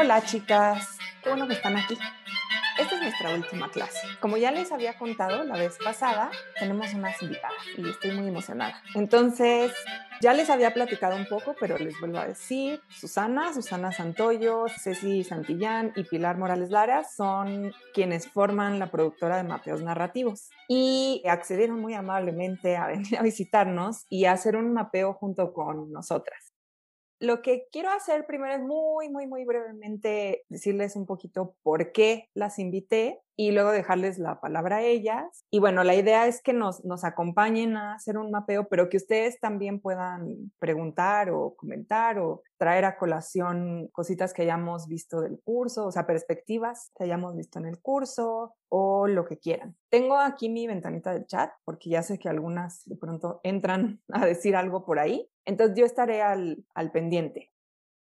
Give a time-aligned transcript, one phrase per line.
[0.00, 1.98] Hola chicas, qué bueno que están aquí.
[2.78, 4.06] Esta es nuestra última clase.
[4.20, 8.80] Como ya les había contado la vez pasada, tenemos unas invitadas y estoy muy emocionada.
[8.94, 9.72] Entonces,
[10.20, 15.24] ya les había platicado un poco, pero les vuelvo a decir, Susana, Susana Santoyo, Ceci
[15.24, 21.80] Santillán y Pilar Morales Lara son quienes forman la productora de mapeos narrativos y accedieron
[21.80, 26.47] muy amablemente a venir a visitarnos y a hacer un mapeo junto con nosotras.
[27.20, 32.28] Lo que quiero hacer primero es muy, muy, muy brevemente decirles un poquito por qué
[32.34, 35.44] las invité y luego dejarles la palabra a ellas.
[35.48, 38.96] Y bueno, la idea es que nos, nos acompañen a hacer un mapeo, pero que
[38.96, 45.40] ustedes también puedan preguntar o comentar o traer a colación cositas que hayamos visto del
[45.40, 49.76] curso, o sea, perspectivas que hayamos visto en el curso o lo que quieran.
[49.88, 54.26] Tengo aquí mi ventanita del chat porque ya sé que algunas de pronto entran a
[54.26, 55.30] decir algo por ahí.
[55.44, 57.52] Entonces yo estaré al, al pendiente.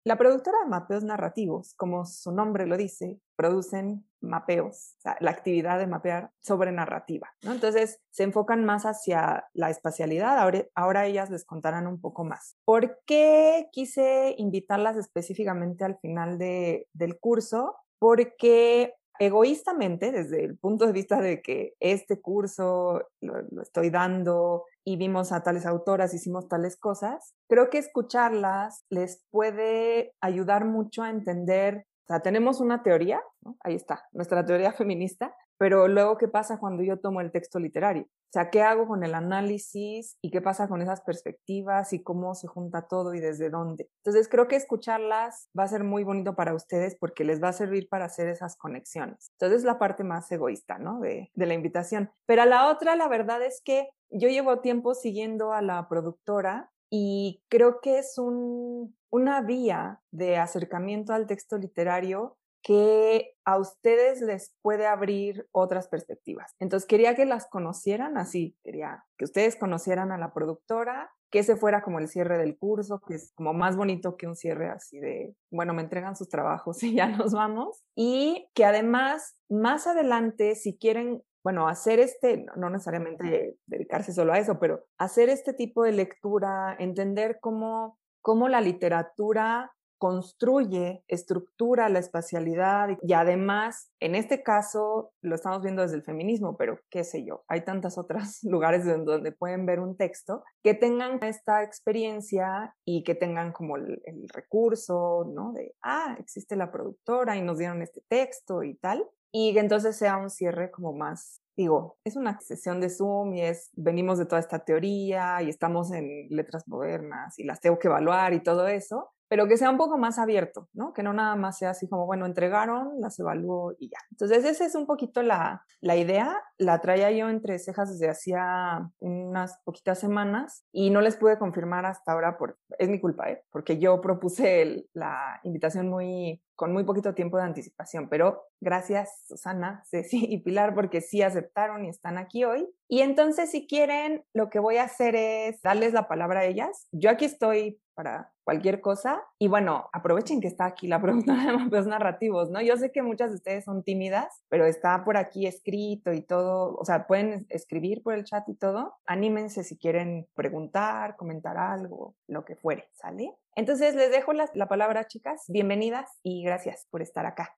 [0.04, 5.86] La productora de mapeos narrativos, como su nombre lo dice, producen mapeos, la actividad de
[5.86, 7.28] mapear sobre narrativa.
[7.42, 7.52] ¿no?
[7.52, 10.38] Entonces, se enfocan más hacia la espacialidad.
[10.38, 12.56] Ahora, ahora ellas les contarán un poco más.
[12.64, 17.76] ¿Por qué quise invitarlas específicamente al final de, del curso?
[17.98, 24.96] Porque egoístamente, desde el punto de vista de que este curso lo, estoy dando y
[24.96, 31.10] vimos a tales autoras, hicimos tales cosas, creo que escucharlas les puede ayudar mucho a
[31.10, 33.20] entender, o sea, tenemos una teoría,
[33.60, 38.04] ahí está, nuestra teoría feminista, pero luego, ¿qué pasa cuando yo tomo el texto literario?
[38.04, 42.34] O sea, ¿qué hago con el análisis y qué pasa con esas perspectivas y cómo
[42.34, 43.88] se junta todo y desde dónde?
[44.04, 47.54] Entonces, creo que escucharlas va a ser muy bonito para ustedes porque les va a
[47.54, 49.30] servir para hacer esas conexiones.
[49.32, 51.00] Entonces, es la parte más egoísta, ¿no?
[51.00, 52.10] De, de la invitación.
[52.26, 56.70] Pero a la otra, la verdad es que yo llevo tiempo siguiendo a la productora
[56.90, 64.20] y creo que es un, una vía de acercamiento al texto literario que a ustedes
[64.20, 66.54] les puede abrir otras perspectivas.
[66.58, 71.56] Entonces quería que las conocieran así, quería que ustedes conocieran a la productora, que ese
[71.56, 74.98] fuera como el cierre del curso, que es como más bonito que un cierre así
[74.98, 77.82] de, bueno, me entregan sus trabajos y ya nos vamos.
[77.94, 84.38] Y que además, más adelante, si quieren bueno, hacer este, no necesariamente dedicarse solo a
[84.38, 91.98] eso, pero hacer este tipo de lectura, entender cómo, cómo la literatura construye, estructura la
[91.98, 97.24] espacialidad y además, en este caso, lo estamos viendo desde el feminismo, pero qué sé
[97.24, 103.02] yo, hay tantos otros lugares donde pueden ver un texto que tengan esta experiencia y
[103.02, 104.00] que tengan como el,
[104.32, 105.52] recurso, ¿no?
[105.52, 109.04] De, ah, existe la productora y nos dieron este texto y tal.
[109.32, 113.42] Y que entonces sea un cierre como más digo, es una sesión de Zoom y
[113.42, 117.88] es, venimos de toda esta teoría y estamos en letras modernas y las tengo que
[117.88, 120.92] evaluar y todo eso, pero que sea un poco más abierto, ¿no?
[120.92, 123.98] Que no nada más sea así como, bueno, entregaron, las evalúo y ya.
[124.10, 126.40] Entonces, esa es un poquito la, la idea.
[126.56, 131.86] La traía yo entre cejas desde hacía unas poquitas semanas y no les pude confirmar
[131.86, 133.44] hasta ahora, por, es mi culpa, ¿eh?
[133.50, 139.84] Porque yo propuse la invitación muy con muy poquito tiempo de anticipación, pero gracias Susana,
[139.88, 142.68] Ceci y Pilar porque sí aceptaron y están aquí hoy.
[142.88, 146.88] Y entonces si quieren, lo que voy a hacer es darles la palabra a ellas.
[146.90, 149.24] Yo aquí estoy para cualquier cosa.
[149.40, 152.60] Y bueno, aprovechen que está aquí la productora de mapeos narrativos, ¿no?
[152.62, 156.76] Yo sé que muchas de ustedes son tímidas, pero está por aquí escrito y todo,
[156.76, 158.94] o sea, pueden escribir por el chat y todo.
[159.04, 163.34] Anímense si quieren preguntar, comentar algo, lo que fuere, ¿sale?
[163.58, 165.42] Entonces les dejo la, la palabra, chicas.
[165.48, 167.56] Bienvenidas y gracias por estar acá.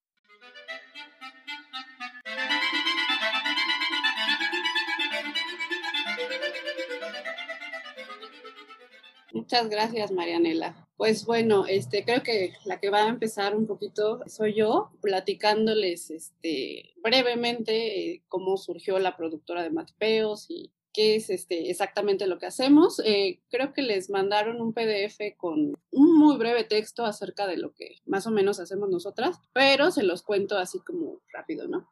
[9.35, 10.89] Muchas gracias, Marianela.
[10.97, 16.11] Pues bueno, este, creo que la que va a empezar un poquito soy yo, platicándoles
[16.11, 22.47] este, brevemente eh, cómo surgió la productora de Matpeos y es este, exactamente lo que
[22.47, 23.01] hacemos.
[23.05, 27.73] Eh, creo que les mandaron un PDF con un muy breve texto acerca de lo
[27.73, 31.91] que más o menos hacemos nosotras, pero se los cuento así como rápido, ¿no?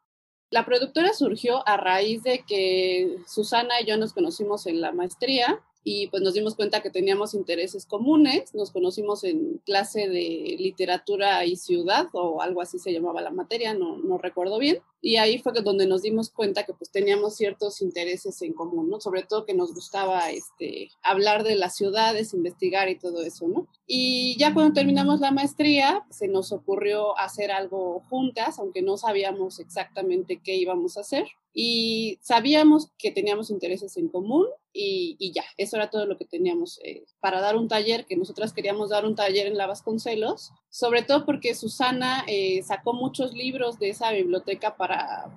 [0.51, 5.63] La productora surgió a raíz de que Susana y yo nos conocimos en la maestría
[5.85, 11.45] y pues nos dimos cuenta que teníamos intereses comunes, nos conocimos en clase de literatura
[11.45, 15.39] y ciudad o algo así se llamaba la materia, no, no recuerdo bien, y ahí
[15.39, 19.01] fue donde nos dimos cuenta que pues teníamos ciertos intereses en común, ¿no?
[19.01, 23.69] Sobre todo que nos gustaba este, hablar de las ciudades, investigar y todo eso, ¿no?
[23.87, 29.61] Y ya cuando terminamos la maestría, se nos ocurrió hacer algo juntas, aunque no sabíamos
[29.61, 31.27] exactamente qué íbamos a hacer.
[31.55, 36.79] Y sabíamos que teníamos intereses en común y, ya, eso era todo lo que teníamos
[36.85, 41.03] eh, para dar un taller, que nosotras queríamos dar un taller en la Vasconcelos, sobre
[41.03, 44.88] todo porque Susana eh, sacó muchos libros de esa biblioteca para,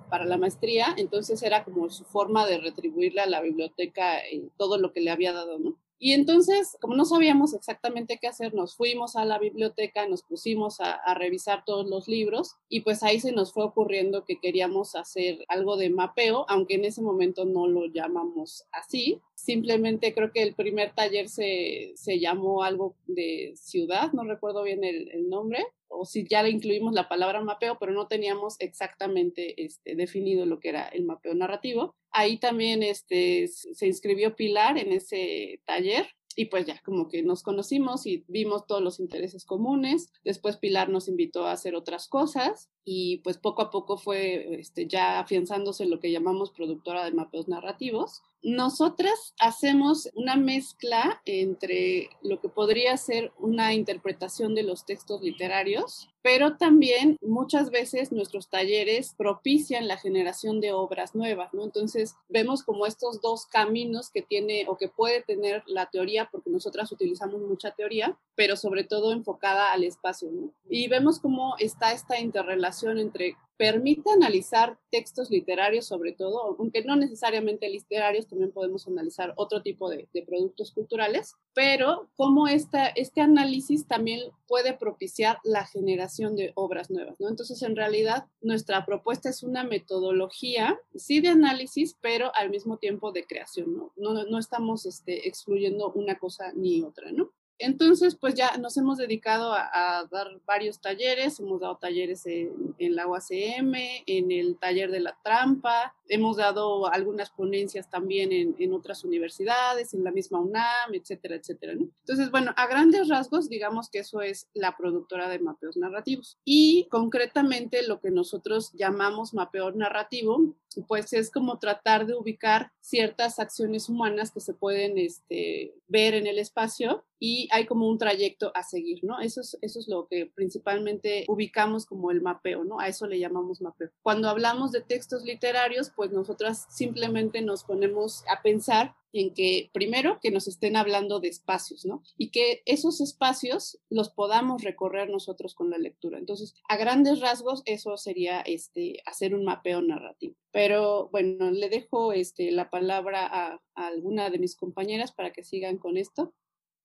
[0.08, 4.78] para la maestría, entonces era como su forma de retribuirle a la biblioteca eh, todo
[4.78, 5.58] lo que le había dado.
[6.04, 10.80] Y entonces, como no sabíamos exactamente qué hacer, nos fuimos a la biblioteca, nos pusimos
[10.80, 15.44] a, revisar todos los libros y pues ahí se nos fue ocurriendo que queríamos hacer
[15.46, 19.20] algo de mapeo, aunque en ese momento no lo llamamos así.
[19.36, 24.82] Simplemente creo que el primer taller se, se llamó algo de ciudad, no recuerdo bien
[24.82, 29.94] el nombre, o si ya le incluimos la palabra mapeo, pero no teníamos exactamente este,
[29.94, 31.94] definido lo que era el mapeo narrativo.
[32.10, 37.42] Ahí también este, se inscribió Pilar en ese taller y pues ya como que nos
[37.42, 40.10] conocimos y vimos todos los intereses comunes.
[40.24, 44.86] Después Pilar nos invitó a hacer otras cosas y pues poco a poco fue este,
[44.86, 48.22] ya afianzándose lo que llamamos productora de mapeos narrativos.
[48.42, 56.08] Nosotras hacemos una mezcla entre lo que podría ser una interpretación de los textos literarios,
[56.22, 61.62] pero también muchas veces nuestros talleres propician la generación de obras nuevas, ¿no?
[61.62, 66.50] Entonces vemos como estos dos caminos que tiene o que puede tener la teoría, porque
[66.50, 70.50] nosotras utilizamos mucha teoría, pero sobre todo enfocada al espacio, ¿no?
[70.68, 76.96] Y vemos cómo está esta interrelación entre permite analizar textos literarios sobre todo, aunque no
[76.96, 83.86] necesariamente literarios, también podemos analizar otro tipo de, productos culturales, pero cómo esta, este análisis
[83.86, 87.28] también puede propiciar la generación de obras nuevas, ¿no?
[87.28, 93.12] Entonces, en realidad, nuestra propuesta es una metodología, sí de análisis, pero al mismo tiempo
[93.12, 93.92] de creación, ¿no?
[93.96, 97.30] No, no estamos este, excluyendo una cosa ni otra, ¿no?
[97.62, 103.06] Entonces, pues ya nos hemos dedicado a, dar varios talleres, hemos dado talleres en, la
[103.06, 103.74] UACM,
[104.06, 110.02] en el taller de la trampa, hemos dado algunas ponencias también en, otras universidades, en
[110.02, 111.72] la misma UNAM, etcétera, etcétera.
[111.72, 116.38] Entonces, bueno, a grandes rasgos, digamos que eso es la productora de mapeos narrativos.
[116.44, 120.54] Y concretamente lo que nosotros llamamos mapeo narrativo,
[120.88, 126.26] pues es como tratar de ubicar ciertas acciones humanas que se pueden este, ver en
[126.26, 129.20] el espacio y hay como un trayecto a seguir, ¿no?
[129.20, 132.80] Eso es, eso es lo que principalmente ubicamos como el mapeo, ¿no?
[132.80, 133.90] A eso le llamamos mapeo.
[134.02, 140.18] Cuando hablamos de textos literarios, pues nosotras simplemente nos ponemos a pensar en que primero
[140.20, 142.02] que nos estén hablando de espacios, ¿no?
[142.16, 146.18] Y que esos espacios los podamos recorrer nosotros con la lectura.
[146.18, 150.36] Entonces, a grandes rasgos, eso sería este, hacer un mapeo narrativo.
[150.50, 155.78] Pero bueno, le dejo este, la palabra a alguna de mis compañeras para que sigan
[155.78, 156.34] con esto.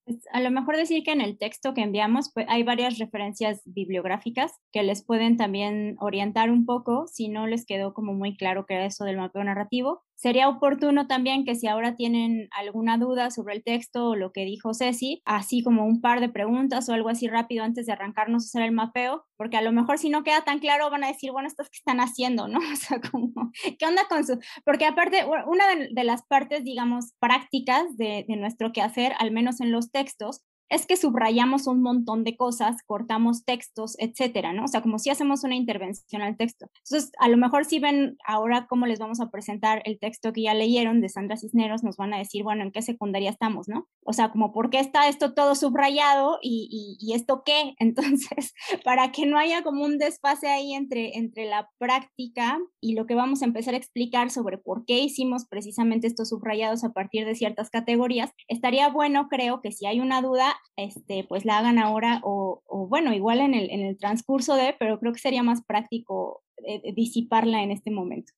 [0.08, 3.62] Pues, a lo mejor decir que en el texto que enviamos pues, hay varias referencias
[3.66, 8.66] bibliográficas que les pueden también orientar un poco si no les quedó como muy claro
[8.66, 10.06] que era eso del mapeo narrativo.
[10.18, 14.46] Sería oportuno también que si ahora tienen alguna duda sobre el texto o lo que
[14.46, 18.44] dijo Ceci, así como un par de preguntas o algo así rápido antes de arrancarnos
[18.44, 21.08] a hacer el mapeo, porque a lo mejor si no queda tan claro van a
[21.08, 22.48] decir, bueno, ¿estos qué están haciendo?
[22.48, 22.60] ¿No?
[22.74, 24.40] O sea, ¿qué onda con su...?
[24.66, 29.72] Porque aparte, una de, las partes, digamos, prácticas de, de nuestro quehacer, al menos en
[29.72, 34.66] los textos, es que subrayamos un montón de cosas, cortamos textos, etcétera, ¿no?
[34.66, 36.68] O sea, como si hacemos una intervención al texto.
[36.84, 40.44] Entonces, a lo mejor si ven ahora cómo les vamos a presentar el texto que
[40.44, 43.88] ya leyeron de Sandra Cisneros, nos van a decir, bueno, ¿en qué secundaria estamos, no?
[44.06, 47.76] O sea, como, ¿por qué está esto todo subrayado y, y, esto qué?
[47.80, 48.54] Entonces,
[48.84, 53.16] para que no haya como un desfase ahí entre, entre la práctica y lo que
[53.16, 57.36] vamos a empezar a explicar sobre por qué hicimos precisamente estos subrayados a partir de
[57.36, 62.22] ciertas categorías, estaría bueno, creo, que si hay una duda, este, pues la hagan ahora
[62.24, 66.44] o, bueno, igual en el, en el transcurso de, pero creo que sería más práctico
[66.66, 68.34] eh, disiparla en este momento.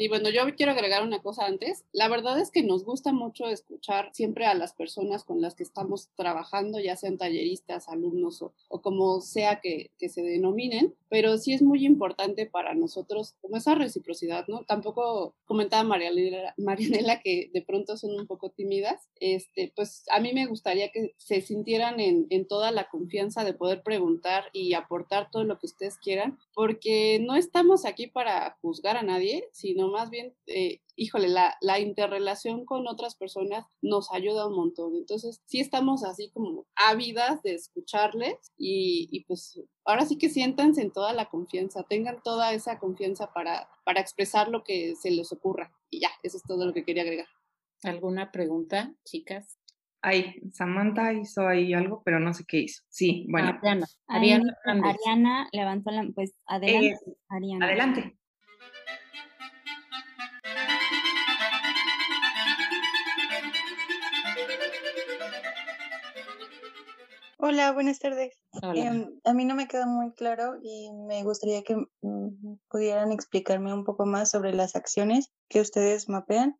[0.00, 1.84] Y bueno, yo quiero agregar una cosa antes.
[1.92, 5.62] La verdad es que nos gusta mucho escuchar siempre a las personas con las que
[5.62, 11.52] estamos trabajando, ya sean talleristas, alumnos o, como sea que, que, se denominen, pero sí
[11.52, 14.64] es muy importante para nosotros como esa reciprocidad, ¿no?
[14.64, 20.32] Tampoco comentaba Marianela, Marianela que de pronto son un poco tímidas, este, pues a mí
[20.32, 25.30] me gustaría que se sintieran en, en toda la confianza de poder preguntar y aportar
[25.30, 30.10] todo lo que ustedes quieran, porque no estamos aquí para juzgar a nadie, sino más
[30.10, 34.94] bien, eh, híjole, la, la, interrelación con otras personas nos ayuda un montón.
[34.94, 40.82] Entonces, sí estamos así como ávidas de escucharles y, y, pues ahora sí que siéntanse
[40.82, 45.32] en toda la confianza, tengan toda esa confianza para, para expresar lo que se les
[45.32, 45.72] ocurra.
[45.90, 47.28] Y ya, eso es todo lo que quería agregar.
[47.82, 49.58] ¿Alguna pregunta, chicas?
[50.02, 52.82] Ay, Samantha hizo ahí algo, pero no sé qué hizo.
[52.88, 53.58] Sí, bueno.
[53.58, 53.86] Ariana.
[54.06, 56.98] Ariana, Ariana levantó la, pues adelante.
[57.06, 57.66] Eh, Ariana.
[57.66, 58.19] Adelante.
[67.42, 68.38] Hola, buenas tardes.
[68.74, 73.72] Em, a mí no me queda muy claro y me gustaría que mm, pudieran explicarme
[73.72, 76.58] un poco más sobre las acciones que ustedes mapean.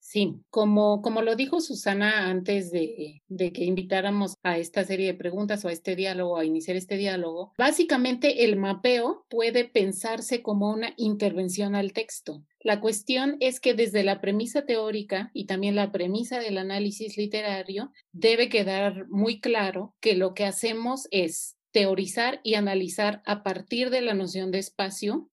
[0.00, 5.14] Sí, como, como lo dijo Susana antes de, de, que invitáramos a esta serie de
[5.14, 10.70] preguntas o a este diálogo, a iniciar este diálogo, básicamente el mapeo puede pensarse como
[10.70, 12.42] una intervención al texto.
[12.62, 17.92] La cuestión es que desde la premisa teórica y también la premisa del análisis literario
[18.12, 24.00] debe quedar muy claro que lo que hacemos es teorizar y analizar a partir de
[24.02, 25.30] la noción de espacio,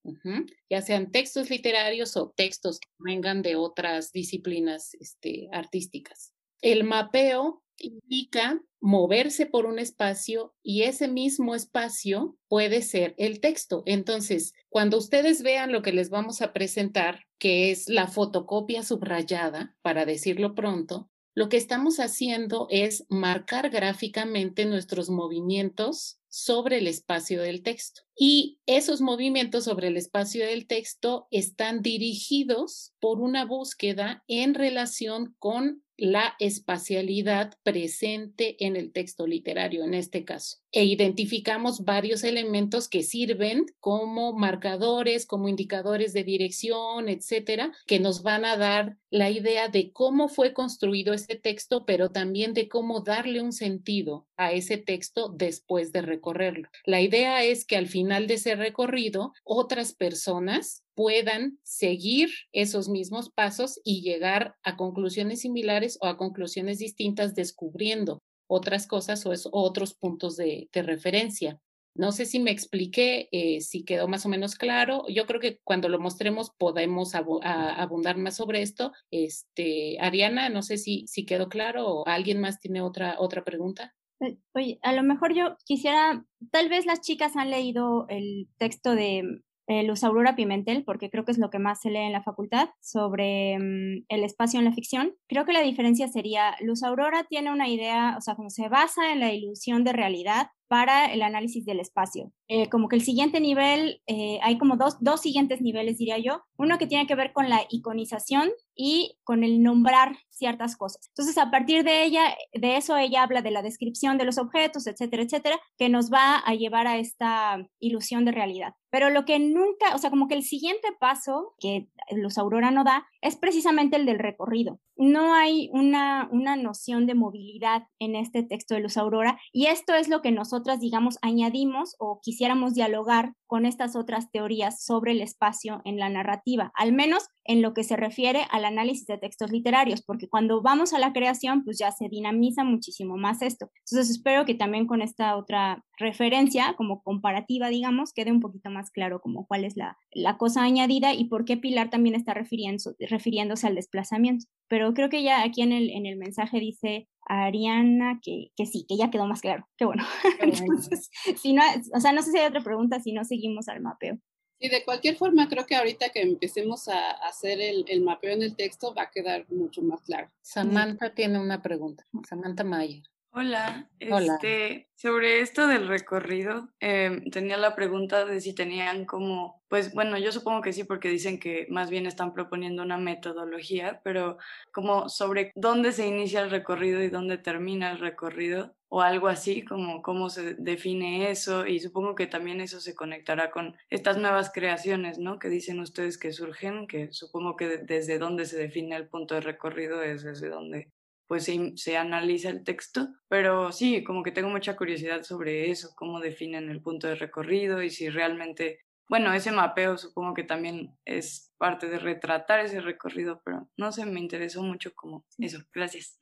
[0.69, 6.33] ya sean textos literarios o textos que vengan de otras disciplinas este, artísticas.
[6.61, 13.83] El mapeo indica moverse por un espacio y ese mismo espacio puede ser el texto.
[13.85, 19.75] Entonces, cuando ustedes vean lo que les vamos a presentar, que es la fotocopia subrayada,
[19.81, 27.41] para decirlo pronto, lo que estamos haciendo es marcar gráficamente nuestros movimientos sobre el espacio
[27.41, 28.01] del texto.
[28.17, 35.35] Y esos movimientos sobre el espacio del texto están dirigidos por una búsqueda en relación
[35.39, 40.57] con la espacialidad presente en el texto literario en este caso.
[40.71, 48.21] E identificamos varios elementos que sirven como marcadores, como indicadores de dirección, etcétera, que nos
[48.21, 53.01] van a dar la idea de cómo fue construido ese texto, pero también de cómo
[53.01, 56.69] darle un sentido a ese texto después de recorrerlo.
[56.85, 63.29] La idea es que al final de ese recorrido, otras personas puedan seguir esos mismos
[63.29, 69.93] pasos y llegar a conclusiones similares o a conclusiones distintas descubriendo otras cosas o otros
[69.93, 71.59] puntos de, referencia.
[71.93, 75.05] No sé si me expliqué, eh, si quedó más o menos claro.
[75.07, 78.91] Yo creo que cuando lo mostremos podemos abundar más sobre esto.
[79.11, 83.93] Este, Ariana, no sé si, si quedó claro o alguien más tiene otra, otra pregunta.
[84.19, 88.95] Eh, oye, a lo mejor yo quisiera, tal vez las chicas han leído el texto
[88.95, 92.13] de eh, Luz Aurora Pimentel, porque creo que es lo que más se lee en
[92.13, 95.13] la facultad, sobre mm, el espacio en la ficción.
[95.27, 99.11] Creo que la diferencia sería, Luz Aurora tiene una idea, o sea, como se basa
[99.11, 102.31] en la ilusión de realidad para el análisis del espacio.
[102.47, 106.43] Eh, como que el siguiente nivel, eh, hay como dos, dos siguientes niveles, diría yo.
[106.57, 111.09] Uno que tiene que ver con la iconización y con el nombrar ciertas cosas.
[111.09, 114.87] Entonces, a partir de ella, de eso ella habla de la descripción de los objetos,
[114.87, 118.73] etcétera, etcétera, que nos va a llevar a esta ilusión de realidad.
[118.89, 122.83] Pero lo que nunca, o sea, como que el siguiente paso que Luz Aurora no
[122.83, 124.79] da es precisamente el del recorrido.
[124.95, 129.93] No hay una, una noción de movilidad en este texto de Luz Aurora y esto
[129.93, 135.21] es lo que nosotras, digamos, añadimos o quisiéramos dialogar con estas otras teorías sobre el
[135.21, 139.51] espacio en la narrativa, al menos en lo que se refiere al análisis de textos
[139.51, 143.69] literarios, porque cuando vamos a la creación, pues ya se dinamiza muchísimo más esto.
[143.85, 148.89] Entonces espero que también con esta otra referencia, como comparativa, digamos, quede un poquito más
[148.89, 153.67] claro como cuál es la, la cosa añadida y por qué Pilar también está refiriéndose
[153.67, 154.45] al desplazamiento.
[154.67, 158.85] Pero creo que ya aquí en el, en el mensaje dice Ariana que, que sí,
[158.87, 159.67] que ya quedó más claro.
[159.77, 160.05] Qué bueno.
[161.37, 161.61] si no,
[161.93, 164.17] o sea, no sé si hay otra pregunta, si no seguimos al mapeo.
[164.59, 168.41] Sí, de cualquier forma, creo que ahorita que empecemos a hacer el, el, mapeo en
[168.41, 170.31] el texto va a quedar mucho más claro.
[170.41, 172.07] Samantha tiene una pregunta.
[172.27, 173.03] Samantha Mayer.
[173.39, 179.93] Hola, este, sobre esto del recorrido, em, tenía la pregunta de si tenían como, pues
[179.93, 184.39] bueno, yo supongo que sí, porque dicen que más bien están proponiendo una metodología, pero
[184.71, 189.63] como sobre dónde se inicia el recorrido y dónde termina el recorrido, o algo así,
[189.63, 194.51] como cómo se define eso, y supongo que también eso se conectará con estas nuevas
[194.51, 195.37] creaciones, ¿no?
[195.37, 199.41] Que dicen ustedes que surgen, que supongo que desde dónde se define el punto de
[199.41, 200.89] recorrido es desde donde
[201.27, 206.19] pues se, analiza el texto, pero sí, como que tengo mucha curiosidad sobre eso, cómo
[206.19, 208.79] definen el punto de recorrido y si realmente,
[209.09, 214.05] bueno, ese mapeo supongo que también es parte de retratar ese recorrido, pero no sé,
[214.05, 216.17] me interesó mucho como eso, gracias.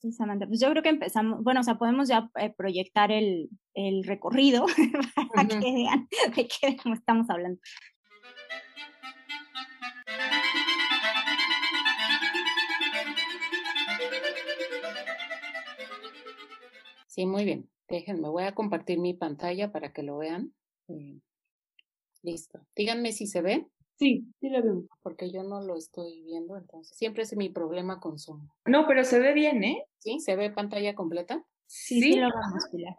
[0.00, 3.50] Sí, Samantha, pues yo creo que empezamos, bueno, o sea, podemos ya eh, proyectar el,
[3.74, 4.64] el recorrido
[5.34, 7.60] para que vean de qué estamos hablando.
[17.18, 17.68] Sí, muy bien.
[17.88, 20.54] Déjenme, voy a compartir mi pantalla para que lo vean.
[20.86, 21.18] Eh,
[22.22, 22.60] listo.
[22.76, 23.66] Díganme si se ve.
[23.98, 24.84] Sí, sí lo veo.
[25.02, 28.46] Porque yo no lo estoy viendo, entonces siempre es mi problema con Zoom.
[28.66, 29.84] No, pero se ve bien, ¿eh?
[29.98, 30.20] ¿Sí?
[30.20, 31.44] ¿Se ve pantalla completa?
[31.66, 32.94] Sí, sí, lo vamos, Pilar.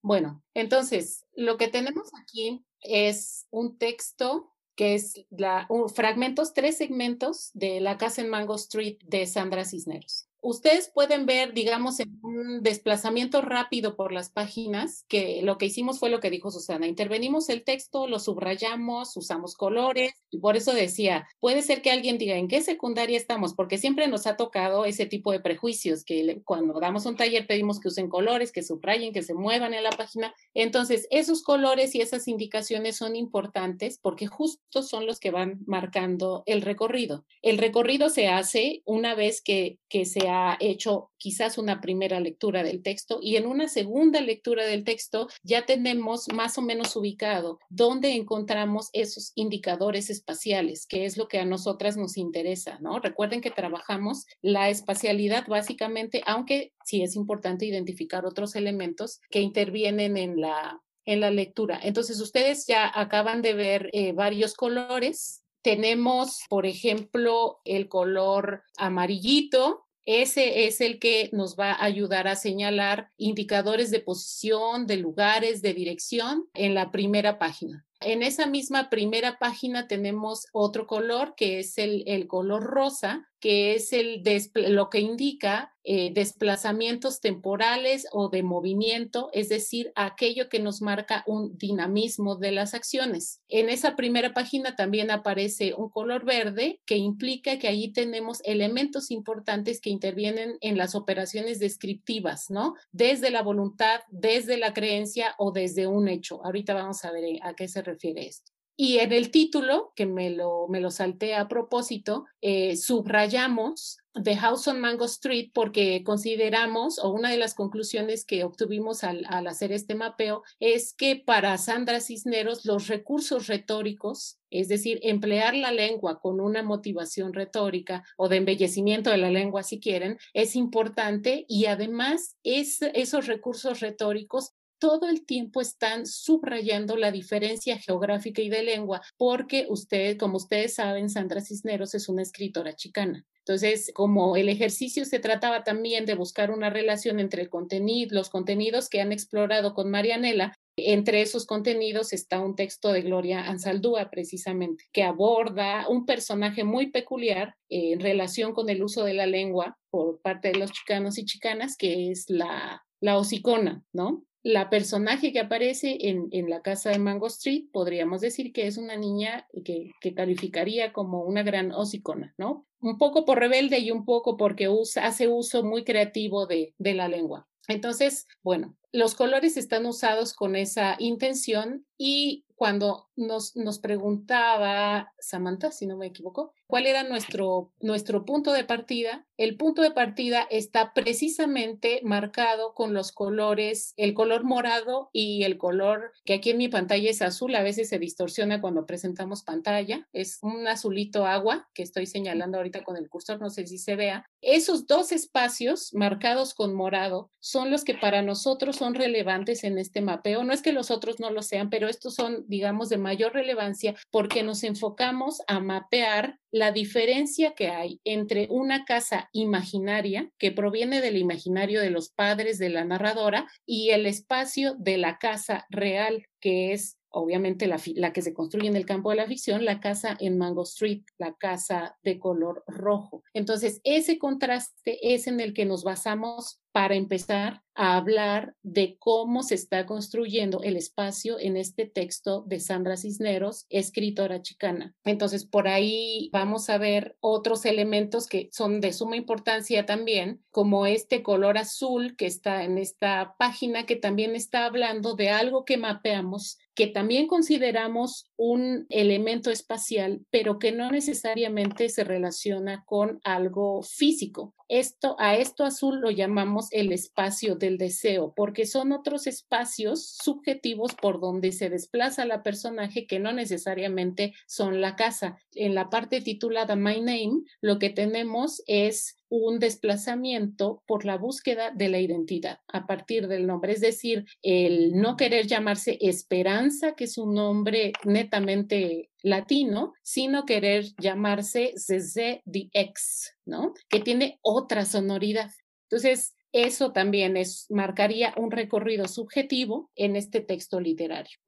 [0.00, 7.50] Bueno, entonces, lo que tenemos aquí es un texto que es la, fragmentos, tres segmentos
[7.52, 10.30] de La casa en Mango Street de Sandra Cisneros.
[10.48, 15.98] Ustedes pueden ver, digamos, en un desplazamiento rápido por las páginas, que lo que hicimos
[15.98, 16.86] fue lo que dijo Susana.
[16.86, 22.16] Intervenimos el texto, lo subrayamos, usamos colores, y por eso decía, puede ser que alguien
[22.16, 23.52] diga, ¿en qué secundaria estamos?
[23.52, 27.78] Porque siempre nos ha tocado ese tipo de prejuicios, que cuando damos un taller pedimos
[27.78, 30.34] que usen colores, que subrayen, que se muevan en la página.
[30.54, 36.42] Entonces, esos colores y esas indicaciones son importantes porque justo son los que van marcando
[36.46, 37.26] el recorrido.
[37.42, 42.62] El recorrido se hace una vez que, que se ha hecho quizás una primera lectura
[42.62, 47.58] del texto y en una segunda lectura del texto ya tenemos más o menos ubicado
[47.68, 52.98] dónde encontramos esos indicadores espaciales, que es lo que a nosotras nos interesa, ¿no?
[52.98, 60.16] Recuerden que trabajamos la espacialidad básicamente, aunque sí es importante identificar otros elementos que intervienen
[60.16, 61.80] en la en la lectura.
[61.82, 65.42] Entonces, ustedes ya acaban de ver eh, varios colores.
[65.62, 72.34] Tenemos, por ejemplo, el color amarillito, ese es el que nos va a ayudar a
[72.34, 77.84] señalar indicadores de posición, de lugares, de dirección en la primera página.
[78.00, 83.74] En esa misma primera página tenemos otro color que es el, el color rosa, que
[83.74, 84.22] es el
[84.54, 91.24] lo que indica eh, desplazamientos temporales o de movimiento, es decir, aquello que nos marca
[91.26, 93.40] un dinamismo de las acciones.
[93.48, 99.10] En esa primera página también aparece un color verde que implica que allí tenemos elementos
[99.10, 102.74] importantes que intervienen en las operaciones descriptivas, ¿no?
[102.92, 106.44] Desde la voluntad, desde la creencia o desde un hecho.
[106.44, 108.52] Ahorita vamos a ver eh, a qué se refiere esto.
[108.80, 114.36] Y en el título, que me lo, me lo salté a propósito, eh, subrayamos The
[114.36, 119.48] House on Mango Street porque consideramos, o una de las conclusiones que obtuvimos al, al,
[119.48, 125.72] hacer este mapeo, es que para Sandra Cisneros los recursos retóricos, es decir, emplear la
[125.72, 131.46] lengua con una motivación retórica o de embellecimiento de la lengua, si quieren, es importante
[131.48, 138.48] y además es, esos recursos retóricos todo el tiempo están subrayando la diferencia geográfica y
[138.48, 143.24] de lengua, porque usted, como ustedes saben, Sandra Cisneros es una escritora chicana.
[143.38, 148.28] Entonces, como el ejercicio se trataba también de buscar una relación entre el contenido, los
[148.28, 154.10] contenidos que han explorado con Marianela, entre esos contenidos está un texto de Gloria Ansaldúa,
[154.10, 159.26] precisamente, que aborda un personaje muy peculiar eh, en relación con el uso de la
[159.26, 164.24] lengua por parte de los chicanos y chicanas, que es la, la hocicona, ¿no?
[164.42, 168.78] La personaje que aparece en, en, la casa de Mango Street podríamos decir que es
[168.78, 172.66] una niña que, que calificaría como una gran hocicona, ¿no?
[172.80, 176.94] Un poco por rebelde y un poco porque usa, hace uso muy creativo de, de
[176.94, 177.48] la lengua.
[177.66, 185.70] Entonces, bueno, los colores están usados con esa intención y cuando nos, nos preguntaba Samantha,
[185.72, 190.46] si no me equivoco, cuál era nuestro, nuestro punto de partida, el punto de partida
[190.50, 196.58] está precisamente marcado con los colores, el color morado y el color que aquí en
[196.58, 201.68] mi pantalla es azul, a veces se distorsiona cuando presentamos pantalla, es un azulito agua
[201.74, 204.24] que estoy señalando ahorita con el cursor, no sé si se vea.
[204.40, 210.00] Esos dos espacios marcados con morado son los que para nosotros son relevantes en este
[210.00, 210.44] mapeo.
[210.44, 213.94] No es que los otros no lo sean, pero estos son, digamos, de mayor relevancia
[214.10, 221.00] porque nos enfocamos a mapear la diferencia que hay entre una casa imaginaria que proviene
[221.00, 226.26] del imaginario de los padres de la narradora y el espacio de la casa real,
[226.38, 229.80] que es obviamente la, la, que se construye en el campo de la ficción, la
[229.80, 233.22] casa en Mango Street, la casa de color rojo.
[233.32, 239.42] Entonces, ese contraste es en el que nos basamos para empezar a hablar de cómo
[239.42, 244.94] se está construyendo el espacio en este texto de Sandra Cisneros, escritora chicana.
[245.02, 250.86] Entonces, por ahí vamos a ver otros elementos que son de suma importancia también, como
[250.86, 255.78] este color azul que está en esta página, que también está hablando de algo que
[255.78, 263.82] mapeamos que también consideramos un elemento espacial, pero que no necesariamente se relaciona con algo
[263.82, 264.54] físico.
[264.68, 270.94] Esto, a esto azul lo llamamos el espacio del deseo, porque son otros espacios subjetivos
[270.94, 275.38] por donde se desplaza la personaje que no necesariamente son la casa.
[275.54, 281.70] En la parte titulada My Name, lo que tenemos es un desplazamiento por la búsqueda
[281.70, 287.04] de la identidad a partir del nombre, es decir, el no querer llamarse Esperanza, que
[287.04, 293.74] es un nombre netamente latino, sino querer llamarse Zeze the X, ¿no?
[293.88, 295.50] Que tiene otra sonoridad.
[295.90, 301.38] Entonces, eso también es, marcaría un recorrido subjetivo en este texto literario.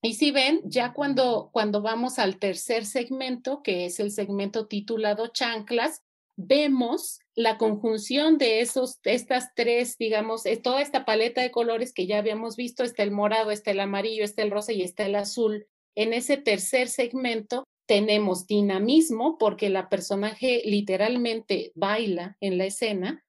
[0.00, 5.28] Y si ven, ya cuando, cuando vamos al tercer segmento, que es el segmento titulado
[5.28, 6.02] Chanclas,
[6.38, 12.06] vemos la conjunción de esos, estas tres, digamos, eh, toda esta paleta de colores que
[12.06, 15.16] ya habíamos visto, está el morado, está el amarillo, está el rosa y está el
[15.16, 15.66] azul.
[15.96, 23.24] En ese tercer segmento tenemos dinamismo porque la personaje literalmente baila en la escena,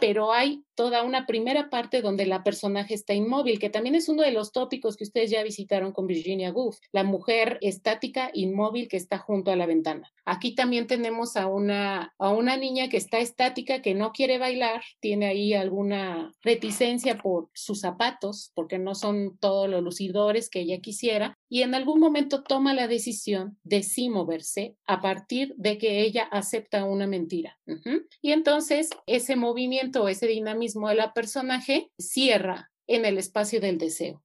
[0.00, 4.22] pero hay toda una primera parte donde la personaje está inmóvil, que también es uno
[4.22, 8.96] de los tópicos que ustedes ya visitaron con Virginia Woolf, la mujer estática, inmóvil que
[8.96, 10.12] está junto a la ventana.
[10.24, 14.82] Aquí también tenemos a una, a una niña que está estática, que no quiere bailar,
[15.00, 20.78] tiene ahí alguna reticencia por sus zapatos, porque no son todos los lucidores que ella
[20.78, 26.02] quisiera, y en algún momento toma la decisión de sí moverse a partir de que
[26.02, 27.58] ella acepta una mentira.
[28.22, 34.22] Y entonces ese movimiento, ese dinamismo, de la personaje cierra en el espacio del deseo.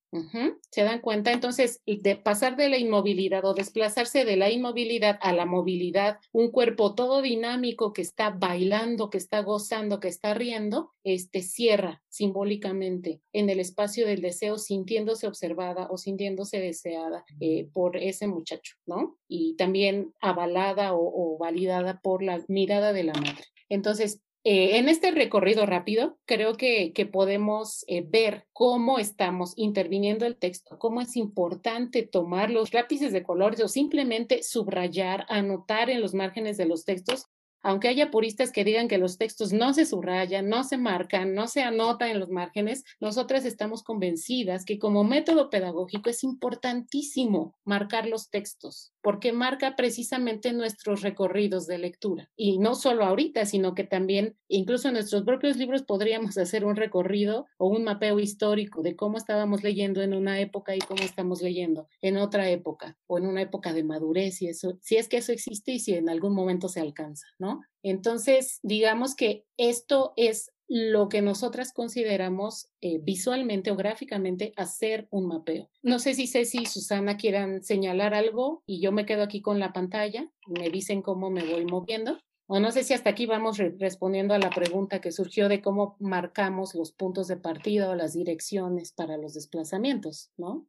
[0.69, 1.31] ¿Se dan cuenta?
[1.31, 6.49] Entonces, de pasar de la inmovilidad o desplazarse de la inmovilidad a la movilidad, un
[6.49, 13.21] cuerpo todo dinámico que está bailando, que está gozando, que está riendo, este cierra simbólicamente
[13.33, 19.17] en el espacio del deseo, sintiéndose observada o sintiéndose deseada eh, por ese muchacho, ¿no?
[19.27, 23.45] Y también avalada o, o validada por la mirada de la madre.
[23.67, 30.37] Entonces, eh, en este recorrido rápido, creo que, podemos eh, ver cómo estamos interviniendo el
[30.37, 36.13] texto, cómo es importante tomar los lápices de colores o simplemente subrayar, anotar en los
[36.13, 37.27] márgenes de los textos
[37.63, 41.47] aunque haya puristas que digan que los textos no se subrayan, no se marcan, no
[41.47, 48.05] se anotan en los márgenes, nosotras estamos convencidas que como método pedagógico es importantísimo marcar
[48.05, 52.31] los textos, porque marca precisamente nuestros recorridos de lectura.
[52.37, 56.77] Y no solo ahorita, sino que también, incluso en nuestros propios libros, podríamos hacer un
[56.77, 61.41] recorrido o un mapeo histórico de cómo estábamos leyendo en una época y cómo estamos
[61.41, 65.17] leyendo en otra época o en una época de madurez, y eso, si es que
[65.17, 67.61] eso existe y si en algún momento se alcanza, ¿no?
[67.83, 75.27] Entonces, digamos que esto es lo que nosotras consideramos eh, visualmente o gráficamente hacer un
[75.27, 75.69] mapeo.
[75.81, 79.59] No sé si Ceci y Susana quieran señalar algo y yo me quedo aquí con
[79.59, 82.19] la pantalla y me dicen cómo me voy moviendo.
[82.47, 85.95] O no sé si hasta aquí vamos respondiendo a la pregunta que surgió de cómo
[85.99, 90.67] marcamos los puntos de partida o las direcciones para los desplazamientos, ¿no?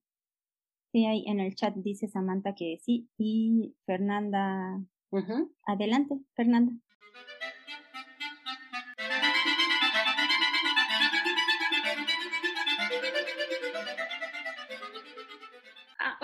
[0.93, 4.81] Sí, ahí en el chat dice Samantha que sí y Fernanda
[5.67, 6.73] Adelante, Fernanda.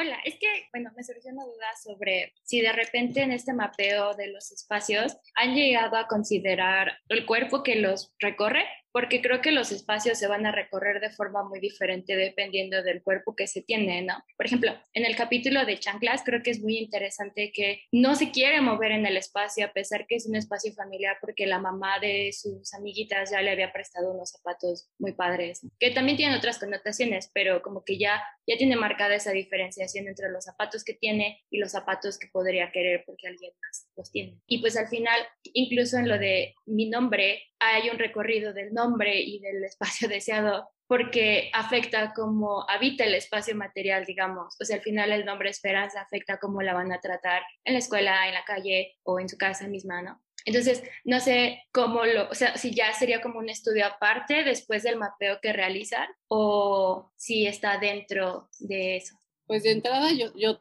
[0.00, 4.14] Hola, es que, bueno, me surgió una duda sobre si de repente en este mapeo
[4.14, 9.52] de los espacios han llegado a considerar el cuerpo que los recorre porque creo que
[9.52, 13.62] los espacios se van a recorrer de forma muy diferente dependiendo del cuerpo que se
[13.62, 14.14] tiene, ¿no?
[14.36, 18.30] Por ejemplo, en el capítulo de chanclas creo que es muy interesante que no se
[18.30, 21.98] quiere mover en el espacio a pesar que es un espacio familiar porque la mamá
[22.00, 26.58] de sus amiguitas ya le había prestado unos zapatos muy padres, que también tienen otras
[26.58, 31.42] connotaciones, pero como que ya, ya tiene marcada esa diferenciación entre los zapatos que tiene
[31.50, 34.38] y los zapatos que podría querer porque alguien más los tiene.
[34.46, 35.20] Y pues al final,
[35.52, 38.79] incluso en lo de mi nombre, hay un recorrido del nombre
[39.14, 44.56] y del espacio deseado porque afecta cómo habita el espacio material, digamos.
[44.60, 47.78] O sea, al final el nombre Esperanza afecta cómo la van a tratar en la
[47.78, 50.20] escuela, en la calle o en su casa misma, ¿no?
[50.44, 54.82] Entonces, no sé cómo lo, o sea, si ya sería como un estudio aparte después
[54.82, 59.19] del mapeo que realizan o si está dentro de eso.
[59.50, 60.60] Pues de entrada yo, yo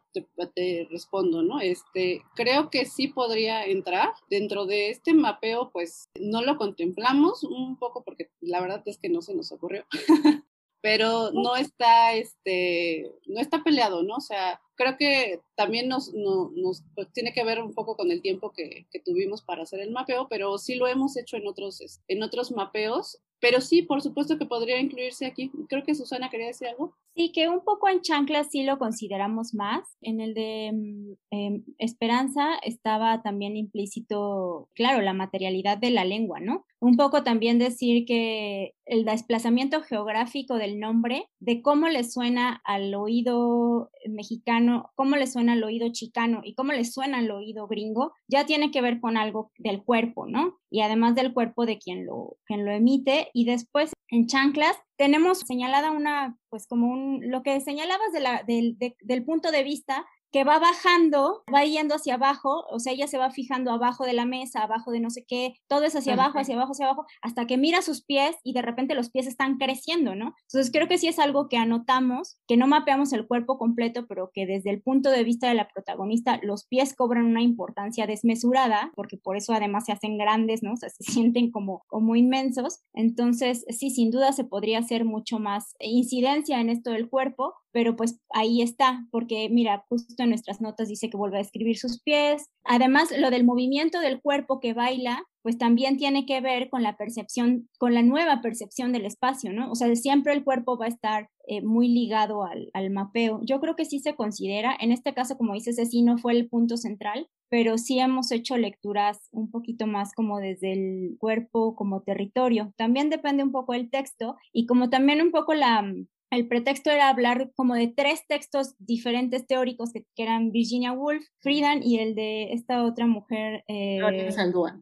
[0.56, 1.60] te, respondo, ¿no?
[1.60, 4.14] Este, creo que sí podría entrar.
[4.32, 9.08] Dentro de este mapeo, pues no lo contemplamos un poco porque la verdad es que
[9.08, 9.86] no se nos ocurrió.
[10.82, 14.16] Pero no está, este, no está peleado, ¿no?
[14.16, 18.24] O sea, creo que también nos, nos pues, tiene que ver un poco con el
[18.24, 22.02] tiempo que, que, tuvimos para hacer el mapeo, pero sí lo hemos hecho en otros,
[22.08, 25.52] en otros mapeos pero sí, por supuesto que podría incluirse aquí.
[25.70, 26.96] Creo que Susana quería decir algo.
[27.20, 29.98] Sí, que un poco en chanclas sí lo consideramos más.
[30.00, 36.40] En el de mm, em, Esperanza estaba también implícito, claro, la materialidad de la lengua,
[36.40, 36.66] ¿no?
[36.80, 42.96] Un poco también decir que el desplazamiento geográfico del nombre, de cómo le suena al
[42.96, 48.14] oído mexicano, cómo le suena al oído chicano y cómo le suena al oído gringo,
[48.30, 50.59] ya tiene que ver con algo del cuerpo, ¿no?
[50.70, 53.30] Y además del cuerpo de quien lo, quien lo emite.
[53.34, 58.44] Y después en chanclas tenemos señalada una, pues como un, lo que señalabas de la,
[58.44, 63.08] del, del punto de vista que va bajando, va yendo hacia abajo, o sea, ella
[63.08, 66.14] se va fijando abajo de la mesa, abajo de no sé qué, todo es hacia
[66.14, 69.28] abajo, hacia abajo, hacia abajo, hasta que mira sus pies y de repente los pies
[69.28, 70.36] están creciendo, ¿no?
[70.48, 74.32] Entonces creo que sí es algo que anotamos, que no mapeamos el cuerpo completo, pero
[74.34, 78.92] que desde el punto de vista de la protagonista, los pies cobran una importancia desmesurada,
[78.96, 80.74] porque por eso además se hacen grandes, ¿no?
[80.74, 82.82] O sea, se sienten como, como inmensos.
[82.94, 87.96] Entonces, sí, sin duda se podría hacer mucho más incidencia en esto del cuerpo, pero
[87.96, 92.02] pues ahí está, porque mira, justo en nuestras notas dice que vuelve a escribir sus
[92.02, 92.50] pies.
[92.64, 96.98] Además, lo del movimiento del cuerpo que baila, pues también tiene que ver con la
[96.98, 99.72] percepción, con la nueva percepción del espacio, ¿no?
[99.72, 103.40] O sea, siempre el cuerpo va a estar eh, muy ligado al, al, mapeo.
[103.44, 106.50] Yo creo que sí se considera, en este caso, como dices, sí no fue el
[106.50, 112.02] punto central, pero sí hemos hecho lecturas un poquito más como desde el cuerpo como
[112.02, 112.74] territorio.
[112.78, 115.84] También depende un poco del texto y como también un poco la,
[116.32, 121.82] el pretexto era hablar como de tres textos diferentes teóricos que, eran Virginia Woolf, Friedan
[121.84, 123.64] y el de esta otra mujer.
[123.68, 124.00] Eh,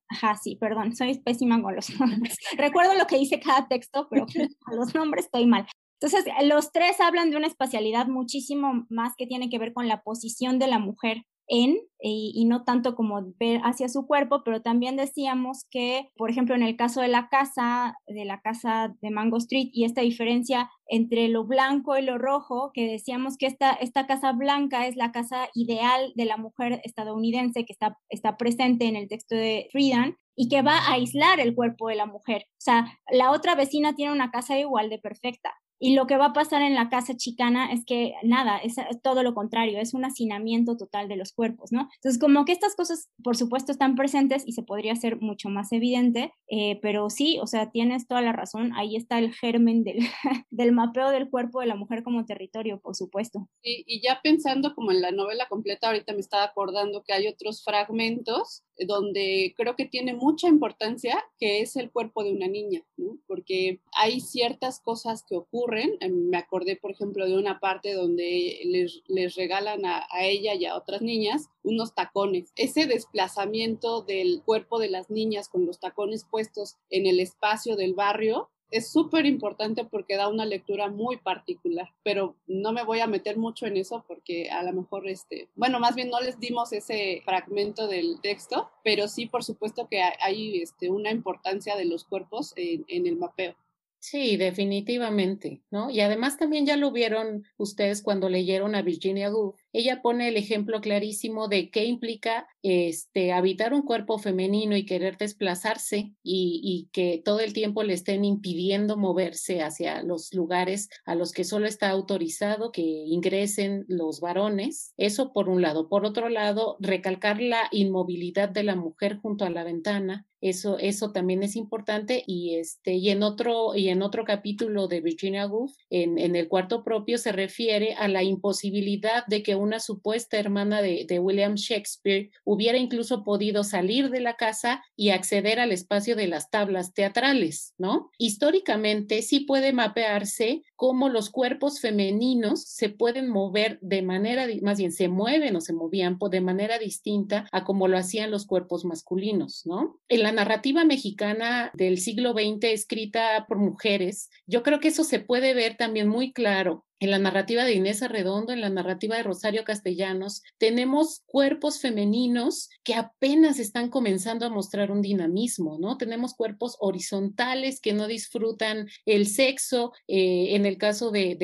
[0.09, 2.37] Ajá, sí, perdón, soy pésima con los nombres.
[2.57, 4.25] Recuerdo lo que dice cada texto, pero
[4.65, 5.67] a los nombres estoy mal.
[5.99, 10.01] Entonces, los tres hablan de una espacialidad muchísimo más que tiene que ver con la
[10.03, 14.95] posición de la mujer en y, no tanto como ver hacia su cuerpo, pero también
[14.95, 19.37] decíamos que, por ejemplo, en el caso de la casa, de la casa de Mango
[19.37, 24.05] Street y esta diferencia entre lo blanco y lo rojo, que decíamos que esta, esta
[24.05, 28.95] casa blanca es la casa ideal de la mujer estadounidense que está, está presente en
[28.95, 32.45] el texto de Friedan y que va a aislar el cuerpo de la mujer.
[32.51, 36.27] O sea, la otra vecina tiene una casa igual de perfecta, y lo que va
[36.27, 40.05] a pasar en la casa chicana es que nada, es, todo lo contrario, es un
[40.05, 41.89] hacinamiento total de los cuerpos, ¿no?
[41.95, 45.71] Entonces, como que estas cosas, por supuesto, están presentes y se podría hacer mucho más
[45.71, 49.99] evidente, eh, pero sí, o sea, tienes toda la razón, ahí está el germen del,
[50.49, 53.47] del mapeo del cuerpo de la mujer como territorio, por supuesto.
[53.61, 57.27] Y, y ya pensando como en la novela completa, ahorita me estaba acordando que hay
[57.27, 62.83] otros fragmentos donde creo que tiene mucha importancia, que es el cuerpo de una niña,
[62.95, 63.17] ¿no?
[63.27, 65.66] porque hay ciertas cosas que ocurren.
[65.75, 70.75] Em, me acordé, por ejemplo, de una parte donde les, regalan a, ella y a
[70.75, 72.51] otras niñas unos tacones.
[72.55, 77.93] Ese desplazamiento del cuerpo de las niñas con los tacones puestos en el espacio del
[77.93, 83.07] barrio es súper importante porque da una lectura muy particular, pero no me voy a
[83.07, 86.73] meter mucho en eso porque a lo mejor, este, bueno, más bien no les dimos
[86.73, 92.03] ese fragmento del texto, pero sí, por supuesto que hay este, una importancia de los
[92.03, 93.55] cuerpos en el mapeo.
[93.99, 95.89] Sí, definitivamente, ¿no?
[95.89, 99.59] Y además también ya lo vieron ustedes cuando leyeron a Virginia Woolf.
[99.73, 105.17] Ella pone el ejemplo clarísimo de qué implica este, habitar un cuerpo femenino y querer
[105.17, 111.15] desplazarse y, y, que todo el tiempo le estén impidiendo moverse hacia los lugares a
[111.15, 114.93] los que solo está autorizado que ingresen los varones.
[114.97, 115.89] Eso por un lado.
[115.89, 121.11] Por otro lado, recalcar la inmovilidad de la mujer junto a la ventana, eso, eso
[121.11, 125.73] también es importante y este y en otro y en otro capítulo de Virginia Woolf
[125.89, 130.81] en, en el cuarto propio se refiere a la imposibilidad de que una supuesta hermana
[130.81, 136.27] de, William Shakespeare hubiera incluso podido salir de la casa y acceder al espacio de
[136.27, 138.11] las tablas teatrales, ¿no?
[138.17, 144.91] Históricamente sí puede mapearse cómo los cuerpos femeninos se pueden mover de manera, más bien
[144.91, 149.65] se mueven o se movían de manera distinta a como lo hacían los cuerpos masculinos,
[149.65, 149.99] ¿no?
[150.27, 155.53] La narrativa mexicana del siglo XX escrita por mujeres, yo creo que eso se puede
[155.53, 159.63] ver también muy claro en la narrativa de Inés Arredondo, en la narrativa de Rosario
[159.63, 165.97] Castellanos, tenemos cuerpos femeninos que apenas están comenzando a mostrar un dinamismo, ¿no?
[165.97, 169.93] Tenemos cuerpos horizontales que no disfrutan el sexo.
[170.07, 171.35] Eh, en el caso de,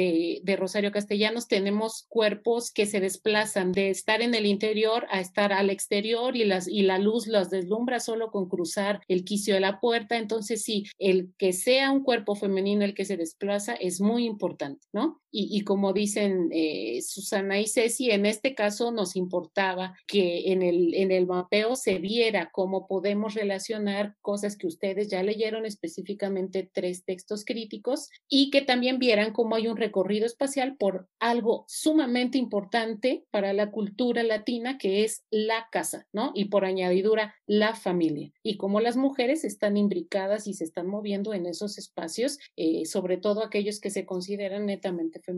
[0.44, 5.52] de, Rosario Castellanos, tenemos cuerpos que se desplazan de estar en el interior a estar
[5.52, 9.60] al exterior y, las, y la luz las deslumbra solo con cruzar el quicio de
[9.60, 10.18] la puerta.
[10.18, 14.88] Entonces, sí, el que sea un cuerpo femenino el que se desplaza es muy importante,
[14.94, 15.22] ¿no?
[15.32, 20.94] Y, como dicen eh, Susana y Ceci, en este caso nos importaba que en el,
[20.96, 27.06] en el mapeo se viera cómo podemos relacionar cosas que ustedes ya leyeron, específicamente tres
[27.06, 33.26] textos críticos, y que también vieran cómo hay un recorrido espacial por algo sumamente importante
[33.32, 36.32] para la cultura latina, que es la casa, ¿no?
[36.36, 41.34] Y por añadidura, la familia, y cómo las mujeres están imbricadas y se están moviendo
[41.34, 45.33] en esos espacios, eh, sobre todo aquellos que se consideran netamente femeninos,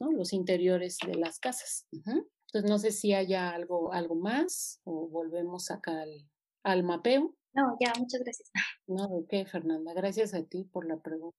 [0.00, 0.12] ¿no?
[0.12, 1.86] Los interiores de las casas.
[1.92, 6.28] Entonces, no sé si haya algo, algo más o volvemos acá al,
[6.64, 7.34] al mapeo.
[7.52, 8.50] No, ya, muchas gracias.
[8.86, 9.92] No, ¿de Fernanda?
[9.94, 11.38] Gracias a ti por la pregunta.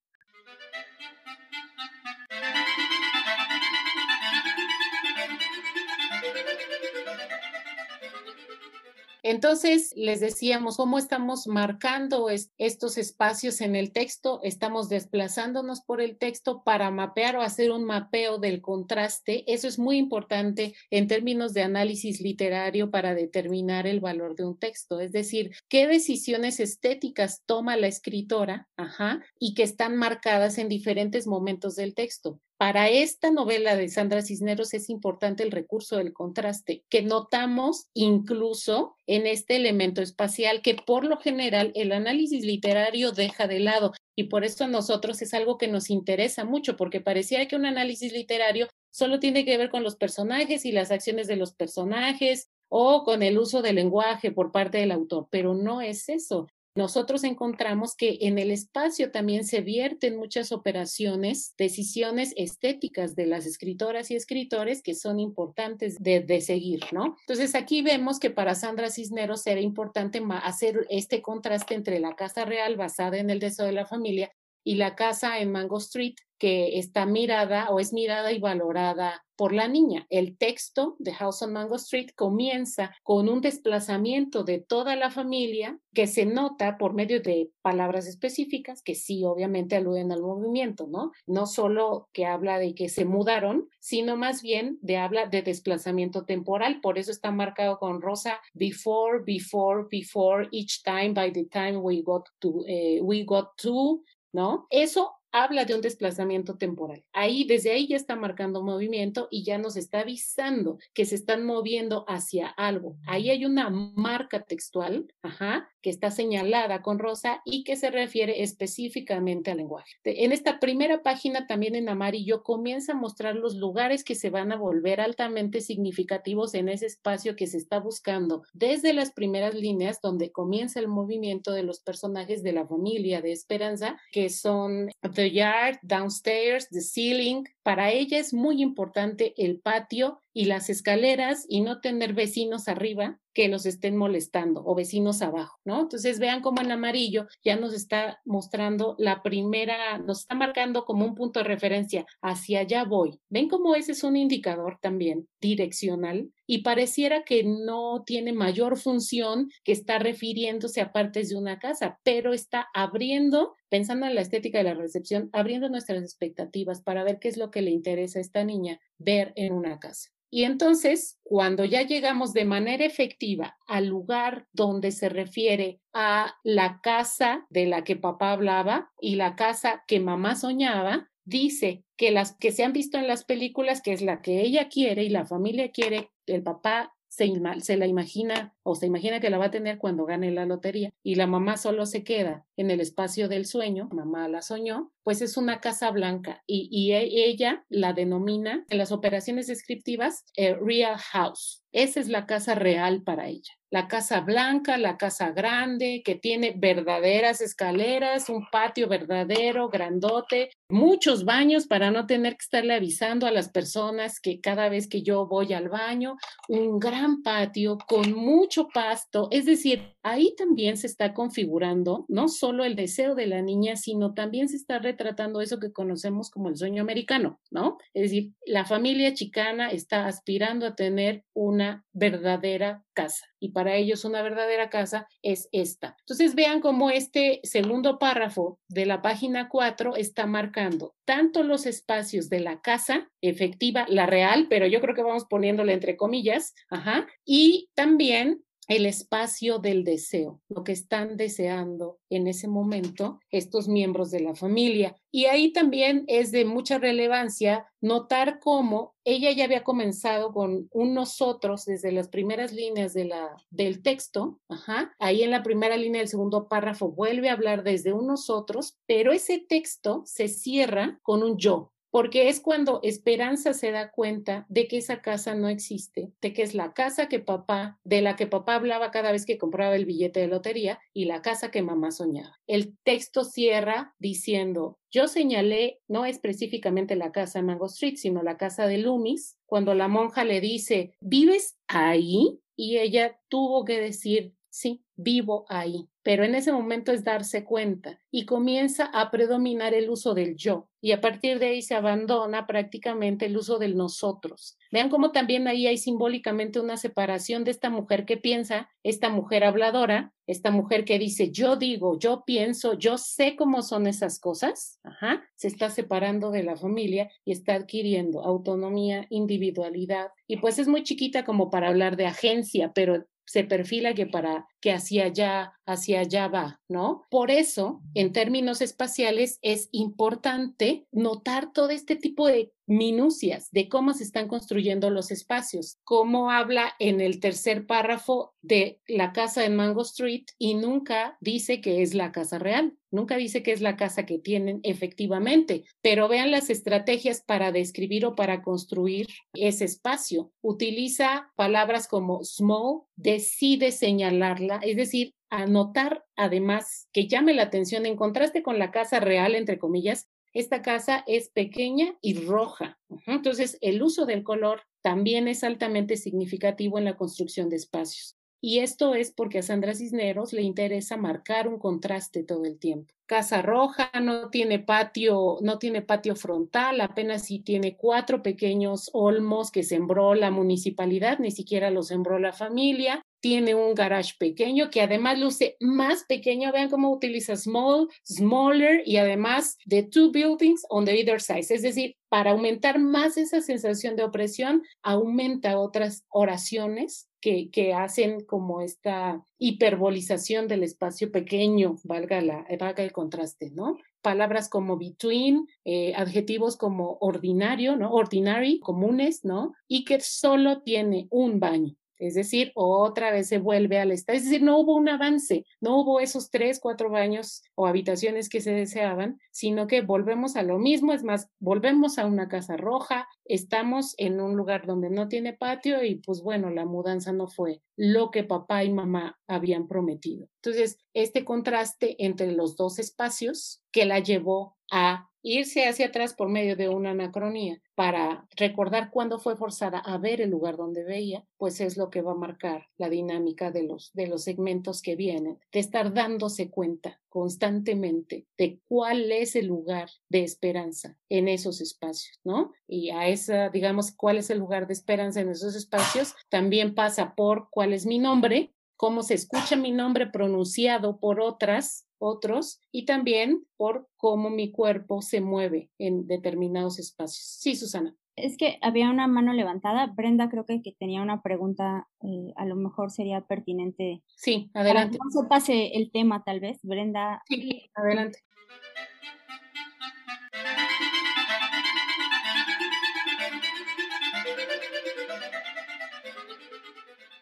[9.23, 16.17] Entonces, les decíamos cómo estamos marcando estos espacios en el texto, estamos desplazándonos por el
[16.17, 19.43] texto para mapear o hacer un mapeo del contraste.
[19.51, 24.57] Eso es muy importante en términos de análisis literario para determinar el valor de un
[24.57, 30.69] texto, es decir, qué decisiones estéticas toma la escritora, ajá, y que están marcadas en
[30.69, 32.39] diferentes momentos del texto.
[32.61, 38.95] Para esta novela de Sandra Cisneros es importante el recurso del contraste, que notamos incluso
[39.07, 43.93] en este elemento espacial que por lo general el análisis literario deja de lado.
[44.15, 47.65] Y por eso a nosotros es algo que nos interesa mucho, porque parecía que un
[47.65, 52.47] análisis literario solo tiene que ver con los personajes y las acciones de los personajes
[52.69, 56.45] o con el uso del lenguaje por parte del autor, pero no es eso
[56.75, 63.45] nosotros encontramos que en el espacio también se vierten muchas operaciones, decisiones estéticas de las
[63.45, 67.17] escritoras y escritores que son importantes de, seguir, ¿no?
[67.27, 72.45] Entonces aquí vemos que para Sandra Cisneros era importante hacer este contraste entre la casa
[72.45, 74.31] real basada en el deseo de la familia
[74.63, 79.53] y la casa en Mango Street que está mirada o es mirada y valorada por
[79.53, 80.07] la niña.
[80.09, 85.77] El texto de House on Mango Street comienza con un desplazamiento de toda la familia
[85.93, 91.11] que se nota por medio de palabras específicas que sí, obviamente aluden al movimiento, ¿no?
[91.27, 96.25] No solo que habla de que se mudaron, sino más bien de habla de desplazamiento
[96.25, 96.81] temporal.
[96.81, 102.01] Por eso está marcado con rosa before, before, before, each time, by the time we
[102.01, 104.01] got to, eh, we got to,
[104.33, 104.65] ¿no?
[104.71, 107.03] Eso habla de un desplazamiento temporal.
[107.13, 111.45] Ahí, desde ahí ya está marcando movimiento y ya nos está avisando que se están
[111.45, 112.95] moviendo hacia algo.
[113.07, 118.43] Ahí hay una marca textual, ajá, que está señalada con rosa y que se refiere
[118.43, 119.95] específicamente al lenguaje.
[120.03, 124.51] En esta primera página, también en amarillo, comienza a mostrar los lugares que se van
[124.51, 129.99] a volver altamente significativos en ese espacio que se está buscando, desde las primeras líneas
[130.01, 134.89] donde comienza el movimiento de los personajes de la familia de Esperanza, que son
[135.21, 137.47] the yard, downstairs, the ceiling.
[137.63, 143.19] Para ella es muy importante el patio y las escaleras y no tener vecinos arriba
[143.33, 145.81] que los estén molestando o vecinos abajo, ¿no?
[145.81, 151.05] Entonces vean cómo en amarillo ya nos está mostrando la primera, nos está marcando como
[151.05, 153.19] un punto de referencia, hacia allá voy.
[153.29, 156.31] ¿Ven cómo ese es un indicador también direccional?
[156.45, 161.99] Y pareciera que no tiene mayor función que está refiriéndose a partes de una casa,
[162.03, 167.19] pero está abriendo, pensando en la estética de la recepción, abriendo nuestras expectativas para ver
[167.19, 170.09] qué es lo que le interesa a esta niña ver en una casa.
[170.33, 176.79] Y entonces, cuando ya llegamos de manera efectiva al lugar donde se refiere a la
[176.81, 182.37] casa de la que papá hablaba y la casa que mamá soñaba, dice que las
[182.37, 185.25] que se han visto en las películas, que es la que ella quiere y la
[185.25, 189.51] familia quiere, el papá se, se, la imagina o se imagina que la va a
[189.51, 193.45] tener cuando gane la lotería y la mamá solo se queda en el espacio del
[193.45, 198.77] sueño, mamá la soñó, pues es una casa blanca y, e, ella la denomina en
[198.77, 201.63] las operaciones descriptivas eh, real house.
[201.71, 206.53] Esa es la casa real para ella la casa blanca, la casa grande, que tiene
[206.55, 213.31] verdaderas escaleras, un patio verdadero, grandote, muchos baños para no tener que estarle avisando a
[213.31, 216.17] las personas que cada vez que yo voy al baño,
[216.49, 222.65] un gran patio con mucho pasto, es decir, ahí también se está configurando no solo
[222.65, 226.57] el deseo de la niña, sino también se está retratando eso que conocemos como el
[226.57, 227.77] sueño americano, ¿no?
[227.93, 234.05] Es decir, la familia chicana está aspirando a tener una verdadera casa y para ellos
[234.05, 235.95] una verdadera casa es esta.
[236.01, 242.29] Entonces vean cómo este segundo párrafo de la página 4 está marcando tanto los espacios
[242.29, 247.07] de la casa efectiva, la real, pero yo creo que vamos poniéndole entre comillas, ajá,
[247.25, 254.11] y también el espacio del deseo, lo que están deseando en ese momento estos miembros
[254.11, 254.95] de la familia.
[255.11, 260.93] Y ahí también es de mucha relevancia notar cómo ella ya había comenzado con un
[260.93, 264.39] nosotros desde las primeras líneas de la, del texto.
[264.47, 264.93] Ajá.
[264.99, 269.11] Ahí en la primera línea del segundo párrafo vuelve a hablar desde un nosotros, pero
[269.11, 274.67] ese texto se cierra con un yo porque es cuando Esperanza se da cuenta de
[274.67, 278.27] que esa casa no existe, de que es la casa que papá, de la que
[278.27, 281.91] papá hablaba cada vez que compraba el billete de lotería y la casa que mamá
[281.91, 282.39] soñaba.
[282.47, 288.37] El texto cierra diciendo, yo señalé no específicamente la casa de Mango Street, sino la
[288.37, 292.39] casa de Loomis, cuando la monja le dice, ¿vives ahí?
[292.55, 295.90] Y ella tuvo que decir, sí, vivo ahí.
[296.03, 300.67] Pero en ese momento es darse cuenta y comienza a predominar el uso del yo
[300.81, 304.57] y a partir de ahí se abandona prácticamente el uso del nosotros.
[304.71, 309.43] Vean cómo también ahí hay simbólicamente una separación de esta mujer que piensa, esta mujer
[309.43, 314.79] habladora, esta mujer que dice yo digo, yo pienso, yo sé cómo son esas cosas,
[314.83, 315.23] Ajá.
[315.35, 320.83] se está separando de la familia y está adquiriendo autonomía, individualidad y pues es muy
[320.83, 326.01] chiquita como para hablar de agencia, pero se perfila que para que hacia allá, hacia
[326.01, 327.05] allá va, ¿no?
[327.09, 333.93] Por eso, en términos espaciales, es importante notar todo este tipo de minucias de cómo
[333.93, 339.55] se están construyendo los espacios, cómo habla en el tercer párrafo de la casa en
[339.55, 343.75] Mango Street y nunca dice que es la casa real, nunca dice que es la
[343.75, 350.31] casa que tienen efectivamente, pero vean las estrategias para describir o para construir ese espacio.
[350.41, 357.95] Utiliza palabras como small, decide señalarla, es decir, anotar además que llame la atención en
[357.95, 362.79] contraste con la casa real, entre comillas, esta casa es pequeña y roja.
[363.05, 368.15] Entonces, el uso del color también es altamente significativo en la construcción de espacios.
[368.43, 372.91] Y esto es porque a Sandra Cisneros le interesa marcar un contraste todo el tiempo.
[373.05, 379.51] Casa Roja no tiene patio, no tiene patio frontal, apenas sí tiene cuatro pequeños olmos
[379.51, 384.81] que sembró la municipalidad, ni siquiera los sembró la familia tiene un garage pequeño que
[384.81, 386.51] además luce más pequeño.
[386.51, 391.45] Vean cómo utiliza small, smaller y además de two buildings on the either side.
[391.49, 398.25] Es decir, para aumentar más esa sensación de opresión, aumenta otras oraciones que, que, hacen
[398.25, 403.77] como esta hiperbolización del espacio pequeño, valga, la, valga el contraste, ¿no?
[404.01, 407.91] Palabras como between, eh, adjetivos como ordinario, ¿no?
[407.93, 409.53] Ordinary, comunes, ¿no?
[409.67, 411.75] Y que solo tiene un baño.
[412.01, 414.17] Es decir, otra vez se vuelve al estado.
[414.17, 418.41] Es decir, no hubo un avance, no hubo esos tres, cuatro baños o habitaciones que
[418.41, 420.93] se deseaban, sino que volvemos a lo mismo.
[420.93, 425.83] Es más, volvemos a una casa roja, estamos en un lugar donde no tiene patio
[425.83, 430.27] y pues bueno, la mudanza no fue lo que papá y mamá habían prometido.
[430.43, 436.29] Entonces, este contraste entre los dos espacios que la llevó a irse hacia atrás por
[436.29, 441.25] medio de una anacronía para recordar cuándo fue forzada a ver el lugar donde veía,
[441.37, 444.95] pues es lo que va a marcar la dinámica de los, de los segmentos que
[444.95, 451.61] vienen, de estar dándose cuenta constantemente de cuál es el lugar de esperanza en esos
[451.61, 452.51] espacios, ¿no?
[452.67, 457.13] Y a esa, digamos, cuál es el lugar de esperanza en esos espacios, también pasa
[457.15, 462.85] por cuál es mi nombre, cómo se escucha mi nombre pronunciado por otras otros y
[462.85, 467.25] también por cómo mi cuerpo se mueve en determinados espacios.
[467.39, 467.95] Sí, Susana.
[468.15, 469.87] Es que había una mano levantada.
[469.87, 474.03] Brenda creo que, que tenía una pregunta, eh, a lo mejor sería pertinente.
[474.15, 474.97] Sí, adelante.
[475.03, 477.21] No se pase el tema tal vez, Brenda.
[477.27, 478.19] Sí, adelante.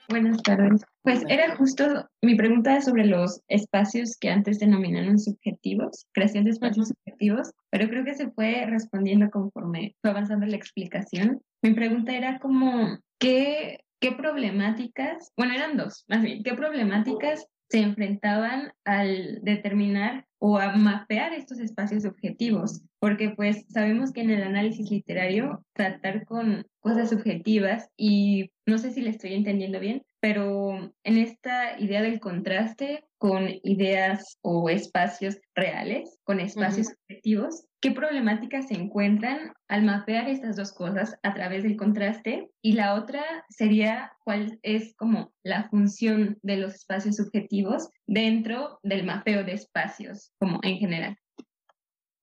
[0.09, 0.81] Buenas tardes.
[1.03, 6.87] Pues era justo mi pregunta sobre los espacios que antes denominaron subjetivos, creación de espacios
[6.87, 11.41] subjetivos, pero creo que se fue respondiendo conforme fue avanzando la explicación.
[11.61, 17.81] Mi pregunta era como, ¿qué, qué problemáticas, bueno, eran dos, más bien, ¿qué problemáticas se
[17.81, 24.41] enfrentaban al determinar o a mapear estos espacios objetivos, porque pues sabemos que en el
[24.41, 30.93] análisis literario tratar con cosas subjetivas y no sé si le estoy entendiendo bien, pero
[31.03, 38.67] en esta idea del contraste con ideas o espacios reales, con espacios objetivos, ¿qué problemáticas
[38.67, 42.49] se encuentran al mapear estas dos cosas a través del contraste?
[42.61, 49.05] Y la otra sería cuál es como la función de los espacios subjetivos dentro del
[49.05, 51.17] mapeo de espacios, como en general.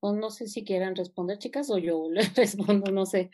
[0.01, 3.31] O no sé si quieran responder, chicas, o yo les respondo, no sé.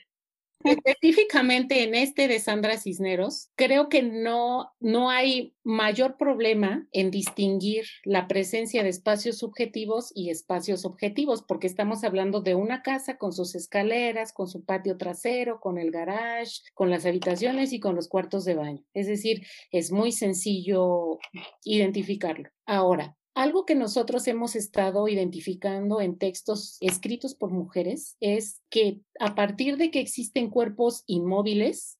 [0.64, 7.84] Específicamente en este de Sandra Cisneros, creo que no, no hay mayor problema en distinguir
[8.04, 13.32] la presencia de espacios subjetivos y espacios objetivos, porque estamos hablando de una casa con
[13.32, 18.08] sus escaleras, con su patio trasero, con el garage, con las habitaciones y con los
[18.08, 18.84] cuartos de baño.
[18.94, 21.18] Es decir, es muy sencillo
[21.64, 22.50] identificarlo.
[22.66, 29.34] Ahora, algo que nosotros hemos estado identificando en textos escritos por mujeres es que a
[29.34, 31.98] partir de que existen cuerpos inmóviles,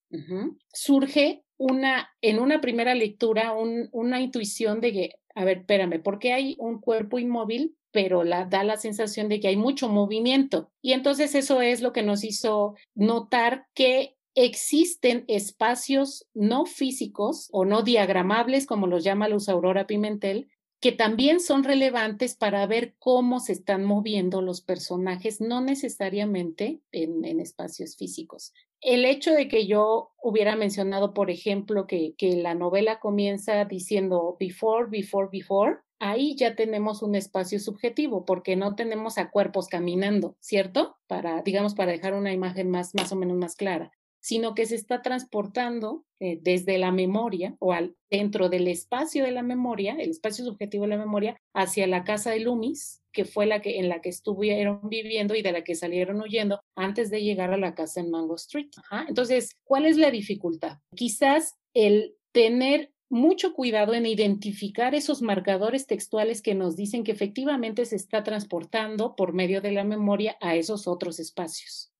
[0.72, 6.32] surge una, en una primera lectura, una intuición de que, a ver, espérame, ¿por qué
[6.32, 7.76] hay un cuerpo inmóvil?
[7.92, 10.72] pero la, da la sensación de que hay mucho movimiento.
[10.80, 17.66] Y entonces eso es lo que nos hizo notar que existen espacios no físicos o
[17.66, 20.48] no diagramables, como los llama Luz Aurora Pimentel,
[20.82, 27.38] que también son relevantes para ver cómo se están moviendo los personajes, no necesariamente en,
[27.38, 28.52] espacios físicos.
[28.80, 34.36] El hecho de que yo hubiera mencionado, por ejemplo, que, que la novela comienza diciendo
[34.40, 40.36] before, before, before, ahí ya tenemos un espacio subjetivo porque no tenemos a cuerpos caminando,
[40.40, 40.96] ¿cierto?
[41.06, 44.76] Para, digamos, para dejar una imagen más, más o menos más clara sino que se
[44.76, 50.10] está transportando eh, desde la memoria o al, dentro del espacio de la memoria, el
[50.10, 53.88] espacio subjetivo de la memoria, hacia la casa de Loomis, que fue la que, en
[53.88, 57.74] la que estuvieron viviendo y de la que salieron huyendo antes de llegar a la
[57.74, 58.70] casa en Mango Street.
[59.08, 60.78] Entonces, ¿cuál es la dificultad?
[60.94, 67.84] Quizás el tener mucho cuidado en identificar esos marcadores textuales que nos dicen que efectivamente
[67.84, 71.91] se está transportando por medio de la memoria a esos otros espacios.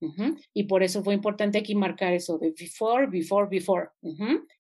[0.53, 3.88] Y por eso fue importante aquí marcar eso de before, before, before.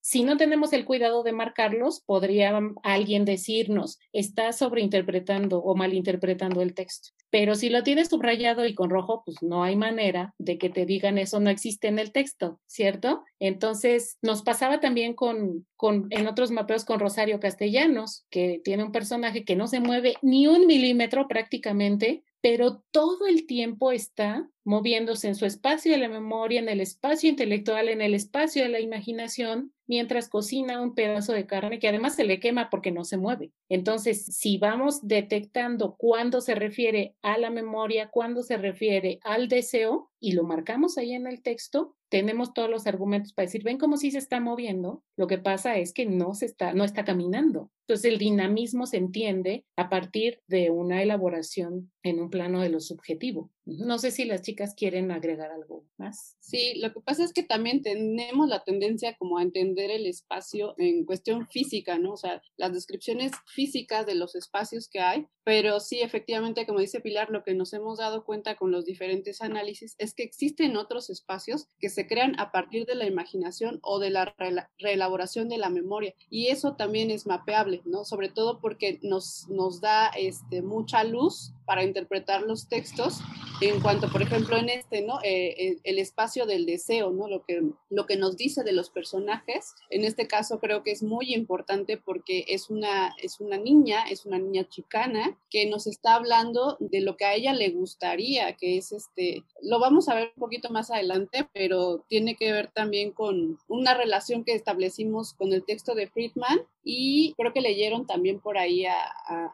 [0.00, 6.74] Si no tenemos el cuidado de marcarlos, podría alguien decirnos, está sobreinterpretando o malinterpretando el
[6.74, 7.10] texto.
[7.30, 10.84] Pero si lo tienes subrayado y con rojo, pues no hay manera de que te
[10.84, 13.24] digan eso no existe en el texto, ¿cierto?
[13.38, 18.92] Entonces, nos pasaba también con, con, en otros mapeos con Rosario Castellanos, que tiene un
[18.92, 25.28] personaje que no se mueve ni un milímetro prácticamente, pero todo el tiempo está moviéndose
[25.28, 28.80] en su espacio de la memoria, en el espacio intelectual, en el espacio de la
[28.80, 33.18] imaginación, mientras cocina un pedazo de carne que además se le quema porque no se
[33.18, 33.52] mueve.
[33.68, 40.10] Entonces, si vamos detectando cuándo se refiere a la memoria, cuándo se refiere al deseo
[40.20, 43.96] y lo marcamos ahí en el texto, tenemos todos los argumentos para decir, ven cómo
[43.96, 47.70] sí se está moviendo, lo que pasa es que no se está, no está caminando.
[47.86, 52.80] Entonces el dinamismo se entiende a partir de una elaboración en un plano de lo
[52.80, 53.50] subjetivo.
[53.64, 56.36] No sé si las chicas quieren agregar algo más.
[56.40, 60.74] Sí, lo que pasa es que también tenemos la tendencia como a entender el espacio
[60.78, 62.14] en cuestión física, ¿no?
[62.14, 67.00] O sea, las descripciones físicas de los espacios que hay, pero sí, efectivamente, como dice
[67.00, 71.10] Pilar, lo que nos hemos dado cuenta con los diferentes análisis es que existen otros
[71.10, 74.34] espacios que se crean a partir de la imaginación o de la
[74.78, 78.04] reelaboración de la memoria y eso también es mapeable, ¿no?
[78.04, 83.18] Sobre todo porque nos, nos da este, mucha luz para interpretar los textos
[83.60, 85.20] en cuanto, por ejemplo, en este, ¿no?
[85.22, 87.28] Eh, eh, el espacio del deseo, ¿no?
[87.28, 89.74] Lo que, lo que nos dice de los personajes.
[89.90, 94.26] En este caso creo que es muy importante porque es una, es una niña, es
[94.26, 98.78] una niña chicana que nos está hablando de lo que a ella le gustaría, que
[98.78, 103.12] es este, lo vamos a ver un poquito más adelante, pero tiene que ver también
[103.12, 108.40] con una relación que establecimos con el texto de Friedman y creo que leyeron también
[108.40, 108.94] por ahí a,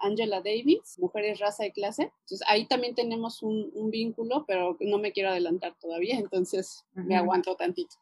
[0.00, 2.10] Angela Davis, Mujeres, Raza y Clase.
[2.22, 7.16] Entonces ahí también tenemos un, un vínculo, pero no me quiero adelantar todavía, entonces me
[7.16, 7.96] aguanto tantito.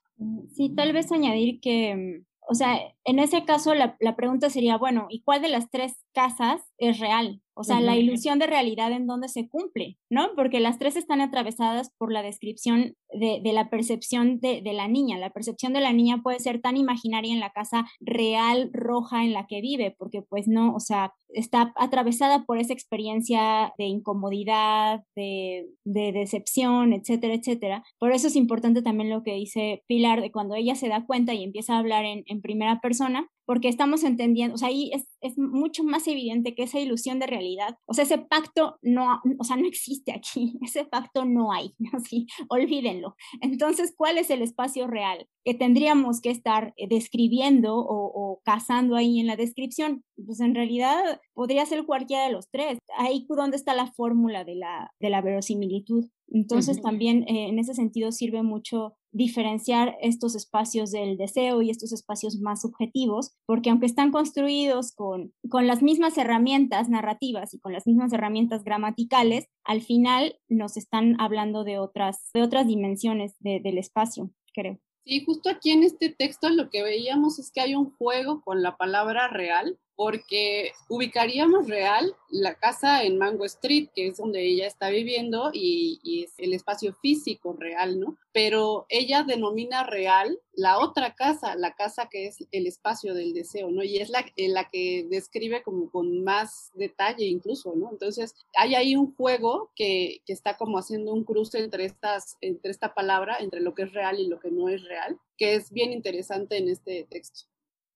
[0.55, 5.07] Sí, tal vez añadir que, o sea, en ese caso la, la pregunta sería, bueno,
[5.11, 7.43] ¿y cuál de las tres casas es real?
[7.59, 10.29] O sea, la ilusión de realidad en donde se cumple, ¿no?
[10.35, 15.17] Porque las tres están atravesadas por la descripción de, la percepción de, la niña.
[15.17, 19.33] La percepción de la niña puede ser tan imaginaria en la casa real, roja en
[19.33, 25.03] la que vive, porque pues no, o sea, está atravesada por esa experiencia de incomodidad,
[25.15, 27.85] de, decepción, etcétera, etcétera.
[27.99, 31.33] Por eso es importante también lo que dice Pilar, de cuando ella se da cuenta
[31.33, 35.07] y empieza a hablar en, en primera persona, porque estamos entendiendo, o sea, ahí es,
[35.21, 39.45] es, mucho más evidente que esa ilusión de realidad, o sea, ese pacto no, o
[39.45, 43.15] sea, no existe aquí, ese pacto no hay, así, olvídenlo.
[43.41, 48.97] Entonces, ¿cuál es el espacio real que tendríamos que estar eh, describiendo o, o cazando
[48.97, 50.05] ahí en la descripción?
[50.25, 52.79] Pues en realidad podría ser cualquiera de los tres.
[52.99, 56.07] Ahí donde está la fórmula de la, de la verosimilitud.
[56.29, 61.93] Entonces, también eh, en ese sentido sirve mucho diferenciar estos espacios del deseo y estos
[61.93, 67.73] espacios más subjetivos, porque aunque están construidos con, con las mismas herramientas narrativas y con
[67.73, 73.79] las mismas herramientas gramaticales, al final nos están hablando de otras, de otras dimensiones del
[73.79, 74.79] espacio, creo.
[75.05, 78.63] Sí, justo aquí en este texto lo que veíamos es que hay un juego con
[78.63, 84.67] la palabra real porque ubicaríamos real la casa en Mango Street, que es donde ella
[84.67, 88.19] está viviendo y, es el espacio físico real, ¿no?
[88.33, 93.71] Pero ella denomina real la otra casa, la casa que es el espacio del deseo,
[93.71, 93.83] ¿no?
[93.83, 97.91] Y es la, la que describe como con más detalle incluso, ¿no?
[97.91, 102.71] Entonces, hay ahí un juego que, que está como haciendo un cruce entre, estas, entre
[102.71, 105.71] esta palabra, entre lo que es real y lo que no es real, que es
[105.73, 107.45] bien interesante en este texto.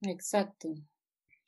[0.03, 0.75] Exacto.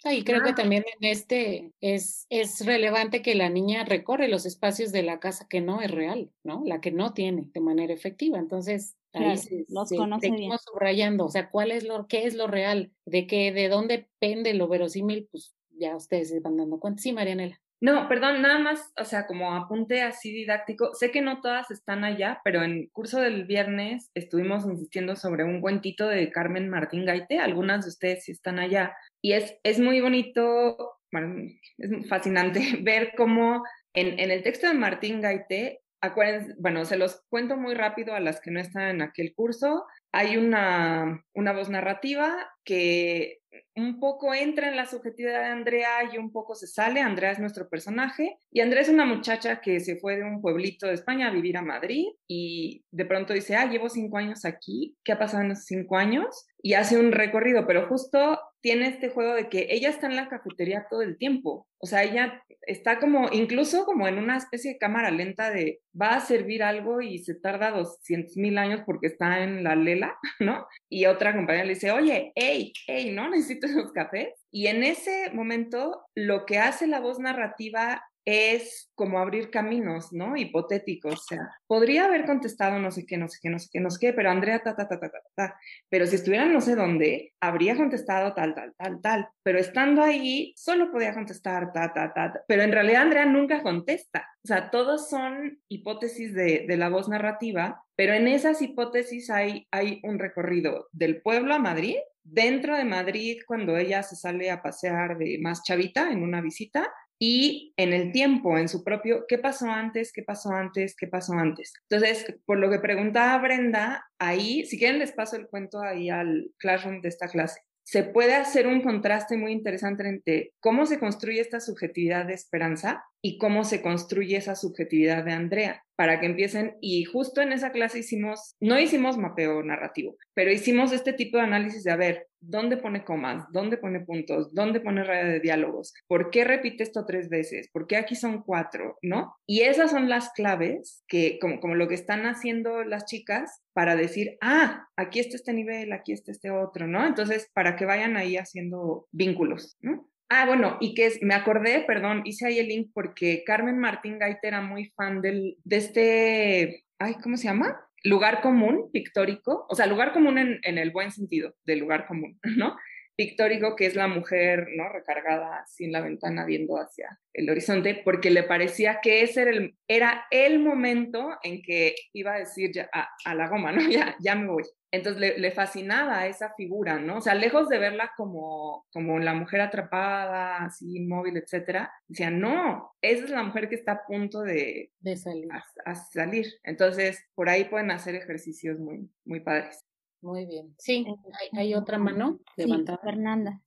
[0.05, 0.55] Y creo que ah.
[0.55, 5.47] también en este es, es relevante que la niña recorre los espacios de la casa
[5.49, 6.63] que no es real, ¿no?
[6.65, 8.39] La que no tiene de manera efectiva.
[8.39, 9.39] Entonces, ahí
[9.69, 10.31] los conoce
[10.65, 14.55] subrayando, o sea, cuál es lo, qué es lo real, de qué, de dónde pende
[14.55, 17.01] lo verosímil, pues ya ustedes se van dando cuenta.
[17.01, 17.62] Sí, Marianela.
[17.83, 22.05] No, perdón, nada más, o sea, como apunte así didáctico, sé que no todas están
[22.05, 27.41] allá, pero en curso del viernes estuvimos insistiendo sobre un cuentito de Carmen Martín Gaite,
[27.41, 33.15] algunas de ustedes sí están allá, y es, es muy bonito, bueno, es fascinante ver
[33.17, 33.65] cómo
[33.95, 38.21] en, en el texto de Martín Gaite, acuérdense, bueno, se los cuento muy rápido a
[38.21, 43.43] las que no están en aquel curso, hay una, una voz narrativa que
[43.75, 47.01] un poco entra en la subjetividad de Andrea y un poco se sale.
[47.01, 50.87] Andrea es nuestro personaje y Andrea es una muchacha que se fue de un pueblito
[50.87, 54.97] de España a vivir a Madrid y de pronto dice, ah, llevo cinco años aquí,
[55.03, 56.47] ¿qué ha pasado en esos cinco años?
[56.63, 60.29] Y hace un recorrido, pero justo tiene este juego de que ella está en la
[60.29, 61.67] cafetería todo el tiempo.
[61.79, 66.11] O sea, ella está como, incluso como en una especie de cámara lenta de va
[66.11, 70.67] a servir algo y se tarda 200 mil años porque está en la lela, ¿no?
[70.89, 73.29] Y otra compañera le dice, oye, hey, hey, ¿no?
[73.29, 74.29] Necesito esos cafés.
[74.53, 80.37] Y en ese momento, lo que hace la voz narrativa es como abrir caminos, ¿no?
[80.37, 81.15] Hipotéticos.
[81.15, 83.91] O sea, podría haber contestado no sé qué, no sé qué, no sé qué, no
[83.91, 85.61] sé qué, pero Andrea, ta, ta, ta, ta, ta, ta.
[85.89, 89.29] Pero si estuviera no sé dónde, habría contestado tal, tal, tal, tal.
[89.43, 92.45] Pero estando ahí, solo podía contestar ta, ta, ta, ta.
[92.47, 94.29] Pero en realidad Andrea nunca contesta.
[94.45, 99.67] O sea, todos son hipótesis de, de la voz narrativa, pero en esas hipótesis hay,
[99.71, 104.63] hay un recorrido del pueblo a Madrid, dentro de Madrid cuando ella se sale a
[104.63, 106.93] pasear de más chavita en una visita
[107.25, 110.13] y en el tiempo, en su propio, ¿qué pasó antes?
[110.13, 110.97] ¿Qué pasó antes?
[110.99, 111.73] ¿Qué pasó antes?
[111.89, 116.51] Entonces, por lo que preguntaba Brenda, ahí, si quieren les paso el cuento ahí al
[116.59, 117.61] classroom de esta clase.
[117.85, 123.05] Se puede hacer un contraste muy interesante entre cómo se construye esta subjetividad de esperanza
[123.23, 127.71] y cómo se construye esa subjetividad de Andrea para que empiecen y justo en esa
[127.71, 132.27] clase hicimos, no hicimos mapeo narrativo, pero hicimos este tipo de análisis de a ver,
[132.41, 133.45] ¿dónde pone comas?
[133.53, 134.53] ¿Dónde pone puntos?
[134.53, 135.95] ¿Dónde pone raya de diálogos?
[136.09, 137.71] ¿Por qué repite esto tres veces?
[137.73, 138.99] ¿Por qué aquí son cuatro?
[139.03, 139.37] ¿No?
[139.47, 143.95] Y esas son las claves que, como, como lo que están haciendo las chicas para
[143.95, 147.07] decir, ah, aquí está este nivel, aquí está este otro, ¿no?
[147.07, 150.09] Entonces, para que vayan ahí haciendo vínculos, ¿no?
[150.35, 154.49] Ah, bueno, y que me acordé, perdón, hice ahí el link porque Carmen Martín Gaite
[154.49, 157.79] era muy fan del, de este, ay, ¿cómo se llama?
[158.03, 162.39] Lugar común pictórico, o sea, lugar común en, en el buen sentido de lugar común,
[162.57, 162.79] ¿no?
[163.17, 164.89] Pictórico que es la mujer, ¿no?
[164.89, 169.77] Recargada sin la ventana viendo hacia el horizonte, porque le parecía que ese era el,
[169.89, 173.81] era el momento en que iba a decir ya a, la goma, ¿no?
[173.91, 174.65] Ya, ya me voy.
[174.91, 177.17] Entonces le, fascinaba esa figura, ¿no?
[177.17, 182.95] O sea, lejos de verla como, como la mujer atrapada, así inmóvil, etcétera, decía, no,
[183.01, 185.49] esa es la mujer que está a punto de, de salir.
[185.87, 186.47] A, salir.
[186.63, 189.83] Entonces, por ahí pueden hacer ejercicios muy, muy padres.
[190.23, 190.75] Muy bien.
[190.79, 191.05] Sí,
[191.39, 192.99] hay, hay otra mano levantada.
[192.99, 193.61] Sí, Fernanda.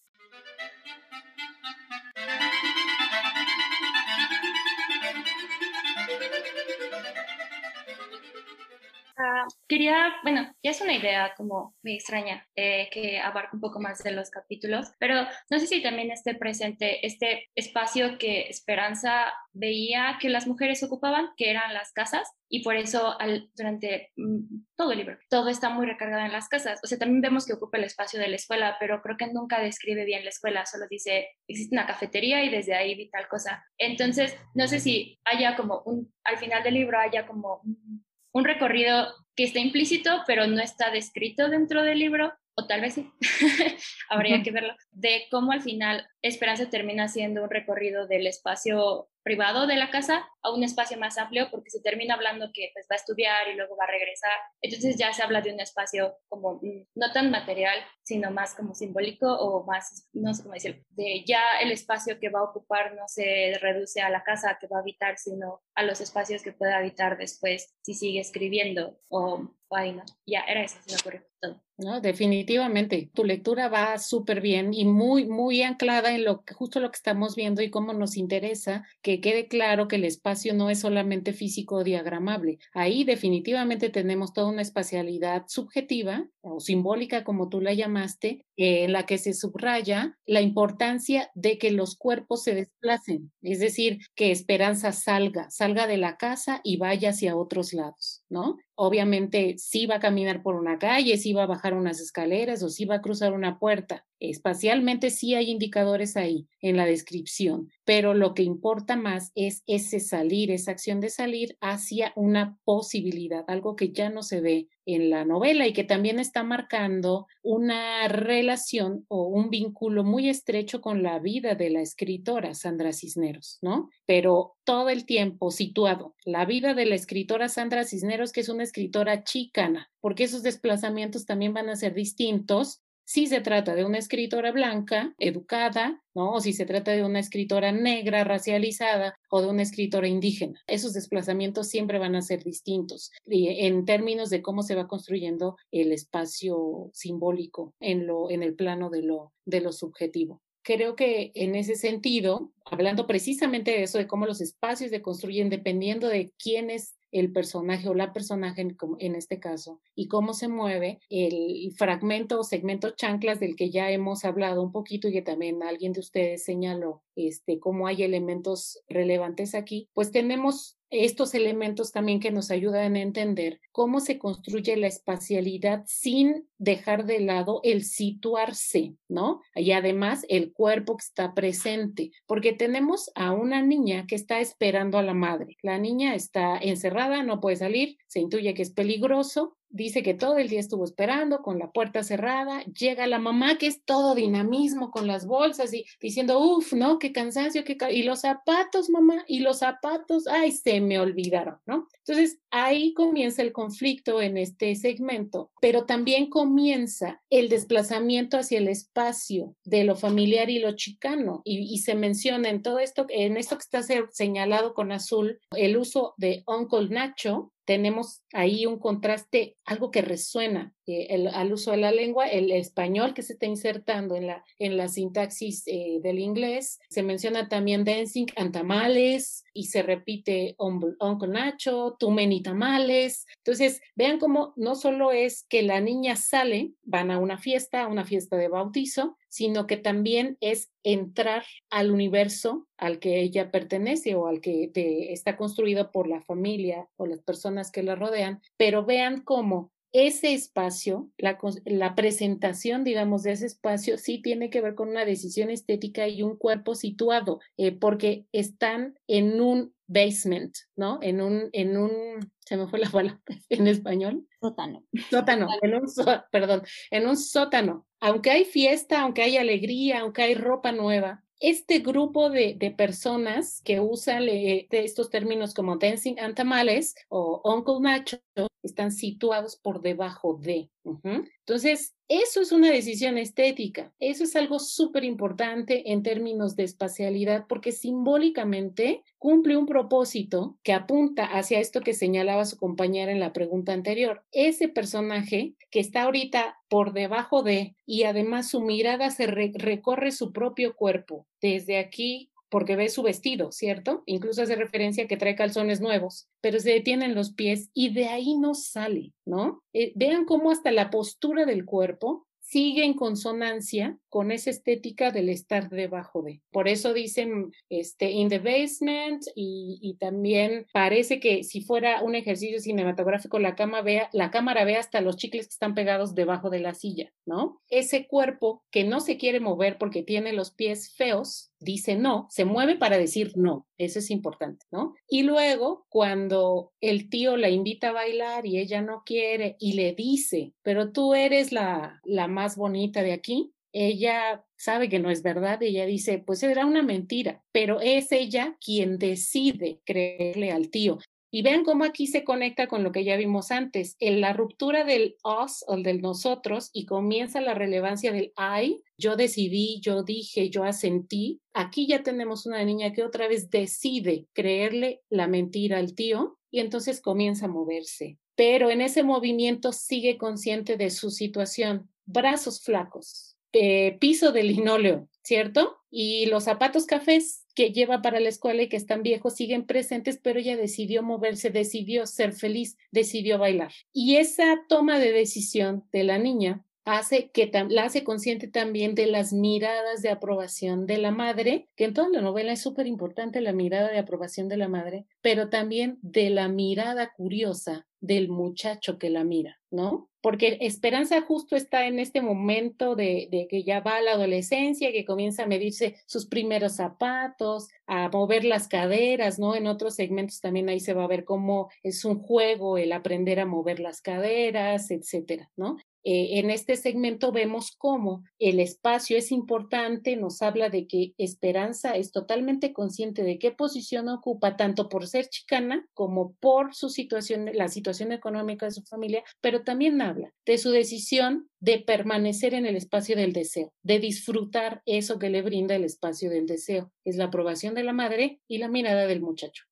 [9.17, 13.79] Ah, quería, bueno, ya es una idea como me extraña, eh, que abarca un poco
[13.79, 19.33] más de los capítulos, pero no sé si también esté presente este espacio que Esperanza
[19.53, 24.65] veía que las mujeres ocupaban, que eran las casas, y por eso al, durante mm,
[24.75, 26.79] todo el libro, todo está muy recargado en las casas.
[26.83, 29.59] O sea, también vemos que ocupa el espacio de la escuela, pero creo que nunca
[29.59, 33.65] describe bien la escuela, solo dice, existe una cafetería y desde ahí vi tal cosa.
[33.77, 38.04] Entonces, no sé si haya como un, al final del libro haya como un
[38.43, 43.09] recorrido que está implícito, pero no está descrito dentro del libro, o tal vez sí,
[44.09, 49.65] habría que verlo, de cómo al final Esperanza termina siendo un recorrido del espacio privado
[49.65, 52.93] de la casa a un espacio más amplio porque se termina hablando que pues, va
[52.93, 54.31] a estudiar y luego va a regresar.
[54.61, 58.75] Entonces ya se habla de un espacio como mm, no tan material, sino más como
[58.75, 62.93] simbólico o más, no sé cómo decirlo, de ya el espacio que va a ocupar
[62.93, 66.53] no se reduce a la casa que va a habitar, sino a los espacios que
[66.53, 70.03] puede habitar después si sigue escribiendo o, ahí no.
[70.25, 71.61] Ya era eso, se me ocurrió todo.
[71.77, 73.09] No, definitivamente.
[73.13, 76.14] Tu lectura va súper bien y muy, muy anclada
[76.55, 80.53] justo lo que estamos viendo y cómo nos interesa que quede claro que el espacio
[80.53, 82.59] no es solamente físico o diagramable.
[82.73, 89.05] Ahí definitivamente tenemos toda una espacialidad subjetiva o simbólica, como tú la llamaste, en la
[89.05, 94.91] que se subraya la importancia de que los cuerpos se desplacen, es decir, que Esperanza
[94.91, 98.57] salga, salga de la casa y vaya hacia otros lados, ¿no?
[98.77, 102.69] Obviamente sí va a caminar por una calle, sí va a bajar unas escaleras o
[102.69, 104.05] sí va a cruzar una puerta.
[104.19, 109.99] Espacialmente sí hay indicadores ahí en la descripción, pero lo que importa más es ese
[109.99, 115.09] salir, esa acción de salir hacia una posibilidad, algo que ya no se ve en
[115.09, 121.03] la novela y que también está marcando una relación o un vínculo muy estrecho con
[121.03, 123.89] la vida de la escritora Sandra Cisneros, ¿no?
[124.05, 128.63] Pero todo el tiempo situado, la vida de la escritora Sandra Cisneros, que es una
[128.63, 133.99] escritora chicana, porque esos desplazamientos también van a ser distintos si se trata de una
[133.99, 136.33] escritora blanca, educada, ¿no?
[136.33, 140.61] O si se trata de una escritora negra, racializada, o de una escritora indígena.
[140.67, 145.91] Esos desplazamientos siempre van a ser distintos en términos de cómo se va construyendo el
[145.91, 151.55] espacio simbólico en, lo, en el plano de lo, de lo subjetivo creo que en
[151.55, 156.71] ese sentido, hablando precisamente de eso, de cómo los espacios se construyen dependiendo de quién
[156.71, 158.61] es el personaje o la personaje
[158.99, 163.89] en, este caso y cómo se mueve el fragmento o segmento chanclas del que ya
[163.89, 168.83] hemos hablado un poquito y que también alguien de ustedes señaló este cómo hay elementos
[168.89, 174.77] relevantes aquí pues tenemos estos elementos también que nos ayudan a entender cómo se construye
[174.77, 179.41] la espacialidad sin dejar de lado el situarse, ¿no?
[179.55, 184.97] Y además el cuerpo que está presente, porque tenemos a una niña que está esperando
[184.97, 185.57] a la madre.
[185.61, 190.37] La niña está encerrada, no puede salir, se intuye que es peligroso, dice que todo
[190.37, 194.89] el día estuvo esperando con la puerta cerrada, llega la mamá que es todo dinamismo
[194.89, 196.97] con las bolsas y diciendo, uff, ¿no?
[196.97, 197.77] Qué cansancio, qué...
[197.91, 201.87] y los zapatos, mamá, y los zapatos, ay, se me olvidaron, ¿no?
[202.07, 208.69] Entonces ahí comienza el conflicto en este segmento, pero también comienza el desplazamiento hacia el
[208.69, 213.35] espacio de lo familiar y lo chicano y, y se menciona en todo esto, en
[213.35, 219.57] esto que está señalado con azul, el uso de Uncle Nacho, tenemos ahí un contraste,
[219.65, 224.15] algo que resuena eh, al uso de la lengua, el español que se está insertando
[224.15, 226.79] en la, en la sintaxis eh, del inglés.
[226.89, 233.25] Se menciona también dancing and tamales y se repite Uncle Nacho, too many tamales.
[233.37, 237.87] Entonces, vean cómo no solo es que la niña sale, van a una fiesta, a
[237.87, 244.15] una fiesta de bautizo, sino que también es entrar al universo al que ella pertenece
[244.15, 244.71] o al que
[245.11, 250.33] está construido por la familia o las personas que la rodean, pero vean cómo ese
[250.33, 255.49] espacio, la, la, presentación, digamos, de ese espacio sí tiene que ver con una decisión
[255.49, 260.99] estética y un cuerpo situado, eh, porque están en un basement, ¿no?
[261.01, 264.27] En un, en un, se me fue la palabra en español.
[264.41, 264.83] Sótano.
[265.09, 265.85] Sótano, en un,
[266.31, 267.87] perdón, en un sótano.
[267.99, 273.61] Aunque hay fiesta, aunque hay alegría, aunque hay ropa nueva, este grupo de, de personas
[273.63, 278.17] que usan eh, estos términos como dancing and tamales o uncle Nacho
[278.63, 280.69] están situados por debajo de.
[280.85, 283.91] Entonces, eso es una decisión estética.
[283.99, 290.73] Eso es algo súper importante en términos de espacialidad porque simbólicamente cumple un propósito que
[290.73, 294.23] apunta hacia esto que señalaba su compañera en la pregunta anterior.
[294.31, 300.31] Ese personaje que está ahorita por debajo de y además su mirada se recorre su
[300.31, 304.01] propio cuerpo desde aquí porque ve su vestido, ¿cierto?
[304.05, 308.07] Incluso hace referencia que trae calzones nuevos, pero se detiene en los pies y de
[308.07, 309.61] ahí no sale, ¿no?
[309.73, 315.29] Eh, vean cómo hasta la postura del cuerpo sigue en consonancia con esa estética del
[315.29, 316.41] estar debajo de.
[316.51, 322.59] Por eso dicen este in the basement y, también parece que si fuera un ejercicio
[322.59, 326.59] cinematográfico la, cama vea, la cámara ve hasta los chicles que están pegados debajo de
[326.59, 327.61] la silla, ¿no?
[327.69, 332.45] Ese cuerpo que no se quiere mover porque tiene los pies feos, dice no, se
[332.45, 334.93] mueve para decir no, eso es importante, ¿no?
[335.07, 339.93] Y luego cuando el tío la invita a bailar y ella no quiere y le
[339.93, 345.21] dice, pero tú eres la, la más bonita de aquí, ella sabe que no es
[345.21, 350.97] verdad, ella dice, pues era una mentira, pero es ella quien decide creerle al tío.
[351.35, 354.85] Y vean cómo aquí se conecta con lo que ya vimos antes, en la ruptura
[354.85, 360.49] del us o del nosotros y comienza la relevancia del I, yo decidí, yo dije,
[360.49, 361.41] yo asentí.
[361.53, 366.61] Aquí ya tenemos una niña que otra vez decide creerle la mentira al tío y
[366.61, 368.17] entonces comienza a moverse.
[368.35, 371.89] Pero en ese movimiento sigue consciente de su situación.
[372.05, 375.79] Brazos flacos, eh, piso de linóleo, ¿cierto?
[375.91, 380.19] Y los zapatos cafés que lleva para la escuela y que están viejos siguen presentes,
[380.21, 383.71] pero ella decidió moverse, decidió ser feliz, decidió bailar.
[383.93, 389.07] Y esa toma de decisión de la niña hace que la hace consciente también de
[389.07, 393.41] las miradas de aprobación de la madre, que en toda la novela es súper importante
[393.41, 398.99] la mirada de aprobación de la madre, pero también de la mirada curiosa del muchacho
[398.99, 400.09] que la mira, ¿no?
[400.25, 404.91] porque Esperanza justo está en este momento de, de que ya va a la adolescencia,
[404.91, 409.55] que comienza a medirse sus primeros zapatos, a mover las caderas, ¿no?
[409.55, 413.39] En otros segmentos también ahí se va a ver cómo es un juego el aprender
[413.39, 415.77] a mover las caderas, etcétera, ¿no?
[416.07, 421.95] Eh, en este segmento vemos cómo el espacio es importante, nos habla de que Esperanza
[421.95, 427.49] es totalmente consciente de qué posición ocupa, tanto por ser chicana como por su situación,
[427.53, 432.67] la situación económica de su familia, pero también habla de su decisión de permanecer en
[432.67, 436.91] el espacio del deseo, de disfrutar eso que le brinda el espacio del deseo.
[437.03, 439.63] Es la aprobación de la madre y la mirada del muchacho.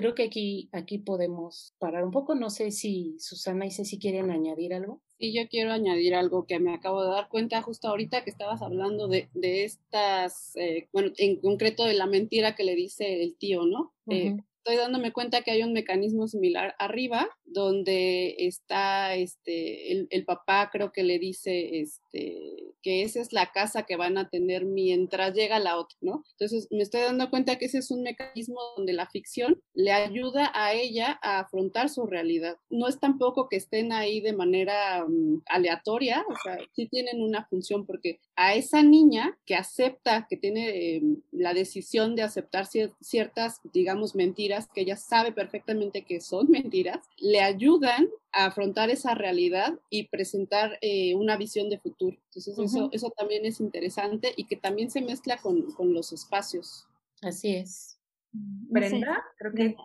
[0.00, 2.34] Creo que aquí, aquí podemos parar un poco.
[2.34, 5.02] No sé si Susana y Ceci quieren añadir algo.
[5.18, 8.62] Y yo quiero añadir algo que me acabo de dar cuenta justo ahorita que estabas
[8.62, 13.36] hablando de, de estas, eh, bueno, en concreto de la mentira que le dice el
[13.36, 13.92] tío, ¿no?
[14.08, 20.24] Eh, estoy dándome cuenta que hay un mecanismo similar arriba, donde está este, el, el,
[20.24, 22.36] papá creo que le dice este,
[22.82, 26.24] que esa es la casa que van a tener mientras llega la otra, ¿no?
[26.32, 30.52] Entonces me estoy dando cuenta que ese es un mecanismo donde la ficción le ayuda
[30.54, 32.56] a ella a afrontar su realidad.
[32.68, 37.46] No es tampoco que estén ahí de manera um, aleatoria, o sea, sí tienen una
[37.46, 41.02] función porque a esa niña que acepta, que tiene eh,
[41.32, 42.66] la decisión de aceptar
[43.00, 49.14] ciertas, digamos, mentiras que ella sabe perfectamente que son mentiras, le ayudan a afrontar esa
[49.14, 52.16] realidad y presentar eh, una visión de futuro.
[52.26, 56.86] Entonces eso, eso también es interesante y que también se mezcla con, con los espacios.
[57.22, 57.98] Así es.
[58.32, 59.76] Mm, Brenda, creo que...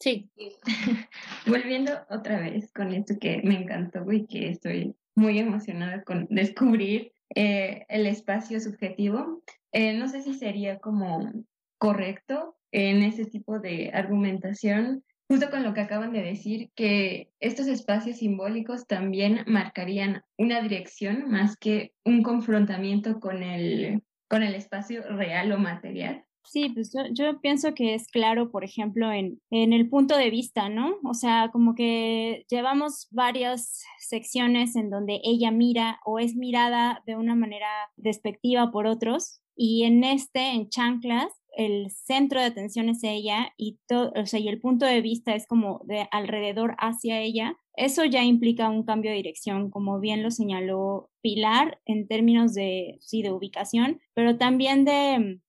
[0.00, 0.30] Sí.
[1.46, 7.12] Volviendo otra vez con esto que me encantó y que estoy muy emocionada con descubrir
[7.36, 9.42] eh, el espacio subjetivo.
[9.72, 11.30] Eh, no sé si sería como
[11.78, 17.66] correcto en ese tipo de argumentación, justo con lo que acaban de decir, que estos
[17.66, 25.02] espacios simbólicos también marcarían una dirección más que un confrontamiento con el, con el espacio
[25.02, 26.24] real o material.
[26.44, 30.68] Sí, pues yo, pienso que es claro, por ejemplo, en, en el punto de vista,
[30.68, 30.96] ¿no?
[31.04, 37.16] O sea, como que llevamos varias secciones en donde ella mira o es mirada de
[37.16, 43.04] una manera despectiva por otros y en este, en Chanclas, el centro de atención es
[43.04, 47.20] ella y todo, o sea, y el punto de vista es como de alrededor hacia
[47.20, 47.58] ella.
[47.80, 52.98] Eso ya implica un cambio de dirección, como bien lo señaló Pilar en términos de
[53.00, 55.40] sí de ubicación, pero también de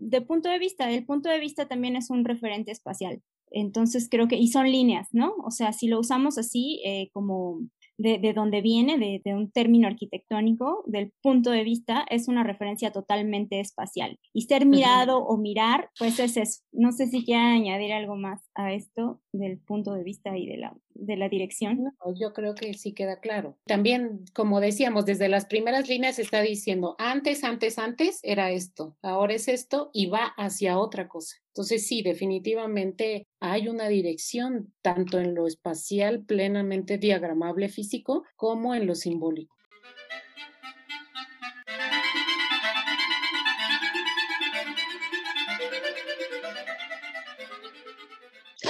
[0.00, 3.22] de, punto de vista, el punto de vista también es un referente espacial.
[3.50, 5.34] Entonces creo que, y son líneas, ¿no?
[5.44, 7.60] O sea, si lo usamos así, eh, como
[7.96, 12.42] de, de dónde viene, de, de, un término arquitectónico, del punto de vista, es una
[12.42, 14.18] referencia totalmente espacial.
[14.32, 16.62] Y ser mirado o mirar, pues es eso.
[16.72, 20.56] No sé si quieren añadir algo más a esto del punto de vista y de
[20.56, 21.92] la, de la dirección.
[22.18, 23.56] Yo creo que sí queda claro.
[23.66, 29.34] También, como decíamos, desde las primeras líneas está diciendo, antes, antes, antes era esto, ahora
[29.34, 31.36] es esto y va hacia otra cosa.
[31.48, 38.86] Entonces, sí, definitivamente hay una dirección tanto en lo espacial plenamente diagramable físico como en
[38.86, 39.54] lo simbólico.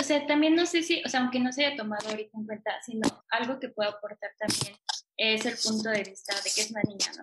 [0.04, 2.70] Sea, también no sé si, o sea, aunque no se haya tomado ahorita en cuenta,
[2.84, 4.78] sino algo que puedo aportar también
[5.16, 7.22] es el punto de vista de que es una niña, ¿no?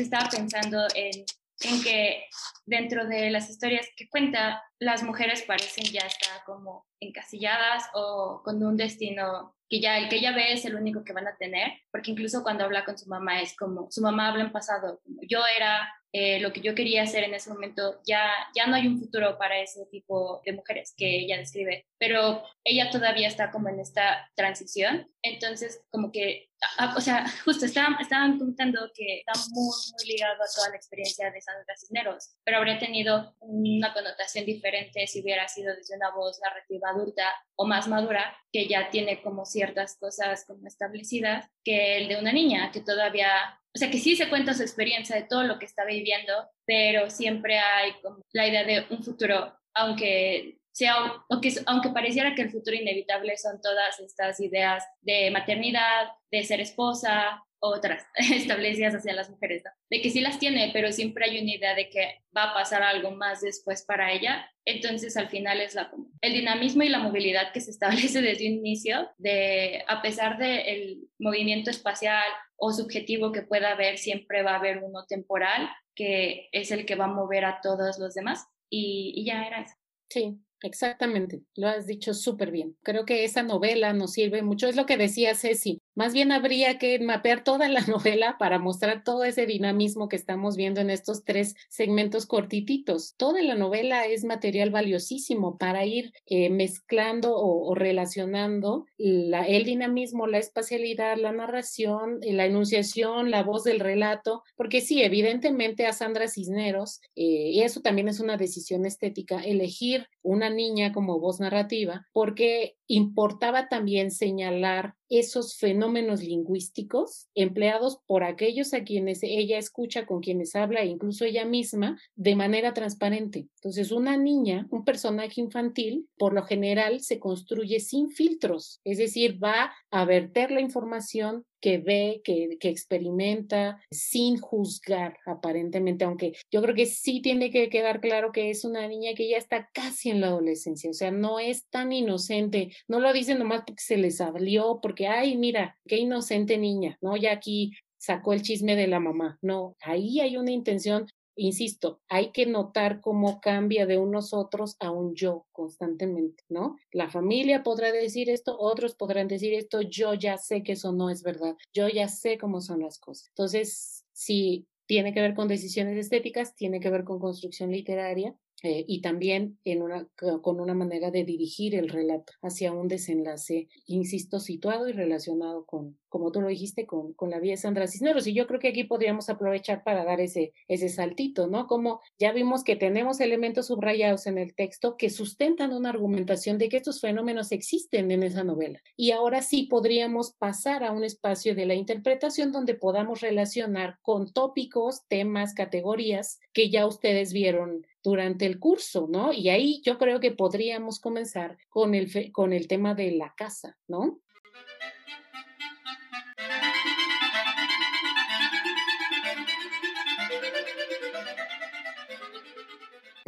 [0.00, 1.24] estaba pensando en
[1.60, 2.24] en que
[2.66, 8.62] dentro de las historias que cuenta, las mujeres parecen ya estar como encasilladas o con
[8.62, 11.72] un destino que ya el que ella ve es el único que van a tener,
[11.90, 15.20] porque incluso cuando habla con su mamá es como, su mamá habla en pasado, como
[15.28, 18.86] yo era eh, lo que yo quería hacer en ese momento, ya, ya no hay
[18.86, 23.68] un futuro para ese tipo de mujeres que ella describe, pero ella todavía está como
[23.68, 26.48] en esta transición, entonces como que,
[26.96, 31.30] o sea, justo estaban, estaban contando que está muy, muy ligado a toda la experiencia
[31.30, 36.40] de Sandra Cisneros, pero habría tenido una connotación diferente si hubiera sido desde una voz
[36.42, 37.24] narrativa adulta
[37.58, 42.32] o más madura, que ya tiene como ciertas cosas como establecidas, que el de una
[42.32, 45.66] niña que todavía o sea, que sí se cuenta su experiencia de todo lo que
[45.66, 46.32] está viviendo,
[46.64, 50.94] pero siempre hay como la idea de un futuro, aunque sea,
[51.28, 56.60] aunque, aunque pareciera que el futuro inevitable son todas estas ideas de maternidad, de ser
[56.60, 61.54] esposa, otras establecidas hacia las mujeres, de que sí las tiene, pero siempre hay una
[61.54, 64.50] idea de que va a pasar algo más después para ella.
[64.64, 65.90] Entonces, al final es la,
[66.20, 71.08] el dinamismo y la movilidad que se establece desde un inicio, de, a pesar del
[71.18, 72.24] movimiento espacial
[72.56, 76.94] o subjetivo que pueda haber, siempre va a haber uno temporal que es el que
[76.94, 78.46] va a mover a todos los demás.
[78.70, 79.74] Y, y ya era eso.
[80.08, 82.76] Sí, Exactamente, lo has dicho súper bien.
[82.82, 86.78] Creo que esa novela nos sirve mucho, es lo que decía Ceci, más bien habría
[86.78, 91.24] que mapear toda la novela para mostrar todo ese dinamismo que estamos viendo en estos
[91.24, 93.16] tres segmentos cortititos.
[93.16, 100.38] Toda la novela es material valiosísimo para ir eh, mezclando o, relacionando el dinamismo, la
[100.38, 107.00] espacialidad, la narración, la enunciación, la voz del relato, porque sí, evidentemente a Sandra Cisneros,
[107.16, 112.76] eh, y eso también es una decisión estética, elegir una niña como voz narrativa, porque
[112.86, 120.54] importaba también señalar esos fenómenos lingüísticos empleados por aquellos a quienes ella escucha, con quienes
[120.54, 123.48] habla e incluso ella misma de manera transparente.
[123.56, 129.42] Entonces, una niña, un personaje infantil, por lo general se construye sin filtros, es decir,
[129.42, 136.62] va a verter la información que ve, que, que, experimenta, sin juzgar aparentemente, aunque yo
[136.62, 140.10] creo que sí tiene que quedar claro que es una niña que ya está casi
[140.10, 143.96] en la adolescencia, o sea, no es tan inocente, no lo dicen nomás porque se
[143.96, 147.16] les salió, porque, ay, mira, qué inocente niña, ¿no?
[147.16, 151.06] Ya aquí sacó el chisme de la mamá, no, ahí hay una intención
[151.38, 156.76] insisto, hay que notar cómo cambia de unos otros a un yo constantemente, ¿no?
[156.92, 161.10] La familia podrá decir esto, otros podrán decir esto, yo ya sé que eso no
[161.10, 163.28] es verdad, yo ya sé cómo son las cosas.
[163.28, 168.84] Entonces, si tiene que ver con decisiones estéticas, tiene que ver con construcción literaria, eh,
[168.88, 170.08] y también en una,
[170.42, 175.96] con una manera de dirigir el relato hacia un desenlace, insisto, situado y relacionado con,
[176.08, 178.26] como tú lo dijiste, con, con la vía de Sandra Cisneros.
[178.26, 181.66] Y yo creo que aquí podríamos aprovechar para dar ese, ese saltito, ¿no?
[181.66, 186.68] Como ya vimos que tenemos elementos subrayados en el texto que sustentan una argumentación de
[186.68, 188.80] que estos fenómenos existen en esa novela.
[188.96, 194.32] Y ahora sí podríamos pasar a un espacio de la interpretación donde podamos relacionar con
[194.32, 199.32] tópicos, temas, categorías que ya ustedes vieron durante el curso, ¿no?
[199.32, 203.76] Y ahí yo creo que podríamos comenzar con el, con el tema de la casa,
[203.86, 204.20] ¿no?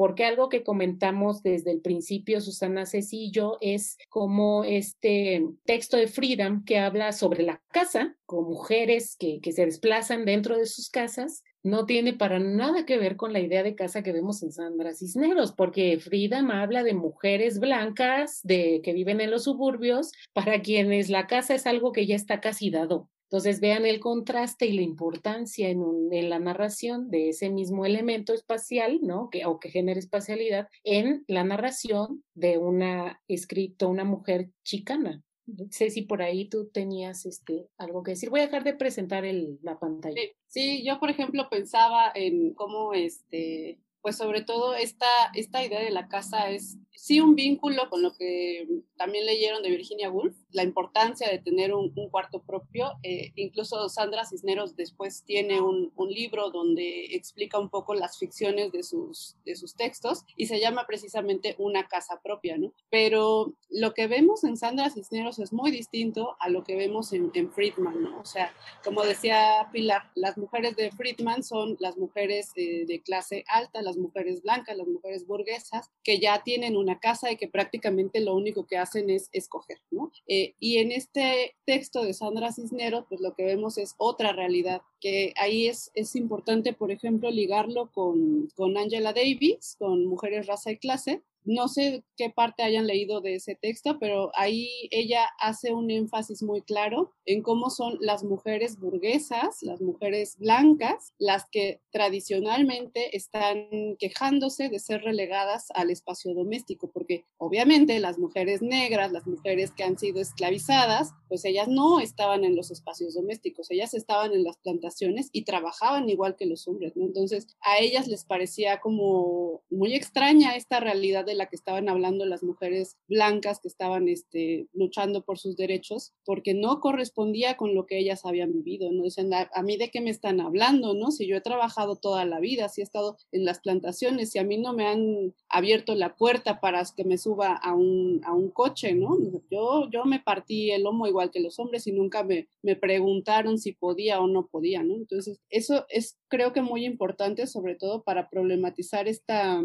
[0.01, 5.99] porque algo que comentamos desde el principio, Susana Ceci y yo, es como este texto
[5.99, 10.64] de Freedom que habla sobre la casa, con mujeres que, que se desplazan dentro de
[10.64, 14.43] sus casas, no tiene para nada que ver con la idea de casa que vemos
[14.43, 20.13] en Sandra Cisneros, porque Frida habla de mujeres blancas de que viven en los suburbios,
[20.33, 23.09] para quienes la casa es algo que ya está casi dado.
[23.31, 28.35] Entonces vean el contraste y la importancia en, en la narración de ese mismo elemento
[28.35, 29.29] espacial, ¿no?
[29.31, 35.23] Que, o que genera espacialidad en la narración de una escrito, una mujer chicana.
[35.71, 38.31] Sé si por ahí tú tenías este, algo que decir.
[38.31, 40.21] Voy a dejar de presentar el, la pantalla.
[40.47, 45.91] Sí, yo por ejemplo pensaba en cómo este, pues sobre todo esta, esta idea de
[45.91, 50.63] la casa es sí un vínculo con lo que también leyeron de Virginia Woolf, la
[50.63, 52.93] importancia de tener un, cuarto propio.
[53.03, 58.83] Eh, incluso Sandra Cisneros después tiene un, libro donde explica un poco las ficciones de
[58.83, 62.73] sus, de sus textos y se llama precisamente Una casa propia, ¿no?
[62.91, 67.31] Pero lo que vemos en Sandra Cisneros es muy distinto a lo que vemos en,
[67.53, 68.21] Friedman, ¿no?
[68.21, 73.45] O sea, como decía Pilar, las mujeres de Friedman son las mujeres eh, de clase
[73.47, 78.20] alta, las mujeres blancas, las mujeres burguesas, que ya tienen una casa y que prácticamente
[78.20, 80.12] lo único que hacen es escoger, ¿no?
[80.28, 84.82] Eh, y en este texto de Sandra Cisneros, pues lo que vemos es otra realidad,
[85.01, 90.70] que ahí es, es importante, por ejemplo, ligarlo con, con Angela Davis, con Mujeres, Raza
[90.70, 95.72] y Clase, no sé qué parte hayan leído de ese texto, pero ahí ella hace
[95.72, 101.80] un énfasis muy claro en cómo son las mujeres burguesas, las mujeres blancas, las que
[101.91, 109.26] tradicionalmente están quejándose de ser relegadas al espacio doméstico, porque obviamente las mujeres negras, las
[109.26, 114.32] mujeres que han sido esclavizadas, pues ellas no estaban en los espacios domésticos, ellas estaban
[114.32, 117.07] en las plantaciones y trabajaban igual que los hombres, ¿no?
[117.07, 122.24] Entonces a ellas les parecía como muy extraña esta realidad de la que estaban hablando
[122.26, 127.87] las mujeres blancas que estaban este, luchando por sus derechos, porque no correspondía con lo
[127.87, 129.05] que ellas habían vivido, ¿no?
[129.05, 131.11] Dicen, a, mí de qué me están hablando, ¿no?
[131.11, 134.45] Si yo he trabajado toda la vida, si he estado en las plantaciones, si a
[134.45, 138.51] mí no me han abierto la puerta para que me suba a un, a un
[138.51, 139.16] coche, ¿no?
[139.51, 143.59] Yo, yo me partí el lomo igual que los hombres y nunca me, me preguntaron
[143.59, 144.95] si podía o no podía, ¿no?
[144.95, 149.62] Entonces, eso es creo que muy importante, sobre todo para problematizar esta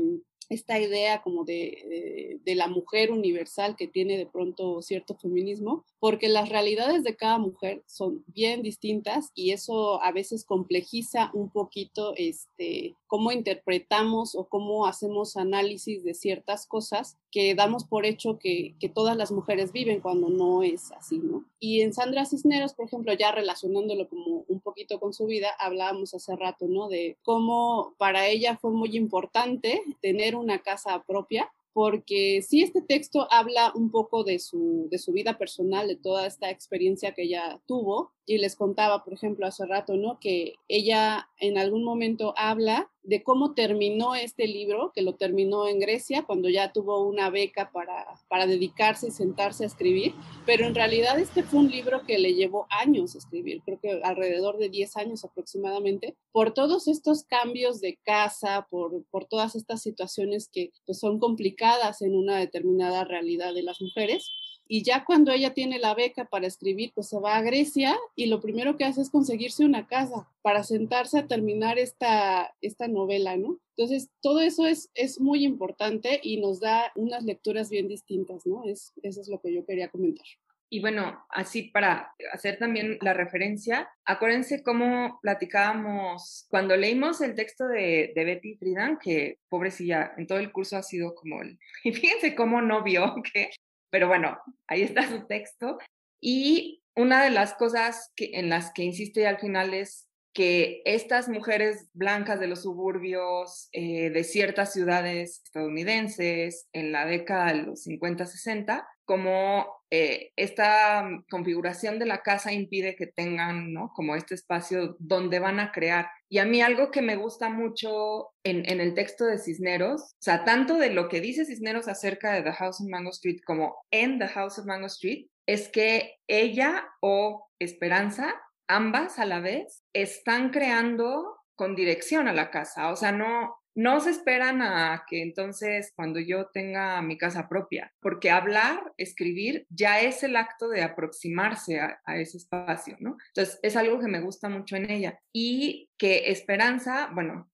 [0.49, 6.29] esta idea como de, de, la mujer universal que tiene de pronto cierto feminismo, porque
[6.29, 12.13] las realidades de cada mujer son bien distintas y eso a veces complejiza un poquito
[12.15, 18.75] este, cómo interpretamos o cómo hacemos análisis de ciertas cosas que damos por hecho que,
[18.79, 21.43] que todas las mujeres viven cuando no es así, ¿no?
[21.59, 26.13] Y en Sandra Cisneros, por ejemplo, ya relacionándolo como un poquito con su vida, hablábamos
[26.13, 26.87] hace rato, ¿no?
[26.87, 33.27] De cómo para ella fue muy importante tener una casa propia, porque sí este texto
[33.29, 37.61] habla un poco de su, de su vida personal, de toda esta experiencia que ella
[37.65, 40.19] tuvo, y les contaba, por ejemplo, hace rato, ¿no?
[40.19, 45.79] Que ella en algún momento habla de cómo terminó este libro, que lo terminó en
[45.79, 50.13] Grecia, cuando ya tuvo una beca para, para dedicarse y sentarse a escribir,
[50.45, 54.57] pero en realidad este fue un libro que le llevó años escribir, creo que alrededor
[54.57, 60.49] de 10 años aproximadamente, por todos estos cambios de casa, por, por todas estas situaciones
[60.51, 64.31] que pues, son complicadas en una determinada realidad de las mujeres.
[64.67, 68.27] Y ya cuando ella tiene la beca para escribir, pues se va a Grecia y
[68.27, 73.37] lo primero que hace es conseguirse una casa para sentarse a terminar esta, esta novela,
[73.37, 73.59] ¿no?
[73.77, 78.63] Entonces, todo eso es, es muy importante y nos da unas lecturas bien distintas, ¿no?
[78.63, 80.25] Es, eso es lo que yo quería comentar.
[80.69, 87.67] Y bueno, así para hacer también la referencia, acuérdense cómo platicábamos cuando leímos el texto
[87.67, 91.59] de, Betty Friedan, que pobrecilla, en todo el curso ha sido como el...
[91.83, 93.51] Y fíjense cómo no vio que
[93.95, 94.37] pero bueno,
[94.67, 95.77] ahí está su texto.
[96.19, 101.87] Y una de las cosas en las que insiste al final es que estas mujeres
[101.93, 108.85] blancas de los suburbios eh, de ciertas ciudades estadounidenses en la década de los 50-60,
[109.05, 113.91] como eh, esta configuración de la casa impide que tengan, ¿no?
[113.95, 116.09] Como este espacio donde van a crear.
[116.27, 120.21] Y a mí algo que me gusta mucho en, en, el texto de Cisneros, o
[120.21, 123.75] sea, tanto de lo que dice Cisneros acerca de The House of Mango Street como
[123.91, 128.33] en The House of Mango Street, es que ella o Esperanza
[128.67, 133.99] ambas a la vez están creando con dirección a la casa, o sea, no, no
[133.99, 139.99] se esperan a que entonces cuando yo tenga mi casa propia, porque hablar, escribir, ya
[139.99, 143.17] es el acto de aproximarse a, ese espacio, ¿no?
[143.27, 145.19] Entonces, es algo que me gusta mucho en ella.
[145.33, 147.49] Y que Esperanza, bueno,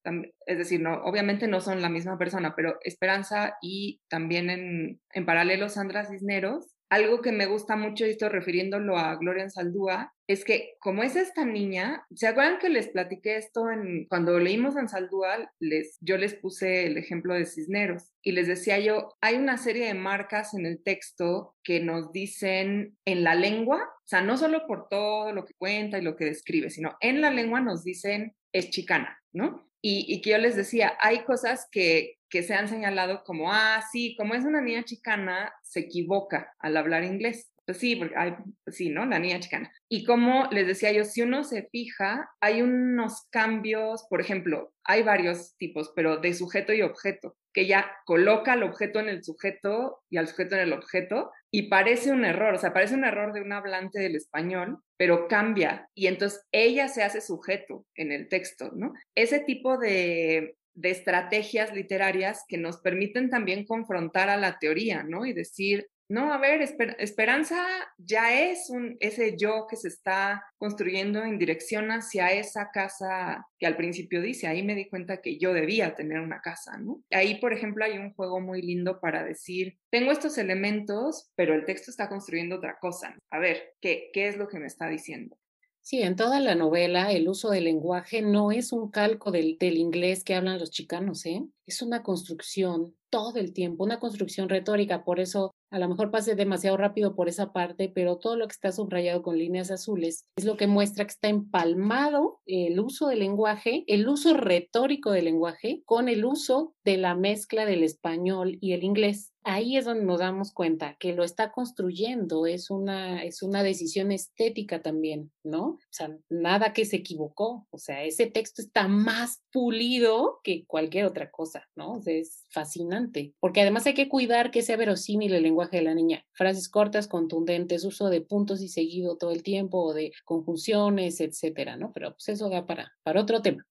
[0.46, 5.26] es decir, no, obviamente no son la misma persona, pero Esperanza y también en, en
[5.26, 10.44] paralelo Sandra Cisneros algo que me gusta mucho, y esto refiriéndolo a Gloria Saldúa, es
[10.44, 14.90] que como es esta niña, ¿se acuerdan que les platiqué esto en, cuando leímos en
[14.90, 15.50] Saldúa?
[15.60, 19.88] Les, yo les puse el ejemplo de Cisneros y les decía yo, hay una serie
[19.88, 24.68] de marcas en el texto que nos dicen en la lengua, o sea, no solo
[24.68, 28.36] por todo lo que cuenta y lo que describe, sino en la lengua nos dicen
[28.52, 29.71] es chicana, ¿no?
[29.84, 34.16] Y, que yo les decía, hay cosas que, que se han señalado como, ah, sí,
[34.16, 37.52] como es una niña chicana, se equivoca al hablar inglés.
[37.66, 39.06] Pues sí, porque hay, pues sí, ¿no?
[39.06, 39.72] La niña chicana.
[39.88, 45.04] Y como les decía yo, si uno se fija, hay unos cambios, por ejemplo, hay
[45.04, 50.02] varios tipos, pero de sujeto y objeto, que ya coloca al objeto en el sujeto
[50.10, 53.34] y al sujeto en el objeto, y parece un error, o sea, parece un error
[53.34, 58.30] de un hablante del español, pero cambia, y entonces ella se hace sujeto en el
[58.30, 58.94] texto, ¿no?
[59.16, 65.26] Ese tipo de, de estrategias literarias que nos permiten también confrontar a la teoría, ¿no?
[65.26, 66.62] Y decir, no, a ver,
[67.00, 67.66] esperanza
[67.98, 73.66] ya es un, ese yo que se está construyendo en dirección hacia esa casa que
[73.66, 77.02] al principio dice, ahí me di cuenta que yo debía tener una casa, ¿no?
[77.12, 81.64] Ahí, por ejemplo, hay un juego muy lindo para decir, tengo estos elementos, pero el
[81.64, 83.16] texto está construyendo otra cosa.
[83.30, 85.38] A ver, ¿qué, qué es lo que me está diciendo?
[85.84, 89.78] Sí, en toda la novela el uso del lenguaje no es un calco del, del,
[89.78, 91.44] inglés que hablan los chicanos, ¿eh?
[91.66, 95.04] Es una construcción todo el tiempo, una construcción retórica.
[95.04, 98.54] Por eso a lo mejor pase demasiado rápido por esa parte, pero todo lo que
[98.54, 103.20] está subrayado con líneas azules es lo que muestra que está empalmado el uso del
[103.20, 108.74] lenguaje, el uso retórico del lenguaje con el uso de la mezcla del español y
[108.74, 109.31] el inglés.
[109.44, 114.12] Ahí es donde nos damos cuenta que lo está construyendo, es una, es una decisión
[114.12, 115.66] estética también, ¿no?
[115.66, 121.06] O sea, nada que se equivocó, o sea, ese texto está más pulido que cualquier
[121.06, 121.94] otra cosa, ¿no?
[121.94, 125.84] O sea, es fascinante porque además hay que cuidar que sea verosímil el lenguaje de
[125.84, 126.26] la niña.
[126.34, 131.78] Frases cortas, contundentes, uso de puntos y seguido todo el tiempo o de conjunciones, etcétera,
[131.78, 131.92] ¿no?
[131.94, 133.66] Pero pues eso da para, para otro tema.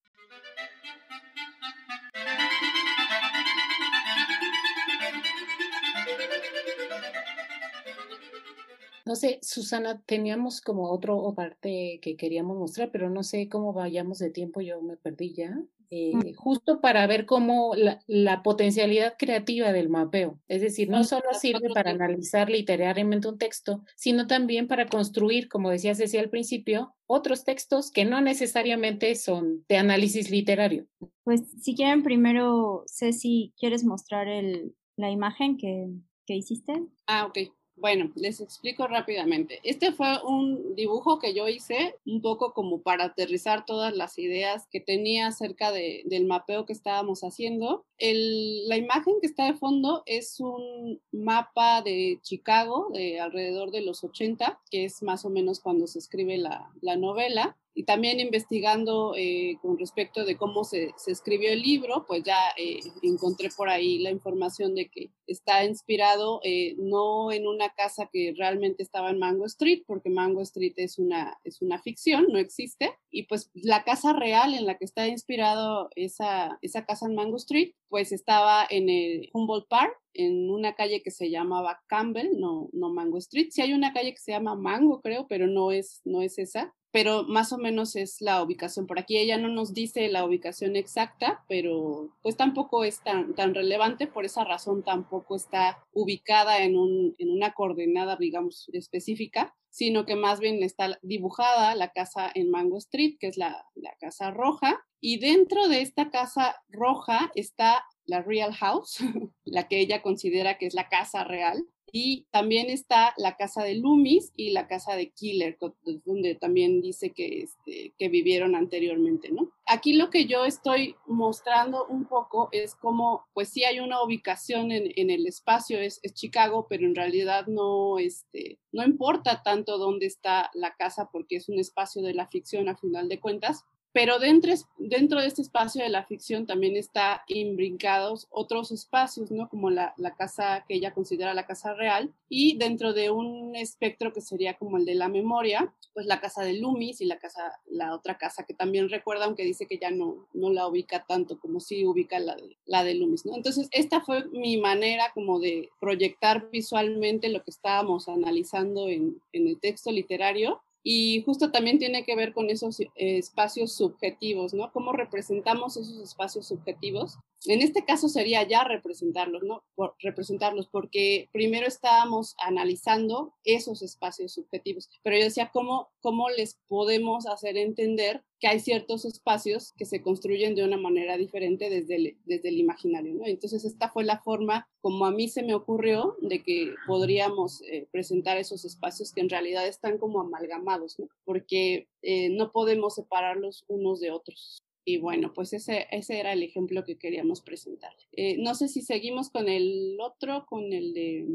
[9.06, 14.18] No sé, Susana, teníamos como otro parte que queríamos mostrar, pero no sé cómo vayamos
[14.18, 15.56] de tiempo, yo me perdí ya.
[15.92, 16.34] Eh, mm.
[16.34, 20.38] justo para ver cómo la, potencialidad creativa del mapeo.
[20.46, 25.68] Es decir, no solo sirve para analizar literariamente un texto, sino también para construir, como
[25.68, 30.86] decía Ceci al principio, otros textos que no necesariamente son de análisis literario.
[31.24, 35.88] Pues si quieren primero, Ceci, ¿quieres mostrar el, la imagen que,
[36.24, 36.84] que hiciste?
[37.08, 37.38] Ah, ok.
[37.80, 39.58] Bueno, les explico rápidamente.
[39.62, 44.68] Este fue un dibujo que yo hice un poco como para aterrizar todas las ideas
[44.70, 47.86] que tenía acerca del mapeo que estábamos haciendo.
[47.98, 54.04] la imagen que está de fondo es un mapa de Chicago de alrededor de los
[54.04, 59.14] 80, que es más o menos cuando se escribe la, la novela y también investigando
[59.16, 63.68] eh, con respecto de cómo se, se, escribió el libro, pues ya eh, encontré por
[63.68, 69.10] ahí la información de que está inspirado eh, no en una casa que realmente estaba
[69.10, 73.50] en Mango Street, porque Mango Street es una, es una ficción, no existe, y pues
[73.54, 78.12] la casa real en la que está inspirado esa, esa casa en Mango Street, pues
[78.12, 83.18] estaba en el Humboldt Park, en una calle que se llamaba Campbell, no, no Mango
[83.18, 83.48] Street.
[83.50, 86.74] Sí hay una calle que se llama Mango, creo, pero no es, no es esa
[86.92, 89.16] pero más o menos es la ubicación por aquí.
[89.18, 94.24] Ella no nos dice la ubicación exacta, pero pues tampoco es tan, tan relevante, por
[94.24, 100.40] esa razón tampoco está ubicada en, un, en una coordenada, digamos, específica, sino que más
[100.40, 105.18] bien está dibujada la casa en Mango Street, que es la, la casa roja, y
[105.18, 108.98] dentro de esta casa roja está la Real House,
[109.44, 113.74] la que ella considera que es la casa real, y también está la casa de
[113.74, 115.58] Loomis y la casa de Killer,
[116.04, 119.50] donde también dice que, este, que vivieron anteriormente, ¿no?
[119.66, 124.70] Aquí lo que yo estoy mostrando un poco es como, pues sí hay una ubicación
[124.70, 130.06] en, el espacio, es, es, Chicago, pero en realidad no, este, no importa tanto dónde
[130.06, 134.18] está la casa porque es un espacio de la ficción a final de cuentas, pero
[134.18, 139.48] dentro, dentro de este espacio de la ficción también está imbrincados otros espacios, ¿no?
[139.48, 144.12] Como la, la, casa que ella considera la casa real, y dentro de un espectro
[144.12, 147.58] que sería como el de la memoria, pues la casa de Loomis y la casa,
[147.66, 151.40] la otra casa que también recuerda, aunque dice que ya no, no la ubica tanto
[151.40, 153.34] como si ubica la de, la de Loomis, ¿no?
[153.34, 159.48] Entonces, esta fue mi manera como de proyectar visualmente lo que estábamos analizando en, en
[159.48, 164.72] el texto literario y justo también tiene que ver con esos espacios subjetivos, ¿no?
[164.72, 167.18] ¿Cómo representamos esos espacios subjetivos?
[167.46, 169.64] En este caso sería ya representarlos, ¿no?
[169.98, 177.26] Representarlos, porque primero estábamos analizando esos espacios subjetivos, pero yo decía, ¿cómo, cómo les podemos
[177.26, 182.16] hacer entender que hay ciertos espacios que se construyen de una manera diferente desde el,
[182.24, 183.26] desde el imaginario, ¿no?
[183.26, 187.86] Entonces esta fue la forma como a mí se me ocurrió de que podríamos eh,
[187.90, 191.08] presentar esos espacios que en realidad están como amalgamados, ¿no?
[191.24, 194.62] Porque eh, no podemos separarlos unos de otros.
[194.84, 197.92] Y bueno, pues ese, ese era el ejemplo que queríamos presentar.
[198.12, 201.26] Eh, no sé si seguimos con el otro, con el de...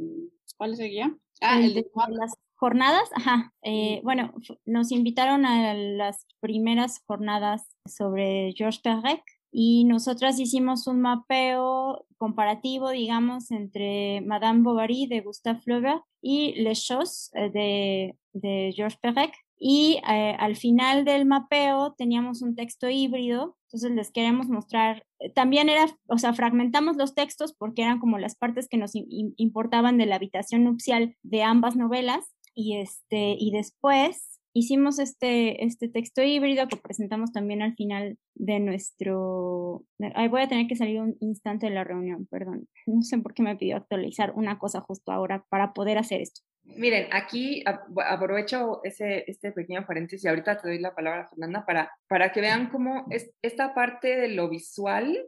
[0.58, 1.16] ¿Cuál seguía?
[1.42, 3.54] Ah, el, de, las jornadas, ajá.
[3.62, 4.34] Eh, bueno,
[4.66, 12.90] nos invitaron a las primeras jornadas sobre Georges Perec y nosotras hicimos un mapeo comparativo,
[12.90, 19.34] digamos, entre Madame Bovary de Gustave Flaubert y Les Choses eh, de, de Georges Perec.
[19.58, 25.70] Y eh, al final del mapeo teníamos un texto híbrido, entonces les queremos mostrar, también
[25.70, 30.06] era, o sea, fragmentamos los textos porque eran como las partes que nos importaban de
[30.06, 36.68] la habitación nupcial de ambas novelas y, este, y después hicimos este, este texto híbrido
[36.70, 39.84] que presentamos también al final de nuestro...
[40.16, 42.68] Ay, voy a tener que salir un instante de la reunión, perdón.
[42.88, 46.42] No sé por qué me pidió actualizar una cosa justo ahora para poder hacer esto.
[46.66, 51.92] Miren, aquí aprovecho ese, este pequeño paréntesis y ahorita te doy la palabra, Fernanda, para,
[52.08, 55.26] para que vean cómo es, esta parte de lo visual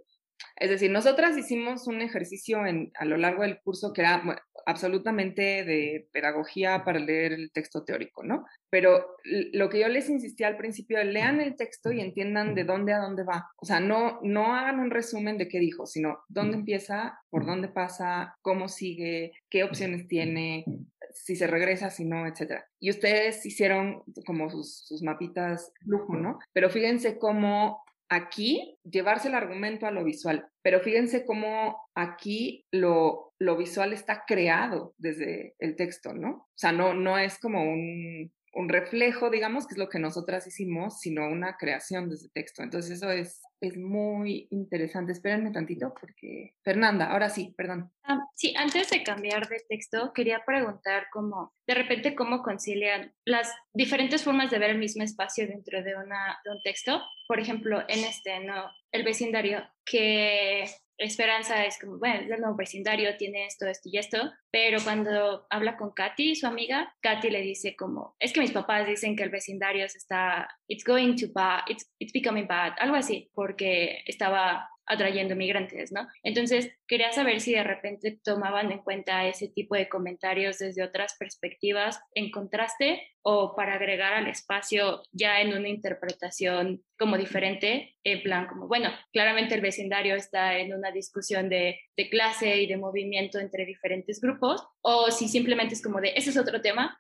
[0.55, 4.23] es decir, nosotras hicimos un ejercicio en, a lo largo del curso que era
[4.65, 8.45] absolutamente de pedagogía para leer el texto teórico, ¿no?
[8.69, 12.93] Pero lo que yo les insistí al principio, lean el texto y entiendan de dónde
[12.93, 13.49] a dónde va.
[13.57, 17.69] O sea, no, no hagan un resumen de qué dijo, sino dónde empieza, por dónde
[17.69, 20.65] pasa, cómo sigue, qué opciones tiene,
[21.14, 22.61] si se regresa, si no, etc.
[22.80, 26.39] Y ustedes hicieron como sus, sus mapitas lujo, ¿no?
[26.51, 33.34] Pero fíjense cómo aquí llevarse el argumento a lo visual, pero fíjense cómo aquí lo,
[33.39, 36.29] lo visual está creado desde el texto, ¿no?
[36.29, 40.47] O sea, no, no es como un, un reflejo, digamos, que es lo que nosotras
[40.47, 42.63] hicimos, sino una creación de ese texto.
[42.63, 45.11] Entonces eso es, es muy interesante.
[45.11, 46.55] Espérenme tantito porque...
[46.63, 47.91] Fernanda, ahora sí, perdón.
[48.03, 53.53] Ah, sí, antes de cambiar de texto, quería preguntar cómo, de repente, cómo concilian las
[53.73, 56.99] diferentes formas de ver el mismo espacio dentro de, una, de un texto.
[57.27, 58.71] Por ejemplo, en este, ¿no?
[58.91, 60.65] El vecindario, que
[60.98, 65.45] Esperanza es como, bueno, es el nuevo vecindario, tiene esto, esto y esto, pero cuando
[65.49, 69.24] habla con Katy, su amiga, Katy le dice como, es que mis papás dicen que
[69.24, 74.69] el vecindario está, it's going to bad, it's, it's becoming bad, algo así, porque estaba
[74.88, 76.07] atrayendo migrantes, ¿no?
[76.23, 81.15] Entonces, quería saber si de repente tomaban en cuenta ese tipo de comentarios desde otras
[81.19, 88.23] perspectivas en contraste o para agregar al espacio ya en una interpretación como diferente, en
[88.23, 92.77] plan como, bueno, claramente el vecindario está en una discusión de, de clase y de
[92.77, 96.97] movimiento entre diferentes grupos, o si simplemente es como de, ese es otro tema,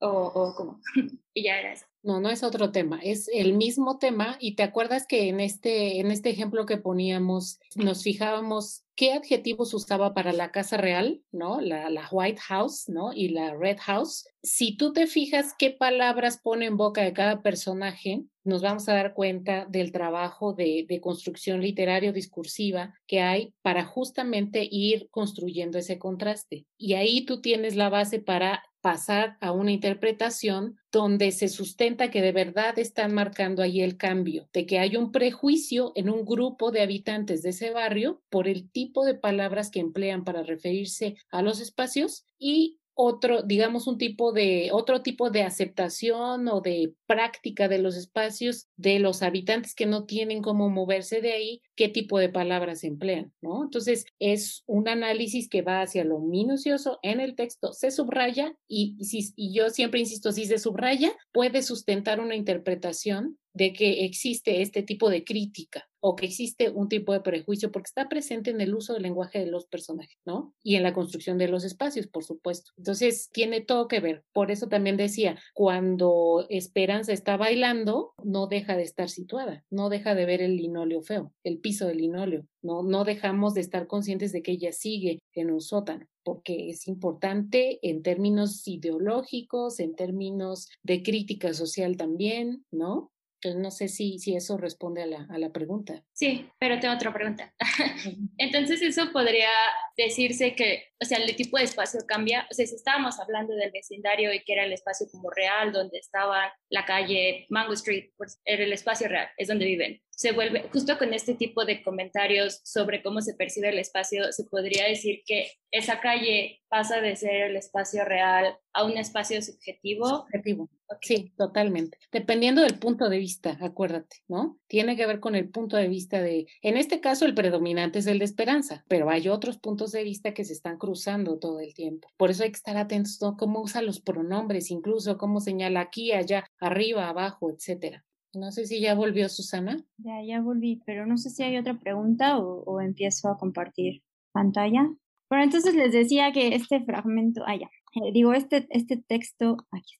[0.00, 0.80] o, o como,
[1.34, 1.86] y ya era eso.
[2.02, 6.00] No, no es otro tema, es el mismo tema y te acuerdas que en este,
[6.00, 11.60] en este ejemplo que poníamos nos fijábamos qué adjetivos usaba para la casa real, ¿no?
[11.60, 13.12] La, la, White House, ¿no?
[13.12, 14.26] Y la Red House.
[14.42, 18.94] Si tú te fijas qué palabras pone en boca de cada personaje, nos vamos a
[18.94, 25.78] dar cuenta del trabajo de, de construcción literario discursiva que hay para justamente ir construyendo
[25.78, 26.66] ese contraste.
[26.76, 32.20] Y ahí tú tienes la base para pasar a una interpretación donde se sustenta que
[32.20, 36.70] de verdad están marcando ahí el cambio, de que hay un prejuicio en un grupo
[36.70, 41.40] de habitantes de ese barrio por el tipo de palabras que emplean para referirse a
[41.40, 47.68] los espacios y otro, digamos, un tipo de, otro tipo de aceptación o de práctica
[47.68, 52.18] de los espacios de los habitantes que no tienen cómo moverse de ahí, qué tipo
[52.18, 53.64] de palabras emplean, ¿no?
[53.64, 58.96] Entonces, es un análisis que va hacia lo minucioso en el texto, se subraya y,
[59.04, 64.62] si, y yo siempre insisto, si se subraya, puede sustentar una interpretación de que existe
[64.62, 68.60] este tipo de crítica o que existe un tipo de prejuicio porque está presente en
[68.60, 70.52] el uso del lenguaje de los personajes, ¿no?
[70.62, 72.72] Y en la construcción de los espacios, por supuesto.
[72.76, 74.22] Entonces, tiene todo que ver.
[74.34, 80.14] Por eso también decía, cuando Esperanza está bailando, no deja de estar situada, no deja
[80.14, 84.32] de ver el linóleo feo, el piso del linóleo, no, no dejamos de estar conscientes
[84.32, 90.68] de que ella sigue en un sótano porque es importante en términos ideológicos, en términos
[90.82, 93.12] de crítica social también, ¿no?
[93.44, 96.02] Entonces, no sé si, si eso responde a la, a la pregunta.
[96.14, 97.54] Sí, pero tengo otra pregunta.
[98.38, 99.50] Entonces, eso podría
[99.98, 102.46] decirse que, o sea, el tipo de espacio cambia.
[102.50, 105.98] O sea, si estábamos hablando del vecindario y que era el espacio como real, donde
[105.98, 110.00] estaba la calle Mango Street, pues era el espacio real, es donde viven.
[110.16, 114.44] Se vuelve, justo con este tipo de comentarios sobre cómo se percibe el espacio, se
[114.44, 120.06] podría decir que esa calle pasa de ser el espacio real a un espacio subjetivo.
[120.06, 120.68] Subjetivo.
[121.00, 121.98] Sí, totalmente.
[122.12, 124.58] Dependiendo del punto de vista, acuérdate, ¿no?
[124.68, 128.06] Tiene que ver con el punto de vista de, en este caso el predominante es
[128.06, 131.74] el de esperanza, pero hay otros puntos de vista que se están cruzando todo el
[131.74, 132.08] tiempo.
[132.16, 136.12] Por eso hay que estar atentos a cómo usa los pronombres, incluso cómo señala aquí,
[136.12, 138.04] allá, arriba, abajo, etcétera.
[138.34, 139.84] No sé si ya volvió Susana.
[139.98, 144.02] Ya, ya volví, pero no sé si hay otra pregunta o, o empiezo a compartir
[144.32, 144.90] pantalla.
[145.28, 149.94] Bueno, entonces les decía que este fragmento, ah, ya, eh, digo, este, este texto, aquí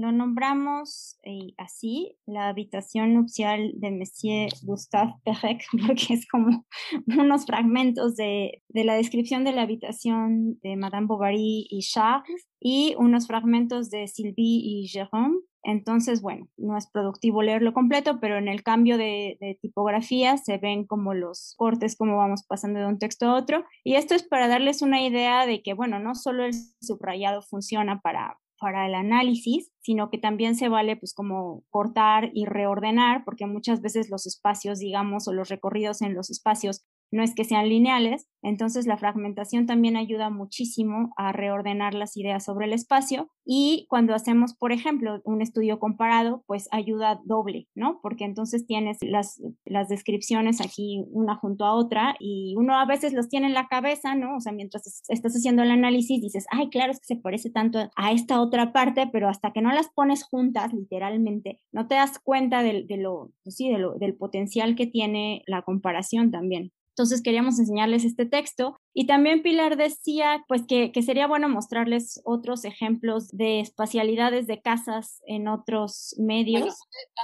[0.00, 6.64] lo nombramos eh, así, la habitación nupcial de Monsieur Gustave Perec, porque es como
[7.06, 12.94] unos fragmentos de, de, la descripción de la habitación de Madame Bovary y Charles y
[12.98, 15.38] unos fragmentos de Sylvie y Jérôme.
[15.62, 20.58] Entonces, bueno, no es productivo leerlo completo, pero en el cambio de, de, tipografía se
[20.58, 23.64] ven como los cortes, como vamos pasando de un texto a otro.
[23.84, 28.00] Y esto es para darles una idea de que, bueno, no solo el subrayado funciona
[28.00, 33.46] para, para el análisis, sino que también se vale pues como cortar y reordenar, porque
[33.46, 37.68] muchas veces los espacios, digamos, o los recorridos en los espacios no es que sean
[37.68, 43.86] lineales, entonces la fragmentación también ayuda muchísimo a reordenar las ideas sobre el espacio y
[43.88, 48.00] cuando hacemos, por ejemplo, un estudio comparado, pues ayuda doble, ¿no?
[48.02, 53.12] Porque entonces tienes las, las descripciones aquí una junto a otra y uno a veces
[53.12, 54.36] los tiene en la cabeza, ¿no?
[54.36, 57.90] O sea, mientras estás haciendo el análisis dices, ay, claro, es que se parece tanto
[57.96, 62.18] a esta otra parte, pero hasta que no las pones juntas, literalmente, no te das
[62.18, 66.72] cuenta de, lo, pues sí, de lo, del potencial que tiene la comparación también.
[67.00, 72.20] Entonces queríamos enseñarles este texto y también Pilar decía pues que, que, sería bueno mostrarles
[72.26, 76.60] otros ejemplos de espacialidades de casas en otros medios.
[76.60, 76.74] Bueno,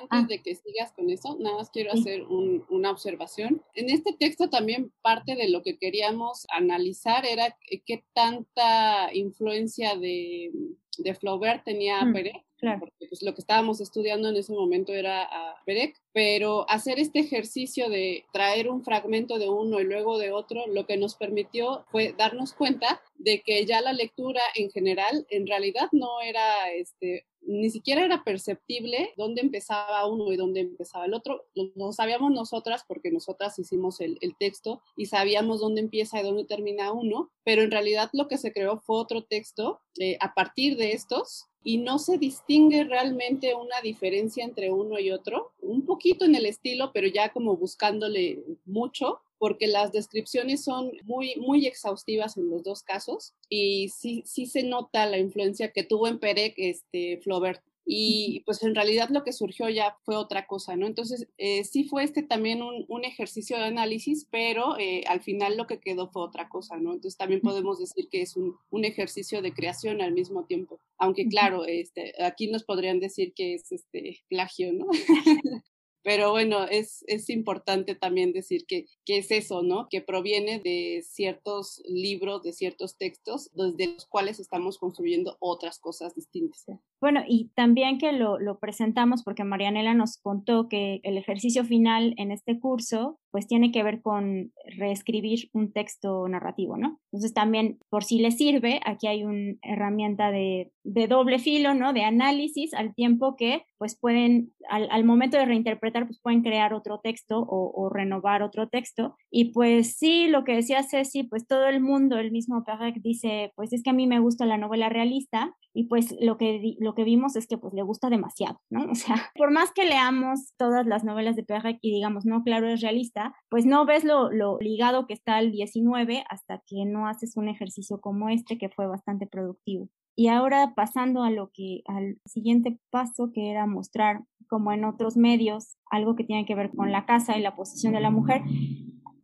[0.01, 0.27] antes ah.
[0.31, 3.63] de que sigas con eso, nada más quiero hacer una observación.
[3.75, 7.55] En este texto también parte de lo que queríamos analizar era
[7.85, 10.53] qué tanta influencia de,
[10.97, 12.13] de Flaubert tenía mm.
[12.15, 12.81] Perec Claro.
[12.81, 17.21] Porque pues, lo que estábamos estudiando en ese momento era a Perec, pero hacer este
[17.21, 21.85] ejercicio de traer un fragmento de uno y luego de otro, lo que nos permitió
[21.91, 27.27] fue darnos cuenta de que ya la lectura en general en realidad no era este
[27.47, 31.47] ni siquiera era perceptible dónde empezaba uno y dónde empezaba el otro.
[31.55, 36.93] Lo, sabíamos nosotras porque nosotras hicimos el, texto y sabíamos dónde empieza y dónde termina
[36.93, 40.93] uno, pero en realidad lo que se creó fue otro texto eh, a partir de
[40.93, 46.37] estos y no se distingue realmente una diferencia entre uno y otro, un poquito en
[46.37, 52.51] el estilo, pero ya como buscándole mucho, porque las descripciones son muy, muy exhaustivas en
[52.51, 57.19] los dos casos y sí, sí se nota la influencia que tuvo en Perec este,
[57.25, 60.87] Flaubert y pues en realidad lo que surgió ya fue otra cosa, ¿no?
[60.89, 65.57] Entonces eh, sí fue este también un, un ejercicio de análisis, pero eh, al final
[65.57, 66.93] lo que quedó fue otra cosa, ¿no?
[66.93, 71.29] Entonces también podemos decir que es un, un ejercicio de creación al mismo tiempo, aunque
[71.29, 74.87] claro, este, aquí nos podrían decir que es este plagio, ¿no?
[76.07, 79.89] Pero bueno, es, es importante también decir que, que, es eso, ¿no?
[79.91, 86.15] Que proviene de ciertos libros, de ciertos textos, desde los cuales estamos construyendo otras cosas
[86.15, 86.65] distintas.
[87.01, 92.15] Bueno, y también que lo, lo presentamos porque Marianela nos contó que el ejercicio final
[92.17, 97.01] en este curso pues tiene que ver con reescribir un texto narrativo, ¿no?
[97.13, 101.93] Entonces también, por si les sirve, aquí hay una herramienta de, de, doble filo, ¿no?
[101.93, 106.73] De análisis al tiempo que pues pueden, al, al momento de reinterpretar, pues pueden crear
[106.73, 109.17] otro texto o, o, renovar otro texto.
[109.31, 113.53] Y pues sí, lo que decía Ceci, pues todo el mundo, el mismo Perec dice,
[113.55, 116.95] pues es que a mí me gusta la novela realista y pues lo que, lo
[116.95, 118.85] que vimos es que pues le gusta demasiado, ¿no?
[118.91, 122.69] O sea, por más que leamos todas las novelas de Perec y digamos, no, claro,
[122.69, 127.09] es realista, pues no ves lo, lo ligado que está al 19 hasta que no
[127.09, 129.89] haces un ejercicio como este que fue bastante productivo.
[130.15, 135.17] Y ahora pasando a lo que al siguiente paso que era mostrar como en otros
[135.17, 138.43] medios algo que tiene que ver con la casa y la posición de la mujer,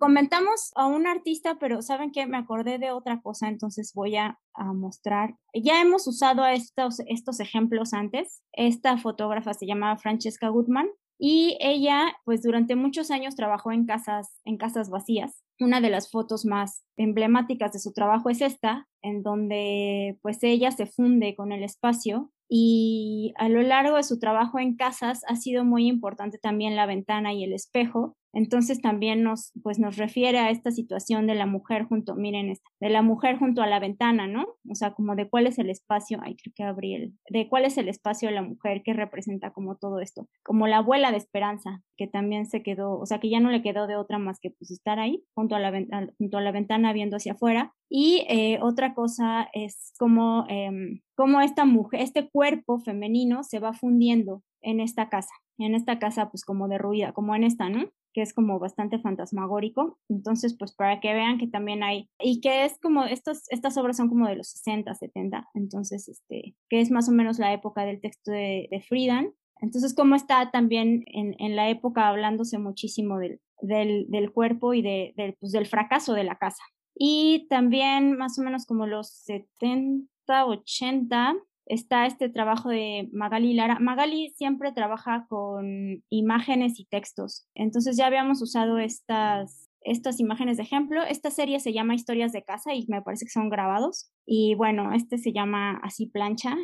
[0.03, 4.37] comentamos a un artista, pero saben que me acordé de otra cosa, entonces voy a,
[4.75, 5.37] mostrar.
[5.55, 8.43] Ya hemos usado estos, estos ejemplos antes.
[8.53, 10.89] Esta fotógrafa se llamaba Francesca Goodman
[11.19, 15.45] y ella, pues durante muchos años trabajó en casas, en casas vacías.
[15.61, 20.73] Una de las fotos más emblemáticas de su trabajo es esta, en donde pues ella
[20.73, 25.37] se funde con el espacio y a lo largo de su trabajo en casas ha
[25.37, 30.39] sido muy importante también la ventana y el espejo entonces también nos, pues nos refiere
[30.39, 33.79] a esta situación de la mujer junto, miren, esta, de la mujer junto a la
[33.79, 34.47] ventana, ¿no?
[34.71, 37.65] O sea, como de cuál es el espacio, ay, creo que abrí el, de cuál
[37.65, 41.19] es el espacio de la mujer que representa como todo esto, como la abuela de
[41.19, 44.41] esperanza, que también se quedó, o sea, que ya no le quedó de otra más
[44.41, 45.71] que pues estar ahí, junto a la,
[46.19, 47.75] junto a la ventana viendo hacia afuera.
[47.91, 53.75] Y eh, otra cosa es como, eh, como esta mujer, este cuerpo femenino se va
[53.75, 57.91] fundiendo en esta casa, en esta casa pues como derruida, como en esta, ¿no?
[58.13, 59.99] Que es como bastante fantasmagórico.
[60.09, 63.97] Entonces, pues para que vean que también hay, y que es como, estos, estas obras
[63.97, 67.85] son como de los 60, 70, entonces, este, que es más o menos la época
[67.85, 69.33] del texto de, de Friedan.
[69.61, 74.83] Entonces, como está también en, en, la época hablándose muchísimo del, del, del cuerpo y
[74.83, 76.63] de, del, pues, del fracaso de la casa.
[76.95, 81.35] Y también más o menos como los 70, 80,
[81.73, 83.79] está este trabajo de Magali Lara.
[83.81, 87.47] Magali siempre trabaja con imágenes y textos.
[87.55, 91.03] Entonces ya habíamos usado estas, estas imágenes de ejemplo.
[91.03, 94.13] Esta serie se llama Historias de casa y me parece que son grabados.
[94.27, 96.57] Y bueno, este se llama así plancha.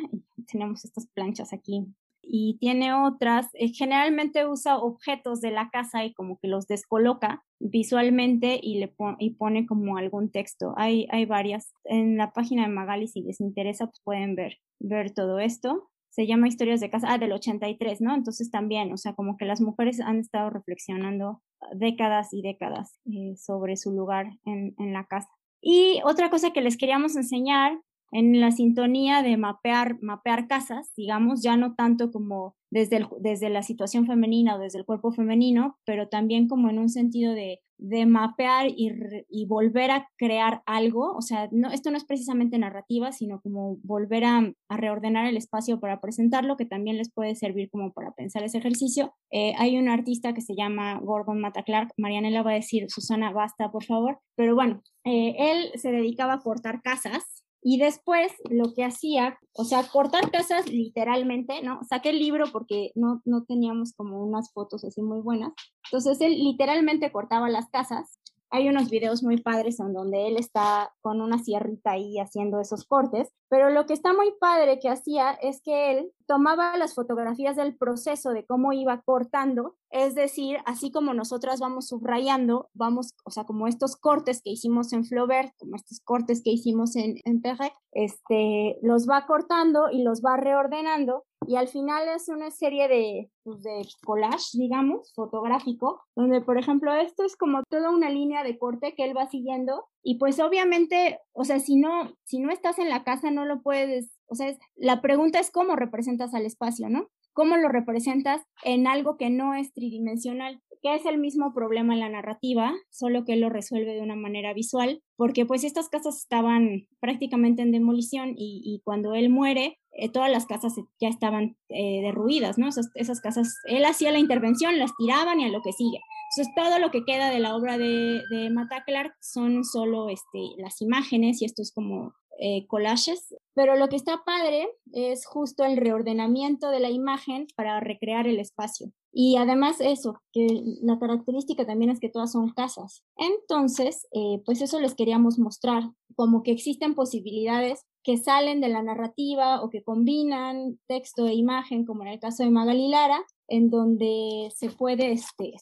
[0.51, 1.87] Tenemos estas planchas aquí
[2.21, 7.43] y tiene otras, eh, generalmente usa objetos de la casa y como que los descoloca
[7.59, 10.73] visualmente y le y pone como algún texto.
[10.77, 11.73] Hay, hay varias.
[11.85, 15.89] En la página de Magali, si les interesa, pues pueden ver, ver todo esto.
[16.11, 18.15] Se llama Historias de Casa, ah, del 83, ¿no?
[18.15, 21.41] Entonces también, o sea, como que las mujeres han estado reflexionando
[21.73, 25.29] décadas y décadas eh, sobre su lugar en, en la casa.
[25.61, 27.79] Y otra cosa que les queríamos enseñar
[28.11, 33.63] en la sintonía de mapear, mapear casas, digamos, ya no tanto como desde, desde la
[33.63, 38.05] situación femenina o desde el cuerpo femenino, pero también como en un sentido de, de
[38.05, 38.91] mapear y,
[39.29, 41.15] y, volver a crear algo.
[41.15, 45.79] O sea, no, esto no es precisamente narrativa, sino como volver a, reordenar el espacio
[45.79, 49.13] para presentarlo, que también les puede servir como para pensar ese ejercicio.
[49.31, 53.31] Eh, hay un artista que se llama Gordon Mata Clark, Marianela va a decir, Susana,
[53.31, 54.19] basta, por favor.
[54.35, 59.65] Pero bueno, eh, él se dedicaba a cortar casas y después lo que hacía, o
[59.65, 61.81] sea, cortar casas literalmente, ¿no?
[61.83, 65.53] Saqué el libro porque no, no teníamos como unas fotos así muy buenas.
[65.91, 68.19] Entonces él literalmente cortaba las casas.
[68.51, 72.85] Hay unos videos muy padres en donde él está con una sierrita ahí haciendo esos
[72.85, 77.55] cortes, pero lo que está muy padre que hacía es que él tomaba las fotografías
[77.55, 83.31] del proceso de cómo iba cortando, es decir, así como nosotras vamos subrayando, vamos, o
[83.31, 87.41] sea, como estos cortes que hicimos en Flaubert, como estos cortes que hicimos en, en
[87.41, 92.87] Perret, este, los va cortando y los va reordenando y al final es una serie
[92.87, 98.43] de, pues, de collage, digamos, fotográfico, donde por ejemplo esto es como toda una línea
[98.43, 102.51] de corte que él va siguiendo y pues obviamente, o sea, si no, si no
[102.51, 106.45] estás en la casa no lo puedes o sea, la pregunta es cómo representas al
[106.45, 107.07] espacio, ¿no?
[107.33, 110.61] ¿Cómo lo representas en algo que no es tridimensional?
[110.81, 114.15] Que es el mismo problema en la narrativa, solo que él lo resuelve de una
[114.15, 120.09] manera visual, porque pues estas casas estaban prácticamente en demolición y, cuando él muere, eh,
[120.09, 122.67] todas las casas ya estaban eh, derruidas, ¿no?
[122.67, 125.99] Esas, casas, él hacía la intervención, las tiraban y a lo que sigue.
[126.31, 130.39] Entonces, todo lo que queda de la obra de, de Mata Clark son solo este,
[130.57, 135.65] las imágenes y esto es como eh, collages, pero lo que está padre es justo
[135.65, 138.93] el reordenamiento de la imagen para recrear el espacio.
[139.11, 140.47] Y además eso, que
[140.81, 143.03] la característica también es que todas son casas.
[143.17, 145.83] Entonces, eh, pues eso les queríamos mostrar,
[146.15, 151.85] como que existen posibilidades que salen de la narrativa o que combinan texto e imagen,
[151.85, 155.53] como en el caso de Magali Lara, en donde se puede, este,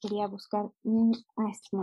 [0.00, 1.76] quería buscar, ah, este,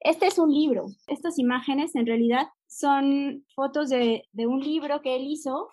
[0.00, 5.16] este es un libro, estas imágenes en realidad son fotos de, de un libro que
[5.16, 5.68] él hizo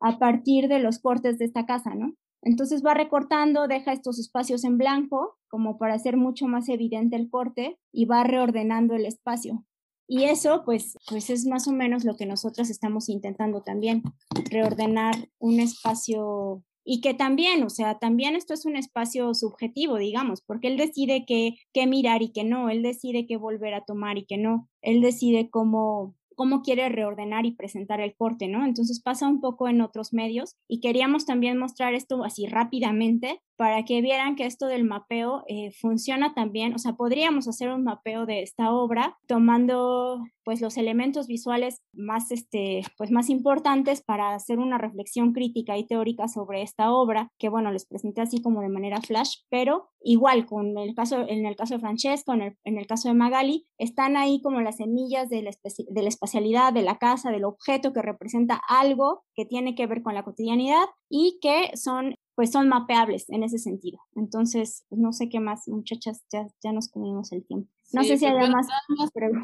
[0.00, 2.14] a partir de los cortes de esta casa, ¿no?
[2.44, 7.30] Entonces va recortando, deja estos espacios en blanco como para hacer mucho más evidente el
[7.30, 9.64] corte y va reordenando el espacio.
[10.06, 14.02] Y eso, pues, pues es más o menos lo que nosotros estamos intentando también,
[14.50, 20.42] reordenar un espacio y que también, o sea, también esto es un espacio subjetivo, digamos,
[20.42, 24.18] porque él decide qué, qué mirar y qué no, él decide qué volver a tomar
[24.18, 28.64] y qué no, él decide cómo, cómo quiere reordenar y presentar el corte, ¿no?
[28.64, 33.84] Entonces pasa un poco en otros medios y queríamos también mostrar esto así rápidamente para
[33.84, 38.26] que vieran que esto del mapeo eh, funciona también, o sea, podríamos hacer un mapeo
[38.26, 44.58] de esta obra tomando pues los elementos visuales más, este, pues, más importantes para hacer
[44.58, 48.68] una reflexión crítica y teórica sobre esta obra, que bueno, les presenté así como de
[48.68, 52.78] manera flash, pero igual con el caso, en el caso de Francesco, en el, en
[52.78, 56.82] el caso de Magali, están ahí como las semillas de la, de la espacialidad de
[56.82, 61.38] la casa, del objeto que representa algo que tiene que ver con la cotidianidad y
[61.40, 63.98] que son pues son mapeables en ese sentido.
[64.16, 67.70] Entonces, pues, no sé qué más, muchachas, ya, ya nos comimos el tiempo.
[67.94, 68.66] No sé si hay pues, más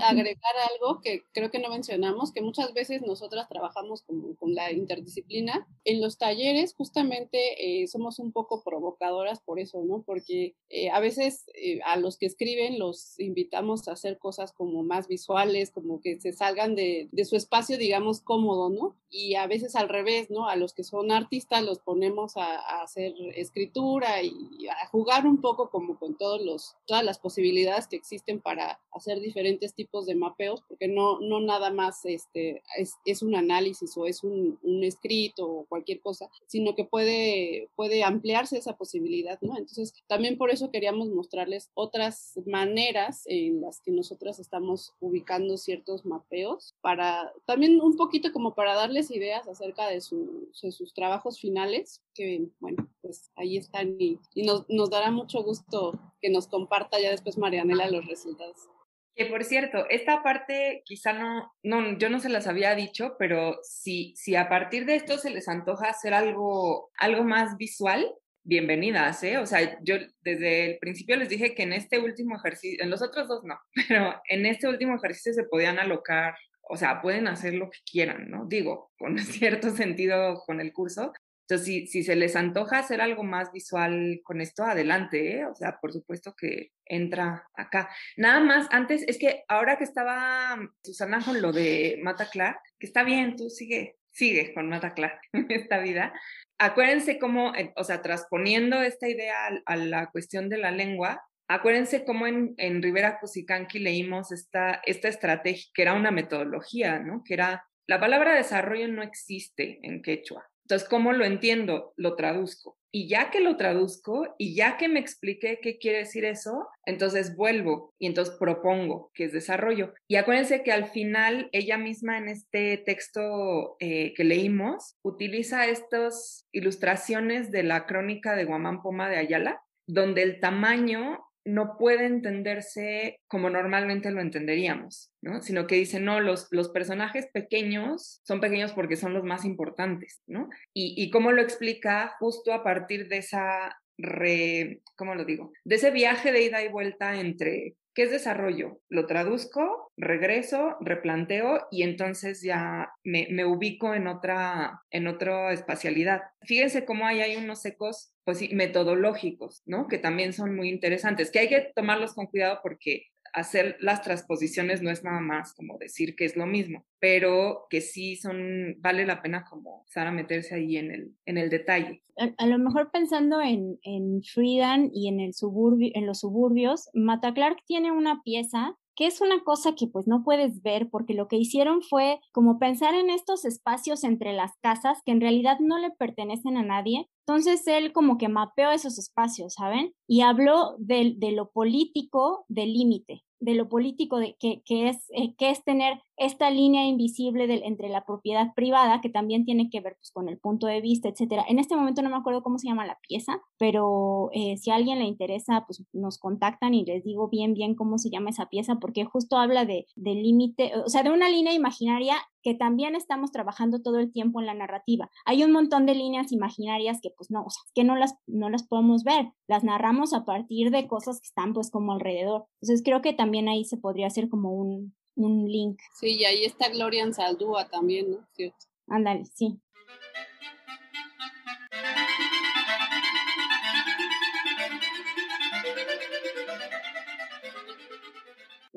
[0.03, 4.73] agregar algo que creo que no mencionamos, que muchas veces nosotras trabajamos con, con la
[4.73, 5.67] interdisciplina.
[5.85, 10.03] En los talleres justamente eh, somos un poco provocadoras por eso, ¿no?
[10.03, 14.83] Porque eh, a veces eh, a los que escriben los invitamos a hacer cosas como
[14.83, 18.97] más visuales, como que se salgan de, de su espacio, digamos, cómodo, ¿no?
[19.11, 20.49] Y a veces al revés, ¿no?
[20.49, 25.41] A los que son artistas los ponemos a, a hacer escritura y a jugar un
[25.41, 30.15] poco como con todos los, todas las posibilidades que existen para hacer diferentes tipos de
[30.15, 35.67] mapeos, porque no, no nada más este, es, un análisis o es un, escrito o
[35.67, 39.57] cualquier cosa, sino que puede, puede ampliarse esa posibilidad, ¿no?
[39.59, 46.05] Entonces, también por eso queríamos mostrarles otras maneras en las que nosotros estamos ubicando ciertos
[46.05, 52.03] mapeos, para también un poquito como para darles ideas acerca de, de sus trabajos finales,
[52.15, 57.39] que bueno, pues ahí están y, nos dará mucho gusto que nos comparta ya después
[57.39, 58.69] Marianela los resultados.
[59.17, 63.59] Que por cierto, esta parte quizá no, no, yo no se las había dicho, pero
[63.63, 68.15] si, si a partir de esto se les antoja hacer algo, algo más visual,
[68.45, 69.39] bienvenidas, ¿eh?
[69.39, 73.03] O sea, yo desde el principio les dije que en este último ejercicio, en los
[73.03, 73.59] otros dos no,
[73.89, 78.31] pero en este último ejercicio se podían alocar, o sea, pueden hacer lo que quieran,
[78.31, 78.47] ¿no?
[78.47, 81.13] Digo, con cierto sentido con el curso,
[81.51, 85.47] Entonces, si, si se les antoja hacer algo más visual con esto, adelante, ¿eh?
[85.47, 87.91] O sea, por supuesto que entra acá.
[88.17, 92.87] Nada más, antes, es que ahora que estaba Susana con lo de Mata Clark, que
[92.87, 96.13] está bien, tú sigue, sigue con Mata Clark en esta vida.
[96.57, 102.05] Acuérdense cómo, eh, o sea, transponiendo esta idea a, la cuestión de la lengua, acuérdense
[102.05, 107.25] cómo en, en Rivera Cusicanqui leímos esta, esta estrategia, que era una metodología, ¿no?
[107.25, 110.50] Que era, la palabra desarrollo no existe en quechua.
[110.71, 111.95] Entonces, ¿cómo lo entiendo?
[111.97, 112.79] Lo traduzco.
[112.93, 117.35] Y ya que lo traduzco y ya que me expliqué qué quiere decir eso, entonces
[117.35, 119.95] vuelvo y entonces propongo, que es desarrollo.
[120.07, 126.47] Y acuérdense que al final ella misma en este texto eh, que leímos utiliza estas
[126.53, 133.21] ilustraciones de la crónica de Guamán Poma de Ayala, donde el tamaño no puede entenderse
[133.27, 135.41] como normalmente lo entenderíamos, ¿no?
[135.43, 140.23] Sino que dice, no, los, los personajes pequeños son pequeños porque son los más importantes,
[140.27, 140.49] ¿no?
[140.75, 145.53] Y, y cómo lo explica justo a partir de esa re, ¿cómo lo digo?
[145.65, 148.81] De ese viaje de ida y vuelta entre ¿Qué es desarrollo?
[148.89, 156.23] Lo traduzco, regreso, replanteo y entonces ya me, me, ubico en otra, en otra espacialidad.
[156.43, 159.89] Fíjense cómo hay, hay unos ecos pues, metodológicos, ¿no?
[159.89, 164.83] Que también son muy interesantes, que hay que tomarlos con cuidado porque hacer las transposiciones
[164.83, 169.07] no es nada más como decir que es lo mismo, pero que sí son, vale
[169.07, 172.03] la pena como empezar a meterse ahí en el, en el detalle.
[172.37, 177.33] A, lo mejor pensando en, en Friedan y en, el suburbio, en los suburbios, Mata
[177.33, 181.29] Clark tiene una pieza que es una cosa que pues no puedes ver porque lo
[181.29, 185.79] que hicieron fue como pensar en estos espacios entre las casas que en realidad no
[185.79, 187.09] le pertenecen a nadie.
[187.27, 189.93] Entonces él como que mapeó esos espacios, ¿saben?
[190.07, 194.99] Y habló de, de lo político del límite de lo político de, que, que es,
[195.11, 199.81] eh, que es tener esta línea invisible entre la propiedad privada, que también tiene que
[199.81, 201.45] ver pues, con el punto de vista, etcétera.
[201.49, 204.75] En este momento no me acuerdo cómo se llama la pieza, pero eh, si a
[204.75, 208.47] alguien le interesa, pues nos contactan y les digo bien, bien cómo se llama esa
[208.47, 212.95] pieza, porque justo habla de, del límite, o sea, de una línea imaginaria que también
[212.95, 215.11] estamos trabajando todo el tiempo en la narrativa.
[215.25, 218.51] Hay un montón de líneas imaginarias que pues no, o sea, que no las, no
[218.51, 222.47] las podemos ver, las narramos a partir de cosas que están pues como alrededor.
[222.61, 225.79] Entonces creo que también ahí se podría hacer como un, un link.
[225.95, 228.27] Sí, y ahí está Gloria en Saldúa también, ¿no?
[228.33, 228.67] Cierto.
[228.89, 229.61] Ándale, sí.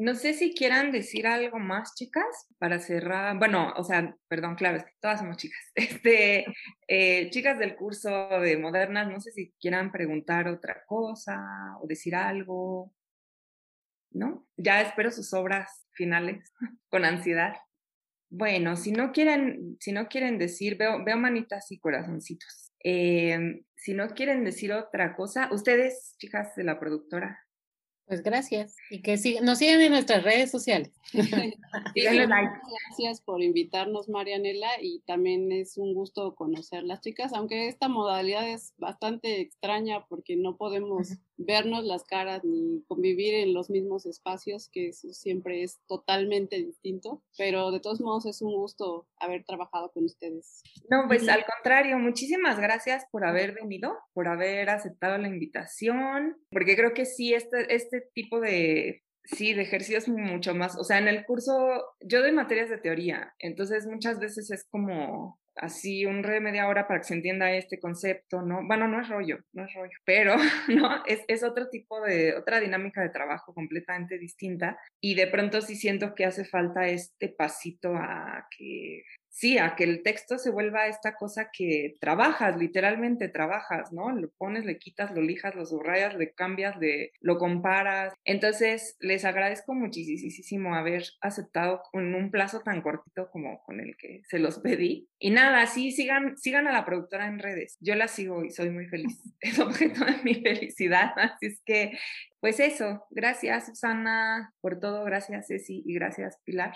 [0.04, 2.26] No sé si quieran decir algo más, chicas,
[2.58, 3.40] para cerrar.
[3.40, 5.62] Bueno, o sea, perdón, claro, todas somos chicas.
[5.76, 6.46] Este,
[6.90, 11.42] eh, chicas del curso de modernas, no sé si quieran preguntar otra cosa
[11.80, 12.94] o decir algo.
[14.12, 14.46] ¿No?
[14.58, 16.52] Ya espero sus obras finales
[16.90, 17.56] con ansiedad.
[18.30, 22.74] Bueno, si no quieren, si no quieren decir, veo, veo manitas y corazoncitos.
[22.84, 27.40] Eh, si no quieren decir otra cosa, ustedes, chicas de la productora,
[28.06, 28.76] pues gracias.
[28.90, 30.92] Y que nos sigan en nuestras redes sociales.
[31.96, 38.48] Gracias por invitarnos, Marianela, y también es un gusto conocer las chicas, aunque esta modalidad
[38.48, 44.70] es bastante extraña porque no podemos vernos las caras ni convivir en los mismos espacios,
[44.72, 49.92] que eso siempre es totalmente distinto, pero de todos modos es un gusto haber trabajado
[49.92, 50.62] con ustedes.
[50.90, 56.76] No, pues al contrario, muchísimas gracias por haber venido, por haber aceptado la invitación, porque
[56.76, 61.08] creo que sí, este, este tipo de Sí, de ejercicios mucho más, o sea, en
[61.08, 66.40] el curso yo doy materias de teoría, entonces muchas veces es como así un re
[66.40, 68.66] media hora para que se entienda este concepto, ¿no?
[68.66, 70.36] Bueno, no es rollo, no es rollo, pero,
[70.68, 71.04] ¿no?
[71.06, 75.76] Es, es otro tipo de, otra dinámica de trabajo completamente distinta y de pronto sí
[75.76, 79.04] siento que hace falta este pasito a que
[79.34, 84.12] sí, a que el texto se vuelva esta cosa que trabajas, literalmente trabajas, ¿no?
[84.12, 88.14] Lo pones, le quitas, lo lijas, lo subrayas, le cambias, le, lo comparas.
[88.26, 94.22] Entonces, les agradezco muchísimo haber aceptado en un plazo tan cortito como con el que
[94.30, 95.10] se los pedí.
[95.18, 97.78] Y nada, sí, sigan, sigan a la productora en redes.
[97.82, 99.20] Yo la sigo y soy muy feliz.
[99.42, 101.12] Es objeto de mi felicidad.
[101.18, 101.98] Así es que,
[102.40, 106.74] pues eso, gracias Susana por todo, gracias Ceci y gracias Pilar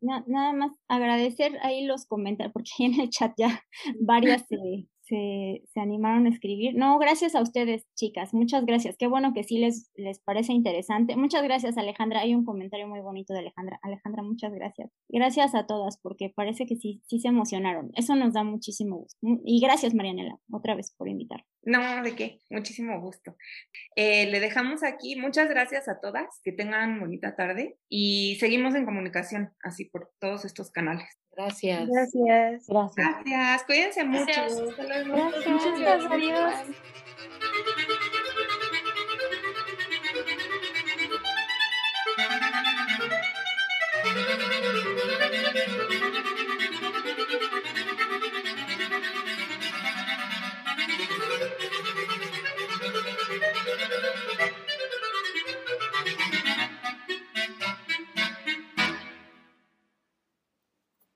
[0.00, 3.60] nada más agradecer ahí los comentarios, porque en el chat ya
[4.00, 4.56] varias se,
[5.02, 6.74] se, se, animaron a escribir.
[6.76, 8.96] No, gracias a ustedes, chicas, muchas gracias.
[8.96, 11.16] Qué bueno que sí les, les parece interesante.
[11.16, 12.20] Muchas gracias, Alejandra.
[12.20, 13.78] Hay un comentario muy bonito de Alejandra.
[13.82, 14.90] Alejandra, muchas gracias.
[15.08, 17.90] Gracias a todas, porque parece que sí, sí se emocionaron.
[17.94, 19.18] Eso nos da muchísimo gusto.
[19.44, 21.44] Y gracias, Marianela, otra vez por invitar.
[21.64, 23.36] No, de qué, muchísimo gusto.
[23.94, 25.16] Eh, le dejamos aquí.
[25.16, 30.44] Muchas gracias a todas, que tengan bonita tarde y seguimos en comunicación, así por todos
[30.44, 31.08] estos canales.
[31.30, 31.88] Gracias.
[31.88, 32.66] Gracias.
[32.68, 32.96] Gracias.
[32.96, 34.40] Gracias, cuídense mucho.
[34.40, 35.30] Hasta luego.
[35.30, 35.46] Gracias.
[35.46, 36.54] Muchas adiós.